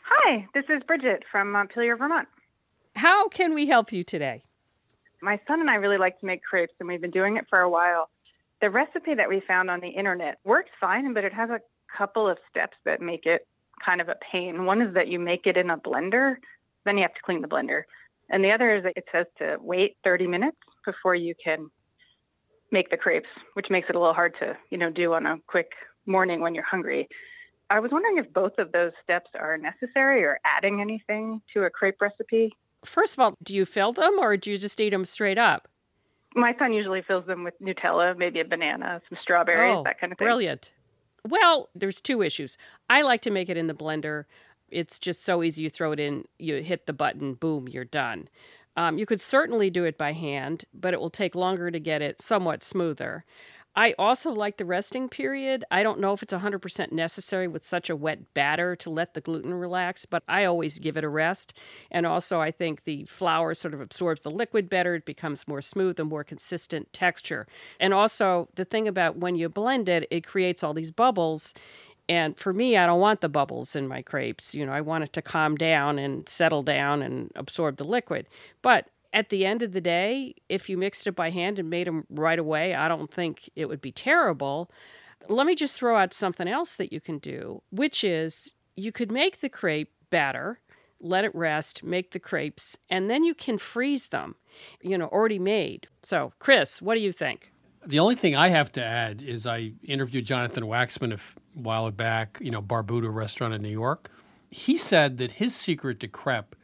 Hi, 0.02 0.46
this 0.52 0.64
is 0.68 0.82
Bridget 0.86 1.22
from 1.32 1.50
Montpelier, 1.50 1.96
Vermont. 1.96 2.28
How 2.96 3.28
can 3.28 3.54
we 3.54 3.66
help 3.66 3.92
you 3.92 4.04
today? 4.04 4.44
My 5.20 5.40
son 5.46 5.60
and 5.60 5.70
I 5.70 5.76
really 5.76 5.98
like 5.98 6.18
to 6.20 6.26
make 6.26 6.42
crepes, 6.42 6.74
and 6.78 6.88
we've 6.88 7.00
been 7.00 7.10
doing 7.10 7.36
it 7.36 7.46
for 7.48 7.60
a 7.60 7.68
while. 7.68 8.08
The 8.60 8.70
recipe 8.70 9.14
that 9.14 9.28
we 9.28 9.42
found 9.46 9.70
on 9.70 9.80
the 9.80 9.88
internet 9.88 10.38
works 10.44 10.70
fine, 10.80 11.12
but 11.12 11.24
it 11.24 11.32
has 11.32 11.50
a 11.50 11.60
couple 11.96 12.28
of 12.28 12.38
steps 12.50 12.76
that 12.84 13.00
make 13.00 13.26
it 13.26 13.46
kind 13.84 14.00
of 14.00 14.08
a 14.08 14.16
pain. 14.32 14.64
One 14.64 14.80
is 14.80 14.94
that 14.94 15.08
you 15.08 15.18
make 15.18 15.46
it 15.46 15.56
in 15.56 15.70
a 15.70 15.76
blender, 15.76 16.36
then 16.84 16.96
you 16.96 17.02
have 17.02 17.14
to 17.14 17.22
clean 17.24 17.42
the 17.42 17.48
blender. 17.48 17.82
And 18.30 18.44
the 18.44 18.52
other 18.52 18.76
is 18.76 18.84
that 18.84 18.94
it 18.96 19.04
says 19.12 19.26
to 19.38 19.56
wait 19.60 19.96
30 20.04 20.26
minutes 20.26 20.56
before 20.84 21.14
you 21.14 21.34
can 21.42 21.70
make 22.70 22.90
the 22.90 22.96
crepes, 22.96 23.28
which 23.54 23.66
makes 23.70 23.88
it 23.88 23.96
a 23.96 23.98
little 23.98 24.14
hard 24.14 24.34
to, 24.40 24.56
you 24.70 24.78
know, 24.78 24.90
do 24.90 25.14
on 25.14 25.26
a 25.26 25.36
quick 25.46 25.70
morning 26.06 26.40
when 26.40 26.54
you're 26.54 26.64
hungry. 26.64 27.08
I 27.70 27.80
was 27.80 27.90
wondering 27.90 28.18
if 28.18 28.32
both 28.32 28.58
of 28.58 28.72
those 28.72 28.92
steps 29.02 29.30
are 29.38 29.56
necessary 29.58 30.24
or 30.24 30.38
adding 30.44 30.80
anything 30.80 31.40
to 31.54 31.64
a 31.64 31.70
crepe 31.70 32.00
recipe. 32.00 32.52
First 32.84 33.14
of 33.14 33.20
all, 33.20 33.34
do 33.42 33.54
you 33.54 33.64
fill 33.64 33.92
them 33.92 34.18
or 34.18 34.36
do 34.36 34.50
you 34.50 34.58
just 34.58 34.80
eat 34.80 34.90
them 34.90 35.04
straight 35.04 35.38
up? 35.38 35.68
My 36.34 36.54
son 36.58 36.72
usually 36.72 37.02
fills 37.02 37.26
them 37.26 37.44
with 37.44 37.54
Nutella, 37.60 38.16
maybe 38.16 38.40
a 38.40 38.44
banana, 38.44 39.00
some 39.08 39.18
strawberries, 39.22 39.76
oh, 39.76 39.82
that 39.84 40.00
kind 40.00 40.12
of 40.12 40.18
thing. 40.18 40.26
Brilliant. 40.26 40.72
Well, 41.26 41.70
there's 41.74 42.00
two 42.00 42.22
issues. 42.22 42.58
I 42.90 43.02
like 43.02 43.22
to 43.22 43.30
make 43.30 43.48
it 43.48 43.56
in 43.56 43.66
the 43.66 43.74
blender. 43.74 44.24
It's 44.68 44.98
just 44.98 45.22
so 45.24 45.42
easy. 45.42 45.62
You 45.62 45.70
throw 45.70 45.92
it 45.92 46.00
in, 46.00 46.24
you 46.38 46.56
hit 46.56 46.86
the 46.86 46.92
button, 46.92 47.34
boom, 47.34 47.68
you're 47.68 47.84
done. 47.84 48.28
Um, 48.76 48.98
you 48.98 49.06
could 49.06 49.20
certainly 49.20 49.70
do 49.70 49.84
it 49.84 49.96
by 49.96 50.12
hand, 50.12 50.64
but 50.74 50.92
it 50.92 51.00
will 51.00 51.10
take 51.10 51.34
longer 51.34 51.70
to 51.70 51.78
get 51.78 52.02
it 52.02 52.20
somewhat 52.20 52.64
smoother. 52.64 53.24
I 53.76 53.94
also 53.98 54.30
like 54.30 54.56
the 54.56 54.64
resting 54.64 55.08
period. 55.08 55.64
I 55.70 55.82
don't 55.82 55.98
know 55.98 56.12
if 56.12 56.22
it's 56.22 56.32
100% 56.32 56.92
necessary 56.92 57.48
with 57.48 57.64
such 57.64 57.90
a 57.90 57.96
wet 57.96 58.32
batter 58.32 58.76
to 58.76 58.90
let 58.90 59.14
the 59.14 59.20
gluten 59.20 59.52
relax, 59.52 60.06
but 60.06 60.22
I 60.28 60.44
always 60.44 60.78
give 60.78 60.96
it 60.96 61.04
a 61.04 61.08
rest. 61.08 61.58
And 61.90 62.06
also, 62.06 62.40
I 62.40 62.50
think 62.50 62.84
the 62.84 63.04
flour 63.04 63.52
sort 63.54 63.74
of 63.74 63.80
absorbs 63.80 64.22
the 64.22 64.30
liquid 64.30 64.70
better. 64.70 64.94
It 64.94 65.04
becomes 65.04 65.48
more 65.48 65.62
smooth 65.62 65.98
and 65.98 66.08
more 66.08 66.22
consistent 66.22 66.92
texture. 66.92 67.46
And 67.80 67.92
also, 67.92 68.48
the 68.54 68.64
thing 68.64 68.86
about 68.86 69.16
when 69.16 69.34
you 69.34 69.48
blend 69.48 69.88
it, 69.88 70.06
it 70.10 70.24
creates 70.24 70.62
all 70.62 70.74
these 70.74 70.92
bubbles. 70.92 71.52
And 72.08 72.36
for 72.36 72.52
me, 72.52 72.76
I 72.76 72.86
don't 72.86 73.00
want 73.00 73.22
the 73.22 73.28
bubbles 73.28 73.74
in 73.74 73.88
my 73.88 74.02
crepes. 74.02 74.54
You 74.54 74.66
know, 74.66 74.72
I 74.72 74.82
want 74.82 75.04
it 75.04 75.12
to 75.14 75.22
calm 75.22 75.56
down 75.56 75.98
and 75.98 76.28
settle 76.28 76.62
down 76.62 77.02
and 77.02 77.30
absorb 77.34 77.78
the 77.78 77.84
liquid. 77.84 78.26
But 78.62 78.88
at 79.14 79.28
the 79.28 79.46
end 79.46 79.62
of 79.62 79.72
the 79.72 79.80
day, 79.80 80.34
if 80.48 80.68
you 80.68 80.76
mixed 80.76 81.06
it 81.06 81.12
by 81.12 81.30
hand 81.30 81.60
and 81.60 81.70
made 81.70 81.86
them 81.86 82.04
right 82.10 82.38
away, 82.38 82.74
I 82.74 82.88
don't 82.88 83.10
think 83.10 83.48
it 83.54 83.66
would 83.66 83.80
be 83.80 83.92
terrible. 83.92 84.70
Let 85.28 85.46
me 85.46 85.54
just 85.54 85.76
throw 85.76 85.96
out 85.96 86.12
something 86.12 86.48
else 86.48 86.74
that 86.74 86.92
you 86.92 87.00
can 87.00 87.18
do, 87.18 87.62
which 87.70 88.02
is 88.02 88.54
you 88.74 88.90
could 88.90 89.12
make 89.12 89.40
the 89.40 89.48
crepe 89.48 89.92
batter, 90.10 90.58
let 91.00 91.24
it 91.24 91.32
rest, 91.34 91.84
make 91.84 92.10
the 92.10 92.18
crepes, 92.18 92.76
and 92.90 93.08
then 93.08 93.22
you 93.22 93.34
can 93.34 93.56
freeze 93.56 94.08
them, 94.08 94.34
you 94.82 94.98
know, 94.98 95.06
already 95.06 95.38
made. 95.38 95.86
So, 96.02 96.32
Chris, 96.40 96.82
what 96.82 96.96
do 96.96 97.00
you 97.00 97.12
think? 97.12 97.52
The 97.86 98.00
only 98.00 98.16
thing 98.16 98.34
I 98.34 98.48
have 98.48 98.72
to 98.72 98.84
add 98.84 99.22
is 99.22 99.46
I 99.46 99.74
interviewed 99.84 100.24
Jonathan 100.24 100.64
Waxman 100.64 101.12
a 101.14 101.58
while 101.58 101.88
back, 101.92 102.38
you 102.40 102.50
know, 102.50 102.62
Barbuto 102.62 103.14
restaurant 103.14 103.54
in 103.54 103.62
New 103.62 103.68
York. 103.68 104.10
He 104.50 104.76
said 104.76 105.18
that 105.18 105.32
his 105.32 105.54
secret 105.54 106.00
to 106.00 106.08
crepe 106.08 106.56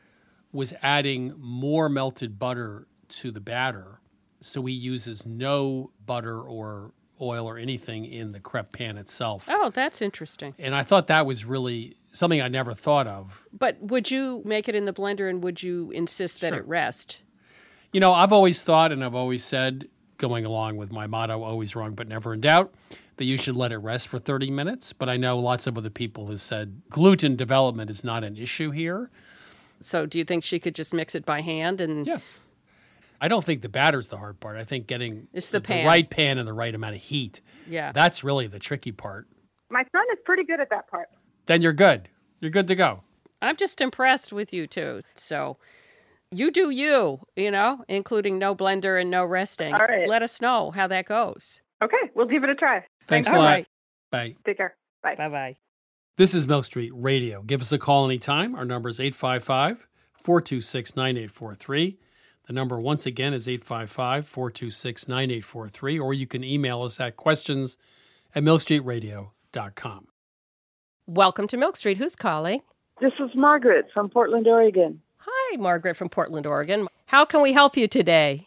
was 0.53 0.75
adding 0.83 1.35
more 1.39 1.89
melted 1.89 2.39
butter 2.39 2.87
to 3.09 3.31
the 3.31 3.41
batter. 3.41 4.01
So 4.41 4.65
he 4.65 4.73
uses 4.73 5.27
no 5.27 5.91
butter 6.05 6.41
or 6.41 6.93
oil 7.21 7.47
or 7.49 7.59
anything 7.59 8.05
in 8.07 8.33
the 8.33 8.41
crepe 8.41 8.73
pan 8.73 8.97
itself. 8.97 9.45
Oh, 9.49 9.69
that's 9.71 10.01
interesting. 10.01 10.55
And 10.59 10.75
I 10.75 10.83
thought 10.83 11.07
that 11.09 11.27
was 11.27 11.45
really 11.45 11.97
something 12.13 12.41
I 12.41 12.49
never 12.49 12.73
thought 12.75 13.07
of. 13.07 13.47
But 13.53 13.81
would 13.81 14.11
you 14.11 14.43
make 14.45 14.69
it 14.69 14.75
in 14.75 14.87
the 14.87 14.93
blender 14.93 15.29
and 15.29 15.43
would 15.45 15.63
you 15.63 15.91
insist 15.91 16.41
that 16.41 16.49
Sure. 16.49 16.59
it 16.61 16.67
rest? 16.67 17.21
You 17.93 18.01
know, 18.01 18.13
I've 18.13 18.33
always 18.33 18.63
thought 18.63 18.91
and 18.93 19.05
I've 19.05 19.15
always 19.15 19.45
said, 19.45 19.89
going 20.17 20.45
along 20.45 20.77
with 20.77 20.93
my 20.93 21.07
motto, 21.07 21.43
always 21.43 21.77
wrong 21.77 21.95
but 21.95 22.09
never 22.09 22.33
in 22.33 22.41
doubt, 22.41 22.73
that 23.17 23.25
you 23.27 23.37
should 23.37 23.57
let 23.57 23.73
it 23.73 23.79
rest 23.79 24.09
for 24.09 24.19
30 24.19 24.51
minutes. 24.51 24.93
But 24.95 25.09
I 25.11 25.17
know 25.19 25.39
lots 25.39 25.67
of 25.67 25.77
other 25.77 25.91
people 25.91 26.29
have 26.29 26.41
said 26.41 26.83
gluten 26.89 27.37
development 27.37 27.91
is 27.91 28.03
not 28.03 28.25
an 28.25 28.37
issue 28.37 28.71
here. 28.71 29.11
So 29.81 30.07
do 30.07 30.19
you 30.19 30.25
think 30.25 30.45
she 30.45 30.59
could 30.59 30.75
just 30.75 30.93
mix 30.95 31.15
it 31.15 31.25
by 31.25 31.41
hand 31.41 31.81
and 31.81 32.07
Yes. 32.07 32.39
I 33.21 33.29
don't 33.29 33.45
think 33.45 33.61
the 33.63 33.69
batter's 33.69 34.09
the 34.09 34.17
hard 34.17 34.41
part. 34.41 34.57
I 34.57 34.65
think 34.65 34.87
getting 34.87 35.29
It's 35.35 35.51
the 35.51 35.61
pan. 35.61 35.85
right 35.87 36.09
pan 36.09 36.39
and 36.39 36.49
the 36.49 36.53
right 36.55 36.75
amount 36.75 36.95
of 36.97 37.03
heat. 37.03 37.41
Yeah. 37.69 37.93
That's 37.93 38.25
really 38.25 38.47
the 38.47 38.59
tricky 38.59 38.93
part. 38.93 39.27
My 39.71 39.83
son 39.93 40.05
is 40.13 40.19
pretty 40.25 40.45
good 40.45 40.59
at 40.61 40.71
that 40.71 40.89
part. 40.91 41.09
Then 41.47 41.61
you're 41.63 41.73
good. 41.75 42.09
You're 42.41 42.51
good 42.51 42.69
to 42.69 42.75
go. 42.75 43.03
I'm 43.43 43.57
just 43.57 43.81
impressed 43.81 44.33
with 44.33 44.53
you 44.55 44.67
two. 44.67 45.01
So 45.15 45.59
you 46.31 46.51
do 46.51 46.71
you, 46.71 47.21
you 47.37 47.51
know, 47.51 47.85
including 47.89 48.39
no 48.39 48.55
blender 48.55 49.01
and 49.01 49.11
no 49.11 49.25
resting. 49.25 49.75
All 49.75 49.81
right. 49.81 50.09
Let 50.09 50.23
us 50.23 50.41
know 50.41 50.71
how 50.71 50.87
that 50.87 51.07
goes. 51.07 51.61
Okay, 51.83 52.11
we'll 52.15 52.27
give 52.27 52.45
it 52.45 52.51
a 52.51 52.55
try. 52.55 52.85
Thanks 53.07 53.29
a 53.31 53.33
lot. 53.37 53.45
right. 53.47 53.67
Bye. 54.11 54.37
Take 54.45 54.59
care. 54.59 54.77
Bye. 55.03 55.15
Bye 55.15 55.29
bye. 55.29 55.70
This 56.21 56.35
is 56.35 56.47
Milk 56.47 56.67
Street 56.67 56.93
Radio. 56.95 57.41
Give 57.41 57.63
us 57.63 57.73
a 57.73 57.79
call 57.79 58.05
anytime. 58.05 58.55
Our 58.55 58.67
number 58.67 58.91
is 58.91 59.01
855 59.01 59.89
426 60.13 60.95
9843. 60.95 61.99
The 62.47 62.53
number, 62.53 62.79
once 62.79 63.07
again, 63.07 63.33
is 63.33 63.49
855 63.49 64.27
426 64.27 65.09
9843, 65.09 65.99
or 65.99 66.13
you 66.13 66.27
can 66.27 66.45
email 66.45 66.83
us 66.83 67.01
at 67.01 67.17
questions 67.17 67.79
at 68.35 68.43
milkstreetradio.com. 68.43 70.09
Welcome 71.07 71.47
to 71.49 71.57
Milk 71.57 71.77
Street. 71.77 71.97
Who's 71.97 72.17
calling? 72.17 72.61
This 73.01 73.15
is 73.19 73.31
Margaret 73.35 73.87
from 73.95 74.11
Portland, 74.11 74.47
Oregon. 74.47 75.01
Hi, 75.21 75.57
Margaret 75.57 75.97
from 75.97 76.11
Portland, 76.11 76.45
Oregon. 76.45 76.87
How 77.07 77.25
can 77.25 77.41
we 77.41 77.55
help 77.55 77.79
you 77.79 77.89
today? 77.89 78.47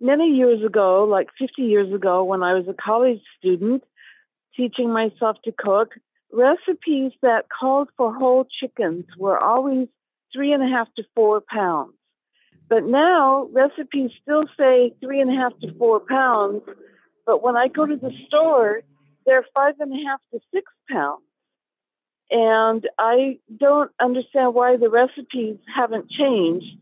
Many 0.00 0.28
years 0.28 0.64
ago, 0.64 1.04
like 1.04 1.28
50 1.38 1.60
years 1.60 1.92
ago, 1.92 2.24
when 2.24 2.42
I 2.42 2.54
was 2.54 2.66
a 2.66 2.74
college 2.82 3.20
student 3.38 3.84
teaching 4.56 4.90
myself 4.90 5.36
to 5.44 5.52
cook, 5.52 5.90
recipes 6.32 7.12
that 7.22 7.46
called 7.48 7.88
for 7.96 8.14
whole 8.14 8.46
chickens 8.60 9.04
were 9.16 9.38
always 9.38 9.88
three 10.32 10.52
and 10.52 10.62
a 10.62 10.66
half 10.66 10.88
to 10.96 11.02
four 11.14 11.40
pounds. 11.40 11.92
But 12.68 12.84
now 12.84 13.48
recipes 13.52 14.10
still 14.22 14.44
say 14.58 14.94
three 15.00 15.20
and 15.20 15.30
a 15.30 15.34
half 15.34 15.58
to 15.60 15.74
four 15.76 16.00
pounds, 16.00 16.62
but 17.26 17.42
when 17.42 17.56
I 17.56 17.68
go 17.68 17.84
to 17.84 17.96
the 17.96 18.12
store, 18.28 18.82
they're 19.26 19.44
five 19.54 19.74
and 19.80 19.92
a 19.92 20.08
half 20.08 20.20
to 20.32 20.40
six 20.54 20.70
pounds. 20.90 21.22
And 22.30 22.88
I 22.96 23.38
don't 23.58 23.90
understand 24.00 24.54
why 24.54 24.76
the 24.76 24.88
recipes 24.88 25.58
haven't 25.74 26.10
changed. 26.10 26.78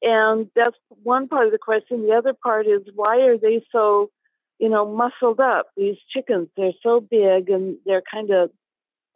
And 0.00 0.48
that's 0.56 0.76
one 1.02 1.28
part 1.28 1.46
of 1.46 1.52
the 1.52 1.58
question. 1.58 2.06
The 2.06 2.14
other 2.14 2.32
part 2.32 2.66
is 2.66 2.80
why 2.94 3.20
are 3.20 3.36
they 3.36 3.62
so, 3.70 4.10
you 4.58 4.70
know, 4.70 4.90
muscled 4.90 5.40
up? 5.40 5.66
These 5.76 5.96
chickens, 6.12 6.48
they're 6.56 6.72
so 6.82 7.00
big 7.00 7.50
and 7.50 7.76
they're 7.84 8.02
kind 8.10 8.30
of 8.30 8.50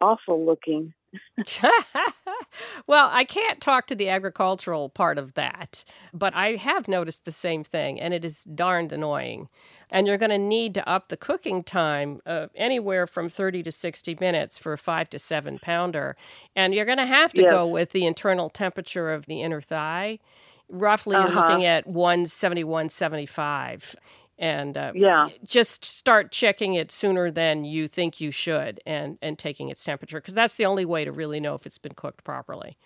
awful 0.01 0.45
looking. 0.45 0.93
well, 2.87 3.09
I 3.11 3.23
can't 3.25 3.61
talk 3.61 3.87
to 3.87 3.95
the 3.95 4.09
agricultural 4.09 4.89
part 4.89 5.17
of 5.17 5.33
that, 5.35 5.83
but 6.13 6.33
I 6.33 6.55
have 6.55 6.87
noticed 6.87 7.25
the 7.25 7.31
same 7.31 7.63
thing, 7.63 7.99
and 7.99 8.13
it 8.13 8.25
is 8.25 8.43
darned 8.45 8.91
annoying. 8.91 9.49
And 9.89 10.07
you're 10.07 10.17
going 10.17 10.31
to 10.31 10.37
need 10.37 10.73
to 10.75 10.87
up 10.89 11.09
the 11.09 11.17
cooking 11.17 11.63
time 11.63 12.21
uh, 12.25 12.47
anywhere 12.55 13.05
from 13.07 13.29
30 13.29 13.63
to 13.63 13.71
60 13.71 14.17
minutes 14.19 14.57
for 14.57 14.73
a 14.73 14.77
five 14.77 15.09
to 15.11 15.19
seven 15.19 15.59
pounder. 15.59 16.15
And 16.55 16.73
you're 16.73 16.85
going 16.85 16.97
to 16.97 17.05
have 17.05 17.33
to 17.35 17.43
Yes. 17.43 17.43
go 17.43 17.67
with 17.67 17.91
the 17.91 18.05
internal 18.05 18.49
temperature 18.49 19.11
of 19.13 19.25
the 19.27 19.41
inner 19.41 19.61
thigh. 19.61 20.19
Roughly, 20.69 21.19
you're 21.19 21.31
Uh-huh. 21.31 21.31
looking 21.31 21.63
at 21.63 21.87
171, 21.87 22.89
75. 22.89 23.95
And 24.39 24.77
uh, 24.77 24.91
Yeah. 24.93 25.29
just 25.45 25.83
start 25.83 26.31
checking 26.31 26.75
it 26.75 26.91
sooner 26.91 27.31
than 27.31 27.63
you 27.63 27.87
think 27.87 28.21
you 28.21 28.31
should 28.31 28.79
and, 28.85 29.17
and 29.21 29.37
taking 29.39 29.69
its 29.69 29.83
temperature 29.83 30.19
because 30.19 30.35
that's 30.35 30.55
the 30.57 30.65
only 30.65 30.85
way 30.85 31.05
to 31.05 31.11
really 31.11 31.39
know 31.39 31.55
if 31.55 31.65
it's 31.65 31.79
been 31.79 31.93
cooked 31.95 32.23
properly. 32.23 32.77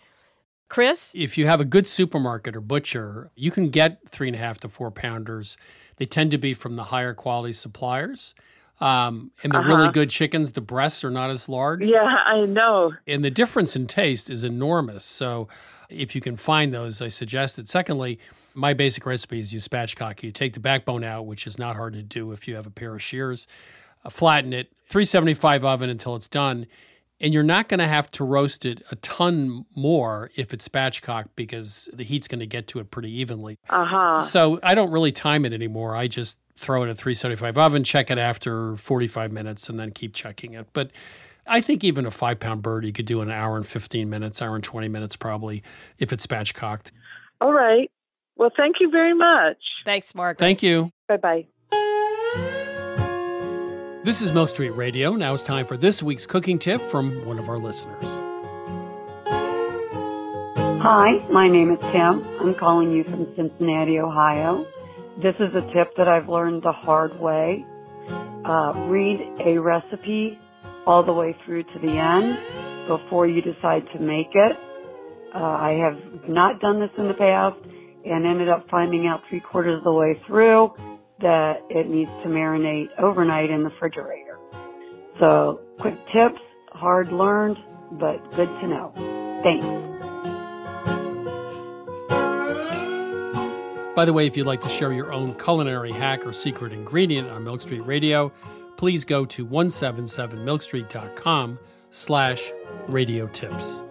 Chris? 0.69 1.11
If 1.13 1.37
you 1.37 1.47
have 1.47 1.59
a 1.59 1.65
good 1.65 1.87
supermarket 1.87 2.55
or 2.55 2.61
butcher, 2.61 3.31
you 3.35 3.51
can 3.51 3.69
get 3.69 4.07
three 4.07 4.29
and 4.29 4.35
a 4.35 4.39
half 4.39 4.59
to 4.61 4.69
four 4.69 4.89
pounders. 4.91 5.57
They 5.97 6.05
tend 6.05 6.31
to 6.31 6.37
be 6.37 6.53
from 6.53 6.77
the 6.77 6.85
higher 6.85 7.13
quality 7.13 7.51
suppliers. 7.51 8.33
Um, 8.79 9.31
and 9.43 9.51
the 9.53 9.59
really 9.59 9.83
Uh-huh. 9.83 9.91
good 9.91 10.09
chickens, 10.09 10.53
the 10.53 10.61
breasts 10.61 11.03
are 11.03 11.11
not 11.11 11.29
as 11.29 11.49
large. 11.49 11.83
Yeah, 11.83 12.23
I 12.25 12.45
know. 12.45 12.93
And 13.05 13.23
the 13.23 13.29
difference 13.29 13.75
in 13.75 13.85
taste 13.85 14.29
is 14.29 14.45
enormous. 14.45 15.03
So 15.03 15.49
if 15.89 16.15
you 16.15 16.21
can 16.21 16.37
find 16.37 16.73
those, 16.73 17.01
I 17.01 17.09
suggest 17.09 17.59
it. 17.59 17.67
Secondly, 17.67 18.17
my 18.53 18.73
basic 18.73 19.05
recipe 19.05 19.39
is 19.39 19.53
you 19.53 19.59
spatchcock. 19.59 20.23
You 20.23 20.31
take 20.31 20.53
the 20.53 20.59
backbone 20.59 21.03
out, 21.03 21.25
which 21.25 21.47
is 21.47 21.57
not 21.57 21.75
hard 21.75 21.93
to 21.95 22.03
do 22.03 22.31
if 22.31 22.47
you 22.47 22.55
have 22.55 22.67
a 22.67 22.71
pair 22.71 22.93
of 22.93 23.01
shears, 23.01 23.47
uh, 24.03 24.09
flatten 24.09 24.53
it, 24.53 24.71
375 24.87 25.63
oven 25.65 25.89
until 25.89 26.15
it's 26.15 26.27
done. 26.27 26.67
And 27.19 27.35
you're 27.35 27.43
not 27.43 27.69
going 27.69 27.79
to 27.79 27.87
have 27.87 28.09
to 28.11 28.23
roast 28.23 28.65
it 28.65 28.81
a 28.89 28.95
ton 28.95 29.65
more 29.75 30.31
if 30.35 30.53
it's 30.53 30.67
spatchcocked 30.67 31.29
because 31.35 31.87
the 31.93 32.03
heat's 32.03 32.27
going 32.27 32.39
to 32.39 32.47
get 32.47 32.67
to 32.69 32.79
it 32.79 32.89
pretty 32.89 33.11
evenly. 33.11 33.59
Uh 33.69 33.85
huh. 33.85 34.21
So 34.21 34.59
I 34.63 34.73
don't 34.73 34.89
really 34.89 35.11
time 35.11 35.45
it 35.45 35.53
anymore. 35.53 35.95
I 35.95 36.07
just 36.07 36.39
throw 36.55 36.81
it 36.81 36.85
in 36.85 36.91
a 36.91 36.95
375 36.95 37.57
oven, 37.59 37.83
check 37.83 38.09
it 38.09 38.17
after 38.17 38.75
45 38.75 39.31
minutes, 39.31 39.69
and 39.69 39.79
then 39.79 39.91
keep 39.91 40.15
checking 40.15 40.55
it. 40.55 40.67
But 40.73 40.91
I 41.45 41.61
think 41.61 41.83
even 41.83 42.05
a 42.05 42.11
five 42.11 42.39
pound 42.39 42.61
bird 42.63 42.85
you 42.85 42.91
could 42.91 43.05
do 43.05 43.21
in 43.21 43.29
an 43.29 43.35
hour 43.35 43.57
and 43.57 43.67
15 43.67 44.09
minutes, 44.09 44.41
hour 44.41 44.55
and 44.55 44.63
20 44.63 44.87
minutes 44.87 45.15
probably 45.15 45.63
if 45.99 46.11
it's 46.11 46.25
spatchcocked. 46.25 46.91
All 47.39 47.53
right. 47.53 47.91
Well, 48.41 48.51
thank 48.57 48.77
you 48.79 48.89
very 48.89 49.13
much. 49.13 49.57
Thanks, 49.85 50.15
Margaret. 50.15 50.39
Thank 50.39 50.63
you. 50.63 50.91
Bye 51.07 51.17
bye. 51.17 51.45
This 54.03 54.23
is 54.23 54.31
Milk 54.31 54.49
Street 54.49 54.71
Radio. 54.71 55.11
Now 55.11 55.35
it's 55.35 55.43
time 55.43 55.67
for 55.67 55.77
this 55.77 56.01
week's 56.01 56.25
cooking 56.25 56.57
tip 56.57 56.81
from 56.81 57.23
one 57.23 57.37
of 57.37 57.49
our 57.49 57.59
listeners. 57.59 58.19
Hi, 59.27 61.23
my 61.29 61.49
name 61.49 61.69
is 61.69 61.79
Tim. 61.91 62.25
I'm 62.39 62.55
calling 62.55 62.91
you 62.91 63.03
from 63.03 63.31
Cincinnati, 63.35 63.99
Ohio. 63.99 64.65
This 65.21 65.35
is 65.35 65.53
a 65.53 65.61
tip 65.71 65.95
that 65.97 66.07
I've 66.07 66.27
learned 66.27 66.63
the 66.63 66.71
hard 66.71 67.19
way. 67.19 67.63
Uh, 68.43 68.73
read 68.87 69.21
a 69.45 69.59
recipe 69.59 70.39
all 70.87 71.03
the 71.03 71.13
way 71.13 71.37
through 71.45 71.61
to 71.61 71.79
the 71.79 71.91
end 71.91 72.39
before 72.87 73.27
you 73.27 73.43
decide 73.43 73.87
to 73.93 73.99
make 73.99 74.33
it. 74.33 74.57
Uh, 75.31 75.37
I 75.37 75.73
have 75.73 76.27
not 76.27 76.59
done 76.59 76.79
this 76.79 76.89
in 76.97 77.07
the 77.07 77.13
past 77.13 77.59
and 78.05 78.25
ended 78.25 78.49
up 78.49 78.67
finding 78.69 79.07
out 79.07 79.27
three 79.27 79.39
quarters 79.39 79.77
of 79.77 79.83
the 79.83 79.91
way 79.91 80.19
through 80.25 80.73
that 81.19 81.61
it 81.69 81.87
needs 81.87 82.09
to 82.23 82.29
marinate 82.29 82.89
overnight 82.97 83.49
in 83.49 83.63
the 83.63 83.69
refrigerator. 83.69 84.37
So, 85.19 85.59
quick 85.77 85.95
tips, 86.07 86.41
hard 86.71 87.11
learned, 87.11 87.57
but 87.91 88.17
good 88.35 88.49
to 88.59 88.67
know. 88.67 88.93
Thanks. 89.43 89.65
By 93.95 94.05
the 94.05 94.13
way, 94.13 94.25
if 94.25 94.37
you'd 94.37 94.47
like 94.47 94.61
to 94.61 94.69
share 94.69 94.93
your 94.93 95.11
own 95.11 95.35
culinary 95.35 95.91
hack 95.91 96.25
or 96.25 96.31
secret 96.33 96.71
ingredient 96.71 97.29
on 97.29 97.43
Milk 97.43 97.61
Street 97.61 97.81
Radio, 97.81 98.31
please 98.77 99.03
go 99.05 99.25
to 99.25 99.45
177milkstreet.com 99.45 101.59
slash 101.91 102.51
radio 102.87 103.27
tips. 103.27 103.83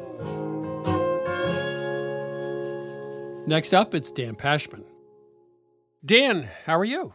Next 3.50 3.72
up, 3.72 3.96
it's 3.96 4.12
Dan 4.12 4.36
Pashman. 4.36 4.84
Dan, 6.04 6.48
how 6.66 6.78
are 6.78 6.84
you? 6.84 7.14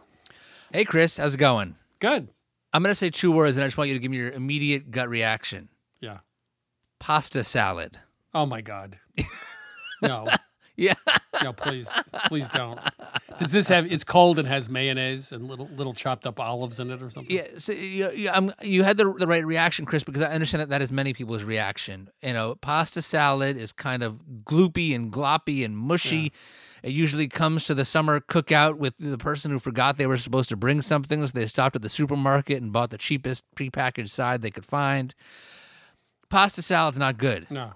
Hey, 0.74 0.84
Chris, 0.84 1.16
how's 1.16 1.36
it 1.36 1.38
going? 1.38 1.78
Good. 2.00 2.28
I'm 2.74 2.84
going 2.84 2.92
to 2.92 2.96
say 2.96 3.10
two 3.10 3.32
words, 3.32 3.56
and 3.56 3.64
I 3.64 3.68
just 3.68 3.78
want 3.78 3.88
you 3.88 3.94
to 3.94 4.02
give 4.02 4.12
me 4.12 4.18
your 4.18 4.32
immediate 4.32 4.92
gut 4.92 5.08
reaction. 5.08 5.70
Yeah. 6.02 6.18
Pasta 7.00 7.42
salad. 7.46 8.00
Oh 8.34 8.46
my 8.46 8.60
God. 8.60 9.00
No. 10.02 10.28
yeah. 10.76 10.96
No, 11.42 11.54
please, 11.54 11.90
please 12.28 12.50
don't. 12.50 12.82
Does 13.38 13.52
this 13.52 13.68
have? 13.70 13.92
It's 13.92 14.04
cold 14.04 14.40
and 14.40 14.48
has 14.48 14.70
mayonnaise 14.70 15.32
and 15.32 15.48
little 15.48 15.70
little 15.76 15.94
chopped 15.94 16.26
up 16.26 16.40
olives 16.40 16.80
in 16.80 16.92
it 16.92 17.02
or 17.02 17.10
something. 17.10 17.36
Yeah, 17.36 17.48
so 17.58 17.74
you, 17.74 18.12
you, 18.12 18.54
you 18.62 18.84
had 18.84 18.98
the, 18.98 19.14
the 19.14 19.28
right 19.28 19.46
reaction, 19.46 19.86
Chris, 19.86 20.04
because 20.04 20.22
I 20.22 20.32
understand 20.32 20.62
that 20.62 20.70
that 20.70 20.82
is 20.82 20.92
many 20.92 21.14
people's 21.14 21.44
reaction. 21.44 22.10
You 22.22 22.34
know, 22.34 22.56
pasta 22.56 23.02
salad 23.02 23.58
is 23.58 23.72
kind 23.72 24.04
of 24.04 24.22
gloopy 24.44 24.96
and 24.96 25.12
gloppy 25.12 25.66
and 25.66 25.78
mushy. 25.78 26.32
It 26.84 26.92
usually 26.92 27.28
comes 27.28 27.66
to 27.66 27.74
the 27.74 27.84
summer 27.84 28.20
cookout 28.20 28.78
with 28.78 28.94
the 29.00 29.18
person 29.18 29.52
who 29.52 29.58
forgot 29.58 29.98
they 29.98 30.06
were 30.06 30.18
supposed 30.18 30.50
to 30.50 30.56
bring 30.56 30.82
something, 30.82 31.26
so 31.26 31.32
they 31.34 31.48
stopped 31.48 31.76
at 31.76 31.82
the 31.82 31.90
supermarket 31.90 32.62
and 32.62 32.72
bought 32.72 32.92
the 32.92 32.98
cheapest 32.98 33.44
prepackaged 33.56 34.12
side 34.12 34.42
they 34.42 34.52
could 34.52 34.66
find. 34.66 35.16
Pasta 36.30 36.62
salad's 36.62 36.98
not 36.98 37.18
good. 37.18 37.50
No. 37.50 37.74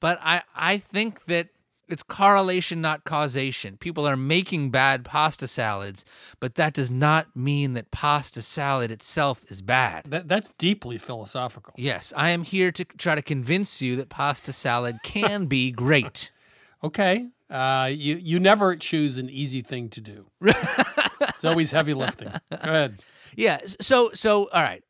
But 0.00 0.18
I, 0.22 0.42
I 0.54 0.78
think 0.78 1.24
that 1.26 1.48
it's 1.88 2.02
correlation, 2.02 2.80
not 2.80 3.04
causation. 3.04 3.76
People 3.76 4.06
are 4.06 4.16
making 4.16 4.70
bad 4.70 5.04
pasta 5.04 5.48
salads, 5.48 6.04
but 6.40 6.54
that 6.56 6.74
does 6.74 6.90
not 6.90 7.34
mean 7.34 7.74
that 7.74 7.90
pasta 7.90 8.42
salad 8.42 8.90
itself 8.90 9.44
is 9.50 9.62
bad. 9.62 10.04
That, 10.06 10.28
that's 10.28 10.52
deeply 10.52 10.98
philosophical. 10.98 11.74
Yes, 11.76 12.12
I 12.16 12.30
am 12.30 12.44
here 12.44 12.70
to 12.72 12.84
try 12.84 13.14
to 13.14 13.22
convince 13.22 13.80
you 13.82 13.96
that 13.96 14.08
pasta 14.08 14.52
salad 14.52 14.98
can 15.02 15.46
be 15.46 15.70
great. 15.70 16.30
Okay. 16.80 17.26
Uh, 17.50 17.90
you 17.90 18.14
you 18.16 18.38
never 18.38 18.76
choose 18.76 19.18
an 19.18 19.28
easy 19.28 19.62
thing 19.62 19.88
to 19.88 20.00
do. 20.00 20.26
it's 20.42 21.44
always 21.44 21.72
heavy 21.72 21.92
lifting. 21.94 22.28
Go 22.28 22.38
ahead. 22.62 23.02
Yeah. 23.34 23.58
So 23.80 24.10
so 24.14 24.48
all 24.52 24.62
right. 24.62 24.84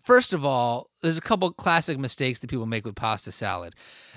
First 0.00 0.32
of 0.32 0.44
all, 0.44 0.90
there's 1.02 1.18
a 1.18 1.22
couple 1.22 1.50
classic 1.52 1.98
mistakes 1.98 2.40
that 2.40 2.50
people 2.50 2.66
make 2.66 2.84
with 2.84 2.94
pasta 2.94 3.32
salad. 3.32 3.74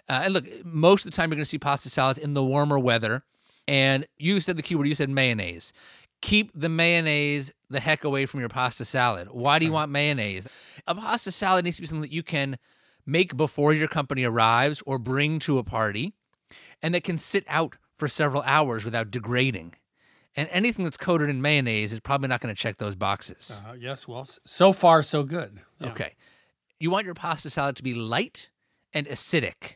Uh, 0.09 0.21
and 0.25 0.33
look, 0.33 0.45
most 0.65 1.05
of 1.05 1.11
the 1.11 1.15
time 1.15 1.29
you're 1.29 1.37
going 1.37 1.43
to 1.43 1.49
see 1.49 1.57
pasta 1.57 1.89
salads 1.89 2.19
in 2.19 2.33
the 2.33 2.43
warmer 2.43 2.77
weather. 2.79 3.23
And 3.67 4.07
you 4.17 4.39
said 4.39 4.57
the 4.57 4.63
keyword. 4.63 4.87
You 4.87 4.95
said 4.95 5.09
mayonnaise. 5.09 5.71
Keep 6.21 6.51
the 6.53 6.69
mayonnaise 6.69 7.51
the 7.69 7.79
heck 7.79 8.03
away 8.03 8.25
from 8.25 8.39
your 8.39 8.49
pasta 8.49 8.85
salad. 8.85 9.29
Why 9.31 9.59
do 9.59 9.65
you 9.65 9.71
want 9.71 9.91
mayonnaise? 9.91 10.47
A 10.85 10.93
pasta 10.93 11.31
salad 11.31 11.65
needs 11.65 11.77
to 11.77 11.81
be 11.81 11.87
something 11.87 12.01
that 12.01 12.11
you 12.11 12.23
can 12.23 12.57
make 13.05 13.35
before 13.35 13.73
your 13.73 13.87
company 13.87 14.23
arrives 14.23 14.83
or 14.85 14.99
bring 14.99 15.39
to 15.39 15.57
a 15.57 15.63
party, 15.63 16.13
and 16.81 16.93
that 16.93 17.03
can 17.03 17.17
sit 17.17 17.43
out 17.47 17.77
for 17.97 18.07
several 18.07 18.43
hours 18.43 18.85
without 18.85 19.09
degrading. 19.09 19.73
And 20.35 20.47
anything 20.51 20.85
that's 20.85 20.97
coated 20.97 21.29
in 21.29 21.41
mayonnaise 21.41 21.91
is 21.91 21.99
probably 21.99 22.29
not 22.29 22.39
going 22.39 22.53
to 22.53 22.59
check 22.59 22.77
those 22.77 22.95
boxes. 22.95 23.61
Uh, 23.67 23.73
yes. 23.77 24.07
Well, 24.07 24.25
so 24.45 24.71
far 24.71 25.03
so 25.03 25.23
good. 25.23 25.59
Yeah. 25.79 25.89
Okay. 25.89 26.13
You 26.79 26.89
want 26.89 27.05
your 27.05 27.15
pasta 27.15 27.49
salad 27.49 27.75
to 27.77 27.83
be 27.83 27.93
light 27.93 28.49
and 28.93 29.07
acidic. 29.07 29.75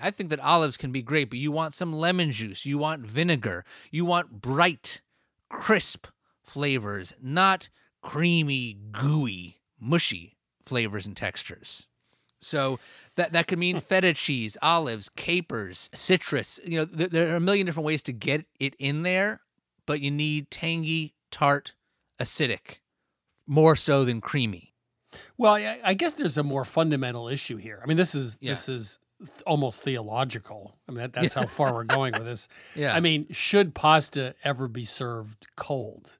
I 0.00 0.10
think 0.10 0.30
that 0.30 0.40
olives 0.40 0.76
can 0.76 0.92
be 0.92 1.02
great, 1.02 1.30
but 1.30 1.38
you 1.38 1.50
want 1.50 1.74
some 1.74 1.92
lemon 1.92 2.32
juice. 2.32 2.64
You 2.64 2.78
want 2.78 3.04
vinegar. 3.06 3.64
You 3.90 4.04
want 4.04 4.40
bright, 4.40 5.00
crisp 5.48 6.06
flavors, 6.42 7.14
not 7.20 7.68
creamy, 8.02 8.78
gooey, 8.92 9.60
mushy 9.80 10.36
flavors 10.62 11.06
and 11.06 11.16
textures. 11.16 11.86
So 12.40 12.78
that 13.16 13.32
that 13.32 13.46
could 13.48 13.58
mean 13.58 13.78
feta 13.80 14.12
cheese, 14.14 14.56
olives, 14.62 15.08
capers, 15.08 15.90
citrus. 15.94 16.60
You 16.64 16.78
know, 16.78 16.84
th- 16.86 17.10
there 17.10 17.32
are 17.32 17.36
a 17.36 17.40
million 17.40 17.66
different 17.66 17.86
ways 17.86 18.02
to 18.04 18.12
get 18.12 18.44
it 18.60 18.76
in 18.78 19.02
there, 19.02 19.40
but 19.88 20.00
you 20.00 20.10
need 20.12 20.50
tangy, 20.52 21.14
tart, 21.32 21.74
acidic, 22.20 22.78
more 23.46 23.74
so 23.74 24.04
than 24.04 24.20
creamy. 24.20 24.74
Well, 25.38 25.54
I, 25.54 25.80
I 25.82 25.94
guess 25.94 26.12
there's 26.12 26.36
a 26.38 26.42
more 26.42 26.64
fundamental 26.64 27.28
issue 27.28 27.56
here. 27.56 27.80
I 27.82 27.86
mean, 27.86 27.96
this 27.96 28.14
is 28.14 28.38
Yeah. 28.40 28.52
this 28.52 28.68
is 28.68 28.98
th- 29.18 29.42
almost 29.46 29.80
theological. 29.82 30.76
I 30.86 30.92
mean, 30.92 30.98
that, 31.00 31.12
that's 31.14 31.32
how 31.34 31.46
far 31.46 31.72
we're 31.72 31.84
going 31.84 32.12
with 32.12 32.24
this. 32.26 32.46
Yeah. 32.76 32.94
I 32.94 33.00
mean, 33.00 33.26
should 33.32 33.74
pasta 33.74 34.34
ever 34.44 34.68
be 34.68 34.84
served 34.84 35.46
cold? 35.56 36.18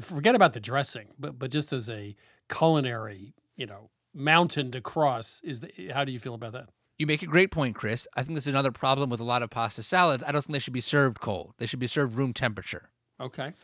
Forget 0.00 0.34
about 0.34 0.52
the 0.54 0.60
dressing, 0.60 1.08
but 1.18 1.38
but 1.38 1.50
just 1.52 1.72
as 1.72 1.88
a 1.88 2.16
culinary, 2.48 3.34
you 3.56 3.66
know, 3.66 3.90
mountain 4.12 4.70
to 4.72 4.80
cross, 4.80 5.40
is 5.44 5.60
the, 5.60 5.70
how 5.94 6.04
do 6.04 6.10
you 6.10 6.18
feel 6.18 6.34
about 6.34 6.52
that? 6.54 6.68
You 6.98 7.06
make 7.06 7.22
a 7.22 7.26
great 7.26 7.52
point, 7.52 7.76
Chris. 7.76 8.08
I 8.16 8.22
think 8.22 8.34
that's 8.34 8.48
another 8.48 8.72
problem 8.72 9.08
with 9.08 9.20
a 9.20 9.24
lot 9.24 9.42
of 9.42 9.50
pasta 9.50 9.84
salads. 9.84 10.24
I 10.26 10.32
don't 10.32 10.42
think 10.42 10.54
they 10.54 10.58
should 10.58 10.72
be 10.72 10.80
served 10.80 11.20
cold. 11.20 11.54
They 11.58 11.66
should 11.66 11.78
be 11.78 11.86
served 11.86 12.18
room 12.18 12.32
temperature. 12.32 12.90
Okay. 13.20 13.54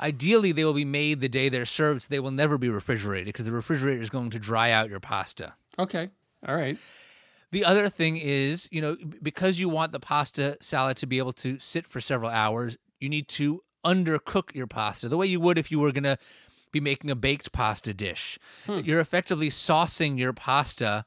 Ideally, 0.00 0.52
they 0.52 0.64
will 0.64 0.72
be 0.72 0.86
made 0.86 1.20
the 1.20 1.28
day 1.28 1.50
they're 1.50 1.66
served, 1.66 2.02
so 2.02 2.06
they 2.08 2.20
will 2.20 2.30
never 2.30 2.56
be 2.56 2.70
refrigerated 2.70 3.26
because 3.26 3.44
the 3.44 3.52
refrigerator 3.52 4.00
is 4.00 4.08
going 4.08 4.30
to 4.30 4.38
dry 4.38 4.70
out 4.70 4.88
your 4.88 5.00
pasta. 5.00 5.54
Okay. 5.78 6.08
All 6.48 6.56
right. 6.56 6.78
The 7.52 7.66
other 7.66 7.90
thing 7.90 8.16
is, 8.16 8.66
you 8.72 8.80
know, 8.80 8.96
because 9.22 9.58
you 9.58 9.68
want 9.68 9.92
the 9.92 10.00
pasta 10.00 10.56
salad 10.60 10.96
to 10.98 11.06
be 11.06 11.18
able 11.18 11.32
to 11.34 11.58
sit 11.58 11.86
for 11.86 12.00
several 12.00 12.30
hours, 12.30 12.78
you 12.98 13.10
need 13.10 13.28
to 13.28 13.62
undercook 13.84 14.54
your 14.54 14.66
pasta 14.66 15.08
the 15.08 15.16
way 15.16 15.26
you 15.26 15.40
would 15.40 15.58
if 15.58 15.70
you 15.70 15.78
were 15.78 15.92
going 15.92 16.04
to 16.04 16.18
be 16.72 16.80
making 16.80 17.10
a 17.10 17.16
baked 17.16 17.52
pasta 17.52 17.92
dish. 17.92 18.38
Hmm. 18.66 18.78
You're 18.84 19.00
effectively 19.00 19.50
saucing 19.50 20.18
your 20.18 20.32
pasta 20.32 21.04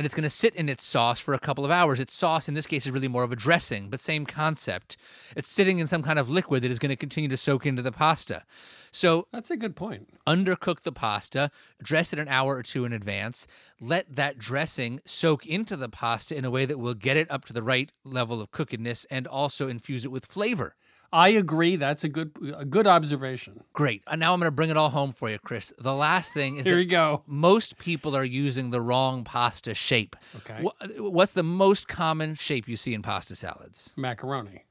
and 0.00 0.06
it's 0.06 0.14
going 0.14 0.22
to 0.22 0.30
sit 0.30 0.54
in 0.54 0.70
its 0.70 0.82
sauce 0.82 1.20
for 1.20 1.34
a 1.34 1.38
couple 1.38 1.62
of 1.62 1.70
hours. 1.70 2.00
Its 2.00 2.14
sauce, 2.14 2.48
in 2.48 2.54
this 2.54 2.66
case, 2.66 2.86
is 2.86 2.90
really 2.90 3.06
more 3.06 3.22
of 3.22 3.32
a 3.32 3.36
dressing, 3.36 3.90
but 3.90 4.00
same 4.00 4.24
concept. 4.24 4.96
It's 5.36 5.50
sitting 5.50 5.78
in 5.78 5.88
some 5.88 6.02
kind 6.02 6.18
of 6.18 6.30
liquid 6.30 6.62
that 6.62 6.70
is 6.70 6.78
going 6.78 6.88
to 6.88 6.96
continue 6.96 7.28
to 7.28 7.36
soak 7.36 7.66
into 7.66 7.82
the 7.82 7.92
pasta. 7.92 8.44
So 8.92 9.26
That's 9.30 9.50
a 9.50 9.58
good 9.58 9.76
point. 9.76 10.08
undercook 10.26 10.84
the 10.84 10.90
pasta, 10.90 11.50
dress 11.82 12.14
it 12.14 12.18
an 12.18 12.28
hour 12.28 12.56
or 12.56 12.62
two 12.62 12.86
in 12.86 12.94
advance, 12.94 13.46
let 13.78 14.16
that 14.16 14.38
dressing 14.38 15.02
soak 15.04 15.44
into 15.44 15.76
the 15.76 15.90
pasta 15.90 16.34
in 16.34 16.46
a 16.46 16.50
way 16.50 16.64
that 16.64 16.78
will 16.78 16.94
get 16.94 17.18
it 17.18 17.30
up 17.30 17.44
to 17.44 17.52
the 17.52 17.62
right 17.62 17.92
level 18.02 18.40
of 18.40 18.50
cookedness 18.52 19.04
and 19.10 19.26
also 19.26 19.68
infuse 19.68 20.06
it 20.06 20.10
with 20.10 20.24
flavor. 20.24 20.76
I 21.12 21.30
agree. 21.30 21.76
That's 21.76 22.04
a 22.04 22.08
good 22.08 22.30
a 22.56 22.64
good 22.64 22.86
observation. 22.86 23.64
Great. 23.72 24.02
And 24.06 24.20
now 24.20 24.32
I'm 24.32 24.38
going 24.38 24.46
to 24.46 24.52
bring 24.54 24.70
it 24.70 24.76
all 24.76 24.90
home 24.90 25.12
for 25.12 25.28
you, 25.28 25.38
Chris. 25.38 25.72
The 25.78 25.94
last 25.94 26.32
thing 26.32 26.56
is 26.56 26.66
Here 26.66 26.76
that 26.76 26.82
you 26.82 26.88
go. 26.88 27.22
most 27.26 27.78
people 27.78 28.16
are 28.16 28.24
using 28.24 28.70
the 28.70 28.80
wrong 28.80 29.24
pasta 29.24 29.74
shape. 29.74 30.14
Okay. 30.36 30.64
What's 30.98 31.32
the 31.32 31.42
most 31.42 31.88
common 31.88 32.34
shape 32.34 32.68
you 32.68 32.76
see 32.76 32.94
in 32.94 33.02
pasta 33.02 33.34
salads? 33.34 33.92
Macaroni. 33.96 34.64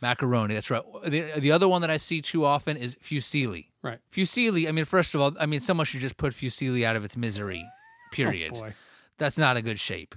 Macaroni. 0.00 0.54
That's 0.54 0.70
right. 0.70 0.82
The, 1.04 1.32
the 1.38 1.52
other 1.52 1.68
one 1.68 1.80
that 1.80 1.90
I 1.90 1.96
see 1.96 2.20
too 2.20 2.44
often 2.44 2.76
is 2.76 2.94
fusilli. 2.96 3.66
Right. 3.82 3.98
Fusilli, 4.12 4.68
I 4.68 4.72
mean, 4.72 4.84
first 4.84 5.14
of 5.14 5.20
all, 5.20 5.32
I 5.40 5.46
mean, 5.46 5.60
someone 5.60 5.86
should 5.86 6.00
just 6.00 6.16
put 6.16 6.32
fusilli 6.34 6.84
out 6.84 6.96
of 6.96 7.04
its 7.04 7.16
misery, 7.16 7.64
oh, 8.12 8.14
period. 8.14 8.52
Oh, 8.54 8.60
boy. 8.60 8.74
That's 9.16 9.38
not 9.38 9.56
a 9.56 9.62
good 9.62 9.80
shape. 9.80 10.14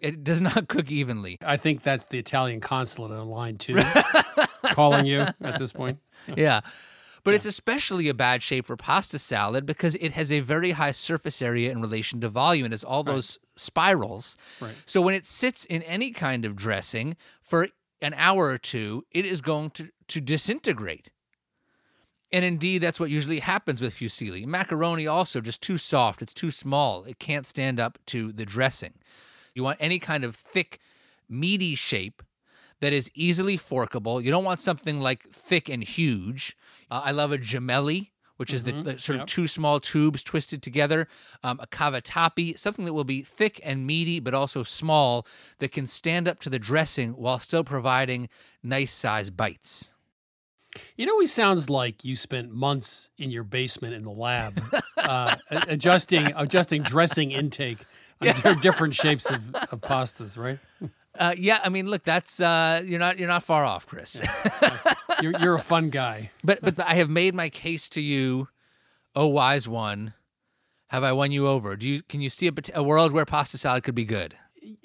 It 0.00 0.22
does 0.22 0.40
not 0.40 0.68
cook 0.68 0.90
evenly. 0.90 1.38
I 1.42 1.56
think 1.56 1.82
that's 1.82 2.04
the 2.04 2.18
Italian 2.18 2.60
consulate 2.60 3.12
on 3.12 3.28
line 3.28 3.56
two 3.56 3.74
calling 4.72 5.06
you 5.06 5.20
at 5.20 5.58
this 5.58 5.72
point. 5.72 5.98
yeah. 6.36 6.60
But 7.24 7.32
it's 7.32 7.46
especially 7.46 8.10
a 8.10 8.14
bad 8.14 8.42
shape 8.42 8.66
for 8.66 8.76
pasta 8.76 9.18
salad 9.18 9.64
because 9.64 9.94
it 9.96 10.12
has 10.12 10.30
a 10.30 10.40
very 10.40 10.72
high 10.72 10.90
surface 10.90 11.40
area 11.40 11.72
in 11.72 11.80
relation 11.80 12.20
to 12.20 12.28
volume. 12.28 12.66
It 12.66 12.72
has 12.72 12.84
all 12.84 13.02
those 13.02 13.38
spirals. 13.56 14.36
Right. 14.60 14.74
So 14.84 15.00
when 15.00 15.14
it 15.14 15.24
sits 15.24 15.64
in 15.64 15.82
any 15.84 16.10
kind 16.10 16.44
of 16.44 16.54
dressing 16.54 17.16
for 17.40 17.68
an 18.02 18.14
hour 18.18 18.48
or 18.48 18.58
two, 18.58 19.06
it 19.10 19.24
is 19.24 19.40
going 19.40 19.70
to, 19.70 19.88
to 20.08 20.20
disintegrate. 20.20 21.08
And 22.30 22.44
indeed, 22.44 22.78
that's 22.78 23.00
what 23.00 23.10
usually 23.10 23.38
happens 23.38 23.80
with 23.80 23.94
fusilli. 23.94 24.44
Macaroni 24.44 25.06
also 25.06 25.40
just 25.40 25.62
too 25.62 25.78
soft. 25.78 26.20
It's 26.20 26.34
too 26.34 26.50
small. 26.50 27.04
It 27.04 27.18
can't 27.18 27.46
stand 27.46 27.80
up 27.80 27.98
to 28.06 28.32
the 28.32 28.44
dressing. 28.44 28.94
You 29.54 29.62
want 29.62 29.78
any 29.80 29.98
kind 29.98 30.24
of 30.24 30.36
thick, 30.36 30.78
meaty 31.28 31.74
shape 31.74 32.22
that 32.80 32.92
is 32.92 33.10
easily 33.14 33.56
forkable. 33.56 34.20
You 34.20 34.30
don't 34.30 34.44
want 34.44 34.60
something 34.60 35.00
like 35.00 35.28
thick 35.30 35.68
and 35.68 35.82
huge. 35.82 36.56
Uh, 36.90 37.02
I 37.04 37.10
love 37.12 37.32
a 37.32 37.38
gemelli, 37.38 38.10
which 38.36 38.52
is 38.52 38.64
the, 38.64 38.72
Mhm, 38.72 38.84
the 38.84 38.98
sort 38.98 39.16
yep. 39.16 39.22
of 39.24 39.28
two 39.28 39.46
small 39.46 39.78
tubes 39.80 40.22
twisted 40.24 40.62
together. 40.62 41.06
Um, 41.42 41.60
a 41.60 41.66
cavatappi, 41.66 42.58
something 42.58 42.84
that 42.84 42.92
will 42.92 43.04
be 43.04 43.22
thick 43.22 43.60
and 43.62 43.86
meaty, 43.86 44.18
but 44.20 44.34
also 44.34 44.62
small, 44.64 45.26
that 45.60 45.70
can 45.72 45.86
stand 45.86 46.26
up 46.28 46.40
to 46.40 46.50
the 46.50 46.58
dressing 46.58 47.12
while 47.12 47.38
still 47.38 47.64
providing 47.64 48.28
nice 48.62 48.92
size 48.92 49.30
bites. 49.30 49.92
It 50.96 51.08
always 51.08 51.32
sounds 51.32 51.70
like 51.70 52.04
you 52.04 52.16
spent 52.16 52.50
months 52.52 53.08
in 53.16 53.30
your 53.30 53.44
basement 53.44 53.94
in 53.94 54.02
the 54.02 54.10
lab, 54.10 54.60
uh, 54.98 55.36
adjusting 55.50 56.32
adjusting 56.34 56.82
dressing 56.82 57.30
intake 57.30 57.78
on 58.20 58.34
di- 58.40 58.54
different 58.60 58.94
shapes 58.96 59.30
of, 59.30 59.54
of 59.54 59.80
pastas, 59.80 60.36
right? 60.36 60.58
Uh, 61.18 61.34
yeah, 61.38 61.60
I 61.62 61.68
mean, 61.68 61.86
look, 61.86 62.02
that's 62.02 62.40
uh, 62.40 62.82
you're 62.84 62.98
not 62.98 63.18
you're 63.18 63.28
not 63.28 63.44
far 63.44 63.64
off, 63.64 63.86
Chris. 63.86 64.20
You're, 65.22 65.38
you're 65.38 65.54
a 65.54 65.60
fun 65.60 65.90
guy. 65.90 66.30
but 66.44 66.60
but 66.60 66.80
I 66.80 66.94
have 66.94 67.08
made 67.08 67.34
my 67.34 67.48
case 67.48 67.88
to 67.90 68.00
you, 68.00 68.48
oh 69.14 69.26
wise 69.26 69.68
one. 69.68 70.14
Have 70.88 71.04
I 71.04 71.12
won 71.12 71.32
you 71.32 71.46
over? 71.46 71.76
Do 71.76 71.88
you 71.88 72.02
can 72.02 72.20
you 72.20 72.30
see 72.30 72.46
a, 72.48 72.52
pot- 72.52 72.70
a 72.74 72.82
world 72.82 73.12
where 73.12 73.24
pasta 73.24 73.58
salad 73.58 73.84
could 73.84 73.94
be 73.94 74.04
good? 74.04 74.36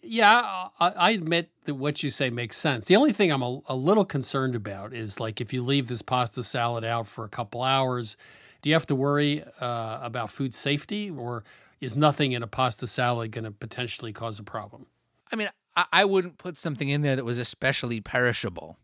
Yeah, 0.04 0.68
I, 0.80 0.90
I 0.90 1.12
admit 1.12 1.50
that 1.66 1.76
what 1.76 2.04
you 2.04 2.10
say 2.10 2.30
makes 2.30 2.58
sense. 2.58 2.88
The 2.88 2.96
only 2.96 3.14
thing 3.14 3.32
I'm 3.32 3.42
a, 3.42 3.62
a 3.68 3.76
little 3.76 4.06
concerned 4.06 4.56
about 4.56 4.94
is 4.94 5.20
like 5.20 5.40
if 5.40 5.54
you 5.54 5.64
leave 5.64 5.88
this 5.88 6.02
pasta 6.02 6.44
salad 6.44 6.84
out 6.84 7.08
for 7.08 7.24
a 7.24 7.30
couple 7.30 7.64
hours, 7.64 8.18
do 8.62 8.70
you 8.70 8.76
have 8.76 8.86
to 8.88 8.96
worry 8.96 9.44
uh, 9.62 10.00
about 10.02 10.30
food 10.30 10.54
safety, 10.54 11.10
or 11.10 11.44
is 11.80 11.96
nothing 11.96 12.34
in 12.34 12.44
a 12.44 12.48
pasta 12.48 12.88
salad 12.88 13.32
going 13.32 13.46
to 13.46 13.52
potentially 13.52 14.12
cause 14.12 14.38
a 14.38 14.44
problem? 14.44 14.88
I 15.32 15.36
mean, 15.36 15.50
I, 15.92 16.06
wouldn't 16.06 16.38
put 16.38 16.58
something 16.58 16.90
in 16.90 17.02
there 17.02 17.16
that 17.16 17.26
was 17.26 17.38
especially 17.38 18.02
perishable. 18.02 18.78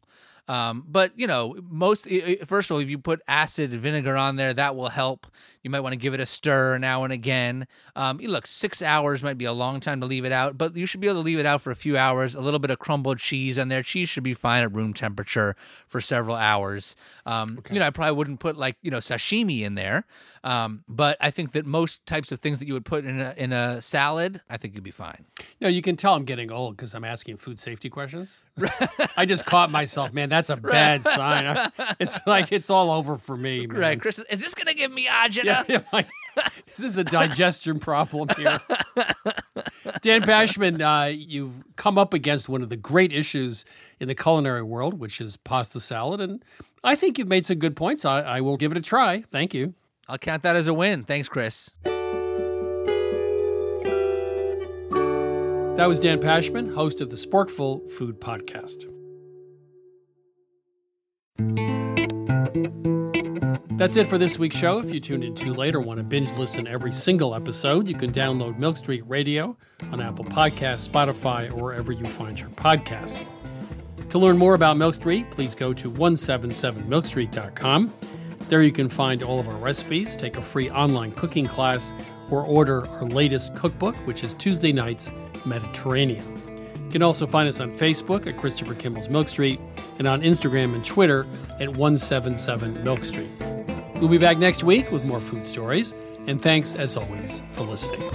Um, 0.48 0.84
but 0.88 1.12
you 1.16 1.28
know, 1.28 1.56
most 1.70 2.08
first 2.46 2.70
of 2.70 2.76
all, 2.76 2.80
if 2.82 2.90
you 2.90 2.98
put 2.98 3.22
acid 3.28 3.72
vinegar 3.72 4.16
on 4.16 4.36
there, 4.36 4.54
that 4.54 4.76
will 4.76 4.90
help. 4.90 5.28
You 5.64 5.72
might 5.72 5.80
want 5.80 5.94
to 5.94 5.98
give 5.98 6.14
it 6.14 6.20
a 6.20 6.28
stir 6.28 6.78
now 6.78 7.04
and 7.04 7.12
again. 7.12 7.66
Um, 7.96 8.22
you 8.22 8.30
look, 8.30 8.46
six 8.46 8.84
hours 8.84 9.24
might 9.24 9.40
be 9.40 9.46
a 9.46 9.52
long 9.54 9.80
time 9.80 10.00
to 10.02 10.06
leave 10.06 10.24
it 10.24 10.32
out, 10.32 10.60
but 10.60 10.76
you 10.76 10.86
should 10.86 11.00
be 11.00 11.08
able 11.08 11.22
to 11.22 11.26
leave 11.26 11.40
it 11.40 11.46
out 11.48 11.62
for 11.62 11.72
a 11.72 11.76
few 11.76 11.98
hours. 11.98 12.36
A 12.36 12.40
little 12.42 12.60
bit 12.60 12.70
of 12.70 12.78
crumbled 12.78 13.18
cheese 13.18 13.58
on 13.58 13.70
there. 13.70 13.82
Cheese 13.82 14.08
should 14.08 14.22
be 14.22 14.36
fine 14.36 14.62
at 14.62 14.72
room 14.72 14.94
temperature 14.94 15.56
for 15.88 16.00
several 16.02 16.36
hours. 16.36 16.96
Um, 17.26 17.60
You 17.72 17.80
know, 17.80 17.88
I 17.88 17.90
probably 17.90 18.14
wouldn't 18.16 18.40
put 18.40 18.58
like 18.58 18.78
you 18.84 18.92
know 18.92 19.00
sashimi 19.00 19.62
in 19.62 19.74
there, 19.74 20.06
um, 20.44 20.84
but 20.88 21.18
I 21.20 21.32
think 21.32 21.54
that 21.54 21.66
most 21.66 22.06
types 22.06 22.32
of 22.32 22.40
things 22.40 22.60
that 22.60 22.68
you 22.68 22.74
would 22.74 22.86
put 22.86 23.04
in 23.04 23.20
a 23.20 23.34
in 23.36 23.52
a 23.52 23.82
salad, 23.82 24.42
I 24.48 24.58
think 24.58 24.76
you'd 24.76 24.84
be 24.84 24.92
fine. 24.92 25.26
No, 25.60 25.68
you 25.68 25.82
can 25.82 25.96
tell 25.96 26.14
I'm 26.14 26.26
getting 26.26 26.52
old 26.52 26.78
because 26.78 26.94
I'm 26.94 27.04
asking 27.04 27.38
food 27.38 27.60
safety 27.60 27.90
questions. 27.90 28.44
I 29.18 29.26
just 29.26 29.46
caught 29.48 29.72
myself, 29.72 30.14
man. 30.14 30.30
That's 30.36 30.50
a 30.50 30.58
bad 30.58 31.02
sign. 31.04 31.46
I- 31.48 31.96
It's 32.00 32.20
like 32.28 32.52
it's 32.52 32.70
all 32.70 32.92
over 32.92 33.16
for 33.16 33.38
me, 33.38 33.68
man. 33.68 33.78
Right, 33.80 34.02
Chris, 34.02 34.20
is 34.20 34.42
this 34.42 34.54
gonna 34.54 34.74
give 34.74 34.92
me 34.92 35.06
agita? 35.08 35.46
Yeah, 35.46 35.64
yeah, 35.68 35.82
like, 35.94 36.08
this 36.66 36.80
is 36.82 36.98
a 36.98 37.06
digestion 37.06 37.80
problem 37.80 38.28
here. 38.38 38.58
Dan 40.02 40.22
Pashman, 40.24 40.82
uh, 40.82 41.08
you've 41.08 41.64
come 41.78 41.98
up 41.98 42.14
against 42.14 42.50
one 42.50 42.62
of 42.62 42.68
the 42.70 42.76
great 42.76 43.14
issues 43.14 43.64
in 44.02 44.10
the 44.10 44.16
culinary 44.16 44.62
world, 44.64 44.96
which 45.00 45.22
is 45.22 45.38
pasta 45.38 45.80
salad, 45.80 46.20
and 46.20 46.44
I 46.84 46.96
think 46.96 47.18
you've 47.18 47.30
made 47.30 47.46
some 47.46 47.58
good 47.60 47.78
points. 47.78 48.04
I, 48.04 48.20
I 48.22 48.42
will 48.42 48.58
give 48.58 48.72
it 48.74 48.78
a 48.78 48.82
try. 48.82 49.24
Thank 49.32 49.54
you. 49.54 49.74
I'll 50.10 50.18
count 50.18 50.44
that 50.44 50.56
as 50.58 50.68
a 50.68 50.74
win. 50.74 51.04
Thanks, 51.06 51.30
Chris. 51.30 51.72
That 55.78 55.88
was 55.88 56.00
Dan 56.00 56.20
Pashman, 56.20 56.74
host 56.74 57.02
of 57.02 57.10
the 57.10 57.16
Sporkful 57.18 57.90
Food 57.92 58.20
Podcast. 58.22 58.86
That's 63.78 63.98
it 63.98 64.08
for 64.08 64.18
this 64.18 64.40
week's 64.40 64.56
show. 64.56 64.80
If 64.80 64.94
you 64.94 65.02
tuned 65.02 65.26
in 65.26 65.36
too 65.36 65.54
late 65.54 65.76
or 65.76 65.82
want 65.82 65.98
to 65.98 66.04
binge 66.04 66.32
listen 66.34 66.66
every 66.66 66.94
single 66.94 67.36
episode, 67.36 67.90
you 67.90 67.96
can 67.96 68.12
download 68.12 68.58
Milk 68.58 68.78
Street 68.78 69.04
Radio 69.06 69.58
on 69.92 70.00
Apple 70.00 70.24
Podcasts, 70.24 70.88
Spotify, 70.88 71.52
or 71.52 71.62
wherever 71.62 71.92
you 71.92 72.08
find 72.08 72.40
your 72.40 72.50
podcasts. 72.52 73.26
To 74.10 74.18
learn 74.18 74.38
more 74.38 74.54
about 74.54 74.78
Milk 74.78 74.94
Street, 74.94 75.30
please 75.30 75.56
go 75.56 75.74
to 75.74 75.92
177milkstreet.com. 75.92 77.94
There 78.48 78.62
you 78.62 78.72
can 78.72 78.88
find 78.88 79.24
all 79.24 79.42
of 79.42 79.50
our 79.50 79.56
recipes, 79.56 80.16
take 80.16 80.38
a 80.38 80.42
free 80.42 80.70
online 80.70 81.12
cooking 81.12 81.48
class, 81.48 81.94
or 82.32 82.44
order 82.44 82.88
our 82.88 83.04
latest 83.04 83.56
cookbook, 83.56 83.98
which 84.08 84.24
is 84.24 84.36
Tuesday 84.36 84.72
Nights 84.72 85.12
Mediterranean. 85.46 86.45
You 86.96 87.00
can 87.00 87.04
also 87.08 87.28
find 87.28 87.50
us 87.50 87.60
on 87.60 87.74
Facebook 87.74 88.26
at 88.26 88.38
Christopher 88.38 88.74
Kimball's 88.74 89.10
Milk 89.10 89.28
Street 89.28 89.60
and 90.00 90.08
on 90.08 90.22
Instagram 90.22 90.74
and 90.76 90.86
Twitter 90.86 91.28
at 91.60 91.68
177 91.68 92.86
Milk 92.86 93.04
Street. 93.04 93.28
We'll 93.96 94.08
be 94.08 94.18
back 94.18 94.38
next 94.38 94.64
week 94.64 94.90
with 94.94 95.04
more 95.04 95.20
food 95.20 95.46
stories, 95.46 95.94
and 96.26 96.42
thanks 96.42 96.74
as 96.74 96.96
always 96.96 97.42
for 97.52 97.64
listening. 97.64 98.10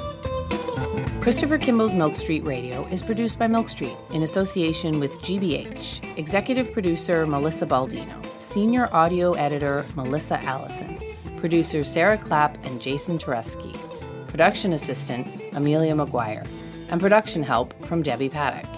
Christopher 1.20 1.58
Kimball's 1.58 1.94
Milk 1.94 2.14
Street 2.14 2.42
Radio 2.46 2.86
is 2.86 3.02
produced 3.02 3.38
by 3.38 3.48
Milk 3.48 3.68
Street 3.68 3.98
in 4.12 4.22
association 4.22 4.98
with 4.98 5.18
GBH, 5.18 6.16
executive 6.16 6.72
producer 6.72 7.26
Melissa 7.26 7.66
Baldino, 7.66 8.24
senior 8.40 8.88
audio 8.94 9.34
editor 9.34 9.84
Melissa 9.94 10.40
Allison, 10.40 10.96
producers 11.36 11.86
Sarah 11.86 12.16
Clapp 12.16 12.56
and 12.64 12.80
Jason 12.80 13.18
Tereski, 13.18 13.76
production 14.28 14.72
assistant 14.72 15.28
Amelia 15.52 15.94
McGuire, 15.94 16.48
and 16.90 17.00
production 17.00 17.42
help 17.42 17.72
from 17.86 18.02
Debbie 18.02 18.28
Paddock. 18.28 18.68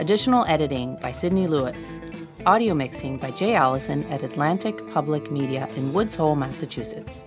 Additional 0.00 0.44
editing 0.46 0.96
by 0.96 1.10
Sydney 1.10 1.46
Lewis. 1.46 1.98
Audio 2.46 2.74
mixing 2.74 3.16
by 3.16 3.30
Jay 3.32 3.54
Allison 3.54 4.04
at 4.04 4.22
Atlantic 4.22 4.76
Public 4.92 5.30
Media 5.30 5.68
in 5.76 5.92
Woods 5.92 6.14
Hole, 6.14 6.36
Massachusetts. 6.36 7.24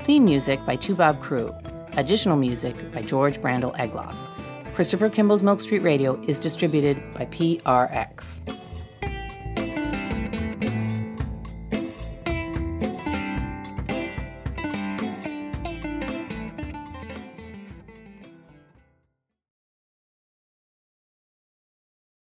Theme 0.00 0.24
music 0.24 0.64
by 0.66 0.76
Toubab 0.76 1.22
Krewe. 1.22 1.54
Additional 1.96 2.36
music 2.36 2.92
by 2.92 3.02
George 3.02 3.40
Brandl 3.40 3.76
Egloff. 3.76 4.16
Christopher 4.74 5.08
Kimball's 5.10 5.42
Milk 5.42 5.60
Street 5.60 5.82
Radio 5.82 6.20
is 6.22 6.38
distributed 6.38 6.96
by 7.14 7.26
PRX. 7.26 8.67